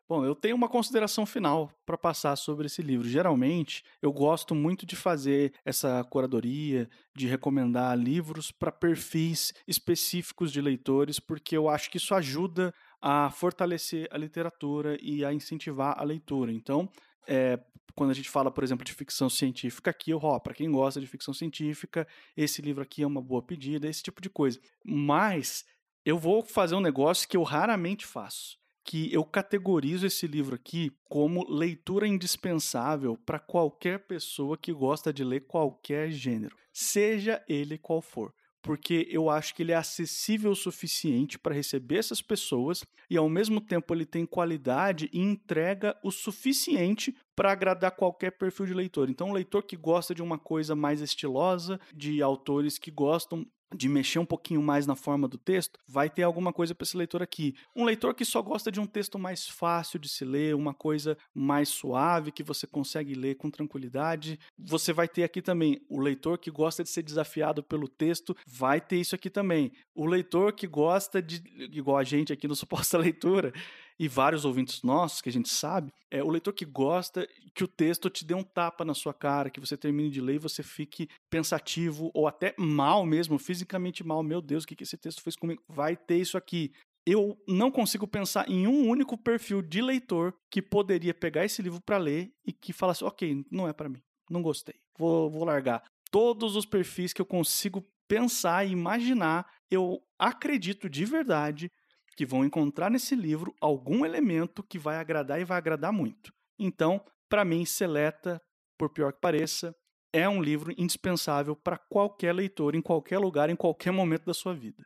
Bom, 0.09 0.25
eu 0.25 0.35
tenho 0.35 0.57
uma 0.57 0.71
consideração 0.71 1.27
final 1.27 1.71
para 1.85 1.99
passar 1.99 2.35
sobre 2.35 2.65
esse 2.65 2.81
livro. 2.81 3.07
Geralmente, 3.07 3.85
eu 4.01 4.11
gosto 4.11 4.55
muito 4.55 4.87
de 4.87 4.97
fazer 4.97 5.53
essa 5.67 6.03
curadoria, 6.05 6.89
de 7.15 7.27
recomendar 7.27 7.95
livros 7.99 8.51
para 8.51 8.73
perfis 8.73 9.53
específicos 9.67 10.51
de 10.51 10.63
leitores, 10.63 11.21
porque 11.21 11.55
eu 11.55 11.69
acho 11.69 11.91
que 11.91 11.99
isso 11.99 12.15
ajuda 12.15 12.73
a 13.03 13.31
fortalecer 13.31 14.09
a 14.11 14.17
literatura 14.17 14.97
e 15.03 15.27
a 15.27 15.33
incentivar 15.33 15.95
a 15.99 16.05
leitura. 16.05 16.51
Então, 16.53 16.89
é, 17.29 17.61
quando 17.95 18.11
a 18.11 18.15
gente 18.15 18.31
fala, 18.31 18.51
por 18.51 18.65
exemplo, 18.65 18.85
de 18.85 18.93
ficção 18.93 19.29
científica 19.29 19.91
aqui, 19.91 20.15
ó, 20.15 20.39
para 20.39 20.55
quem 20.55 20.71
gosta 20.71 21.01
de 21.01 21.07
ficção 21.07 21.35
científica, 21.35 22.07
esse 22.37 22.63
livro 22.63 22.83
aqui 22.83 23.03
é 23.03 23.07
uma 23.07 23.21
boa 23.21 23.43
pedida, 23.43 23.89
esse 23.89 24.03
tipo 24.03 24.23
de 24.23 24.31
coisa. 24.31 24.59
Mas 24.85 25.65
eu 26.05 26.19
vou 26.19 26.43
fazer 26.43 26.75
um 26.75 26.81
negócio 26.81 27.29
que 27.29 27.37
eu 27.37 27.43
raramente 27.43 28.07
faço, 28.07 28.57
que 28.85 29.13
eu 29.13 29.25
categorizo 29.25 30.07
esse 30.07 30.27
livro 30.27 30.55
aqui 30.55 30.91
como 31.09 31.45
leitura 31.51 32.07
indispensável 32.07 33.19
para 33.19 33.39
qualquer 33.39 34.07
pessoa 34.07 34.57
que 34.57 34.73
gosta 34.73 35.13
de 35.13 35.23
ler 35.23 35.41
qualquer 35.47 36.11
gênero, 36.11 36.57
seja 36.73 37.45
ele 37.49 37.77
qual 37.77 38.01
for 38.01 38.33
porque 38.63 39.07
eu 39.11 39.31
acho 39.31 39.55
que 39.55 39.63
ele 39.63 39.73
é 39.73 39.77
acessível 39.77 40.51
o 40.51 40.57
suficiente 40.57 41.39
para 41.39 41.55
receber 41.55 41.97
essas 41.97 42.21
pessoas 42.21 42.83
e 43.11 43.17
ao 43.17 43.29
mesmo 43.29 43.61
tempo 43.61 43.95
ele 43.95 44.05
tem 44.05 44.27
qualidade 44.27 45.09
e 45.13 45.21
entrega 45.21 45.97
o 46.03 46.11
suficiente 46.11 47.17
para 47.35 47.53
agradar 47.53 47.93
qualquer 47.93 48.33
perfil 48.33 48.67
de 48.67 48.75
leitor. 48.75 49.09
Então, 49.09 49.29
um 49.29 49.33
leitor 49.33 49.63
que 49.63 49.77
gosta 49.77 50.15
de 50.15 50.23
uma 50.23 50.39
coisa 50.39 50.75
mais 50.75 51.01
estilosa, 51.01 51.81
de 51.95 52.21
autores 52.21 52.79
que 52.79 52.91
gostam 52.91 53.47
de 53.75 53.89
mexer 53.89 54.19
um 54.19 54.25
pouquinho 54.25 54.63
mais 54.63 54.87
na 54.87 54.97
forma 54.97 55.29
do 55.29 55.37
texto, 55.37 55.79
vai 55.87 56.09
ter 56.09 56.23
alguma 56.23 56.53
coisa 56.53 56.75
para 56.75 56.85
esse 56.85 56.97
leitor 56.97 57.23
aqui. 57.23 57.55
Um 57.75 57.85
leitor 57.85 58.15
que 58.15 58.25
só 58.25 58.41
gosta 58.41 58.73
de 58.73 58.81
um 58.81 58.87
texto 58.87 59.19
mais 59.19 59.49
fácil 59.49 59.99
de 59.99 60.09
se 60.09 60.25
ler, 60.25 60.55
uma 60.55 60.73
coisa 60.73 61.17
mais 61.35 61.69
suave 61.69 62.33
que 62.33 62.43
você 62.43 62.67
consegue 62.67 63.15
ler 63.15 63.37
com 63.37 63.51
tranquilidade, 63.51 64.39
você 64.59 64.93
vai 64.93 65.09
ter 65.09 65.23
aqui 65.23 65.43
também. 65.43 65.81
O 65.89 66.01
leitor 66.01 66.39
que 66.39 66.51
gosta 66.51 66.83
de 66.83 66.91
ser 66.91 67.03
desafiado 67.03 67.63
pelo 67.63 67.89
texto, 67.89 68.37
vai 68.47 68.81
ter 68.81 68.97
isso 68.97 69.15
aqui 69.15 69.29
também. 69.29 69.73
O 69.95 70.07
leitor 70.07 70.53
que 70.53 70.67
gosta 70.67 71.21
de, 71.21 71.43
igual 71.73 71.99
a 71.99 72.05
gente 72.05 72.33
aqui 72.33 72.49
no 72.49 72.57
Suposta 72.57 72.97
Leitura, 72.99 73.53
e 73.99 74.07
vários 74.07 74.45
ouvintes 74.45 74.83
nossos, 74.83 75.21
que 75.21 75.29
a 75.29 75.33
gente 75.33 75.49
sabe, 75.49 75.93
é 76.11 76.23
o 76.23 76.29
leitor 76.29 76.53
que 76.53 76.65
gosta 76.65 77.29
que 77.55 77.65
o 77.65 77.69
texto 77.69 78.09
te 78.09 78.25
dê 78.25 78.35
um 78.35 78.45
tapa 78.45 78.85
na 78.85 78.95
sua 78.95 79.13
cara, 79.13 79.51
que 79.51 79.59
você 79.59 79.77
termine 79.77 80.11
de 80.11 80.21
ler 80.21 80.37
e 80.37 80.39
você 80.39 80.63
fique 80.63 81.09
pensativo 81.29 82.11
ou 82.15 82.29
até 82.29 82.55
mal 82.57 83.05
mesmo, 83.05 83.39
fisicamente 83.39 84.05
mal. 84.05 84.23
Meu 84.23 84.41
Deus, 84.41 84.65
o 84.65 84.67
que 84.67 84.83
esse 84.83 84.97
texto 84.97 85.21
fez 85.21 85.35
comigo? 85.35 85.63
Vai 85.69 85.97
ter 85.97 86.19
isso 86.19 86.39
aqui. 86.39 86.73
Eu 87.05 87.37
não 87.49 87.71
consigo 87.71 88.07
pensar 88.07 88.49
em 88.49 88.67
um 88.67 88.89
único 88.89 89.17
perfil 89.17 89.63
de 89.63 89.81
leitor 89.81 90.35
que 90.51 90.63
poderia 90.63 91.15
pegar 91.15 91.45
esse 91.45 91.61
livro 91.63 91.81
para 91.81 91.99
ler 91.99 92.31
e 92.47 92.53
que 92.53 92.73
falasse, 92.73 93.03
ok, 93.03 93.45
não 93.51 93.67
é 93.67 93.73
para 93.73 93.89
mim, 93.89 94.03
não 94.31 94.43
gostei, 94.43 94.75
vou, 94.97 95.31
vou 95.31 95.45
largar. 95.45 95.83
Todos 96.11 96.55
os 96.55 96.67
perfis 96.67 97.13
que 97.13 97.21
eu 97.21 97.27
consigo 97.27 97.85
pensar 98.07 98.67
e 98.67 98.73
imaginar, 98.73 99.47
eu 99.71 100.03
acredito 100.19 100.89
de 100.89 101.05
verdade 101.05 101.71
que 102.19 102.27
vão 102.27 102.45
encontrar 102.45 102.91
nesse 102.91 103.15
livro 103.15 103.55
algum 103.61 104.05
elemento 104.05 104.61
que 104.61 104.77
vai 104.77 104.97
agradar 104.97 105.41
e 105.41 105.45
vai 105.45 105.57
agradar 105.57 105.93
muito. 105.93 106.33
Então, 106.59 107.01
para 107.29 107.45
mim, 107.45 107.65
Seleta, 107.65 108.43
por 108.77 108.91
pior 108.91 109.13
que 109.13 109.21
pareça, 109.21 109.73
é 110.13 110.29
um 110.29 110.43
livro 110.43 110.75
indispensável 110.77 111.55
para 111.55 111.79
qualquer 111.79 112.33
leitor, 112.33 112.75
em 112.75 112.83
qualquer 112.83 113.21
lugar, 113.21 113.51
em 113.51 113.55
qualquer 113.55 113.93
momento 113.93 114.25
da 114.25 114.35
sua 114.35 114.53
vida. 114.53 114.85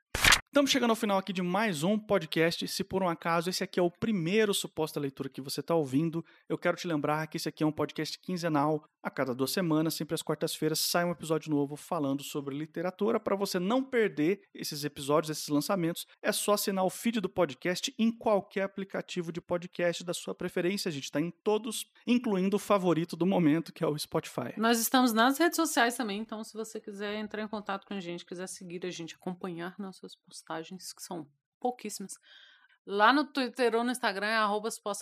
Estamos 0.49 0.71
chegando 0.71 0.91
ao 0.91 0.97
final 0.97 1.17
aqui 1.17 1.33
de 1.33 1.41
mais 1.41 1.83
um 1.83 1.99
podcast. 1.99 2.69
Se 2.69 2.85
por 2.85 3.03
um 3.03 3.09
acaso 3.09 3.49
esse 3.49 3.65
aqui 3.65 3.81
é 3.81 3.83
o 3.83 3.91
primeiro 3.91 4.53
suposta 4.53 5.01
leitura 5.01 5.31
que 5.31 5.41
você 5.41 5.61
está 5.61 5.75
ouvindo, 5.75 6.23
eu 6.51 6.59
quero 6.59 6.77
te 6.77 6.87
lembrar 6.87 7.27
que 7.29 7.39
esse 7.39 7.49
aqui 7.49 7.65
é 7.65 7.67
um 7.67 7.73
podcast 7.73 8.19
quinzenal. 8.19 8.85
A 9.03 9.11
cada 9.11 9.35
duas 9.35 9.51
semanas, 9.51 9.95
sempre 9.95 10.15
às 10.15 10.23
quartas-feiras, 10.23 10.79
sai 10.79 11.05
um 11.05 11.11
episódio 11.11 11.51
novo 11.51 11.75
falando 11.75 12.23
sobre 12.23 12.57
literatura. 12.57 13.19
Para 13.19 13.35
você 13.35 13.59
não 13.59 13.83
perder 13.83 14.43
esses 14.55 14.85
episódios, 14.85 15.37
esses 15.37 15.49
lançamentos, 15.49 16.07
é 16.23 16.31
só 16.31 16.53
assinar 16.53 16.85
o 16.85 16.91
feed 16.91 17.21
do 17.21 17.29
podcast 17.29 17.93
em 17.99 18.13
qualquer 18.13 18.63
aplicativo 18.63 19.33
de 19.33 19.41
podcast 19.41 20.05
da 20.05 20.15
sua 20.15 20.37
preferência. 20.37 20.89
A 20.89 20.93
gente 20.93 21.05
está 21.05 21.21
em 21.21 21.33
todos, 21.33 21.85
incluindo 22.07 22.55
o 22.55 22.61
favorito 22.61 23.17
do 23.17 23.27
momento, 23.27 23.73
que 23.73 23.83
é 23.83 23.87
o 23.89 23.99
Spotify. 23.99 24.55
Nós 24.57 24.79
estamos 24.79 25.13
nas 25.13 25.37
redes 25.37 25.57
sociais 25.57 25.97
também, 25.97 26.21
então 26.21 26.45
se 26.45 26.55
você 26.55 26.81
quiser 26.81 27.17
entrar 27.17 27.43
em 27.43 27.49
contato 27.49 27.85
com 27.85 27.95
a 27.95 28.01
gente, 28.01 28.25
quiser 28.25 28.47
seguir 28.47 28.87
a 28.87 28.91
gente, 28.91 29.17
acompanhar 29.17 29.75
nossas 29.81 30.15
postagens, 30.15 30.93
que 30.93 31.03
são 31.03 31.27
pouquíssimas. 31.59 32.13
Lá 32.87 33.13
no 33.13 33.25
Twitter 33.25 33.75
ou 33.75 33.83
no 33.83 33.91
Instagram 33.91 34.27
é 34.27 34.37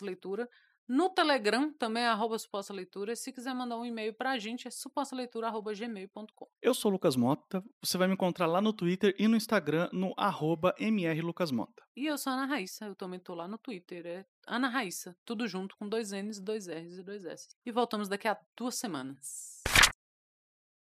leitura. 0.03 0.49
No 0.93 1.09
Telegram 1.09 1.73
também 1.75 2.03
é 2.03 2.09
arroba 2.09 2.37
suposta 2.37 2.75
leitura. 2.75 3.15
Se 3.15 3.33
quiser 3.33 3.55
mandar 3.55 3.79
um 3.79 3.85
e-mail 3.85 4.13
pra 4.13 4.37
gente, 4.41 4.67
é 4.67 4.73
supostaleitura.gmail.com. 4.73 6.49
Eu 6.61 6.75
sou 6.75 6.91
o 6.91 6.95
Lucas 6.95 7.15
Mota. 7.15 7.63
Você 7.81 7.97
vai 7.97 8.09
me 8.09 8.15
encontrar 8.15 8.47
lá 8.47 8.61
no 8.61 8.73
Twitter 8.73 9.15
e 9.17 9.29
no 9.29 9.37
Instagram 9.37 9.89
no 9.93 10.13
arroba 10.17 10.75
mrlucasmota. 10.81 11.85
E 11.95 12.07
eu 12.07 12.19
sou 12.19 12.33
a 12.33 12.35
Ana 12.35 12.47
Raíssa. 12.47 12.87
Eu 12.87 12.97
também 12.97 13.21
tô 13.21 13.37
lá 13.37 13.47
no 13.47 13.57
Twitter. 13.57 14.05
É 14.05 14.27
Ana 14.49 14.67
Raíssa. 14.67 15.17
Tudo 15.25 15.47
junto 15.47 15.77
com 15.77 15.89
dois 15.89 16.11
N's, 16.11 16.41
dois 16.41 16.67
R's 16.67 16.99
e 16.99 17.05
dois 17.05 17.25
S. 17.25 17.47
E 17.65 17.71
voltamos 17.71 18.09
daqui 18.09 18.27
a 18.27 18.37
duas 18.57 18.75
semanas. 18.75 19.63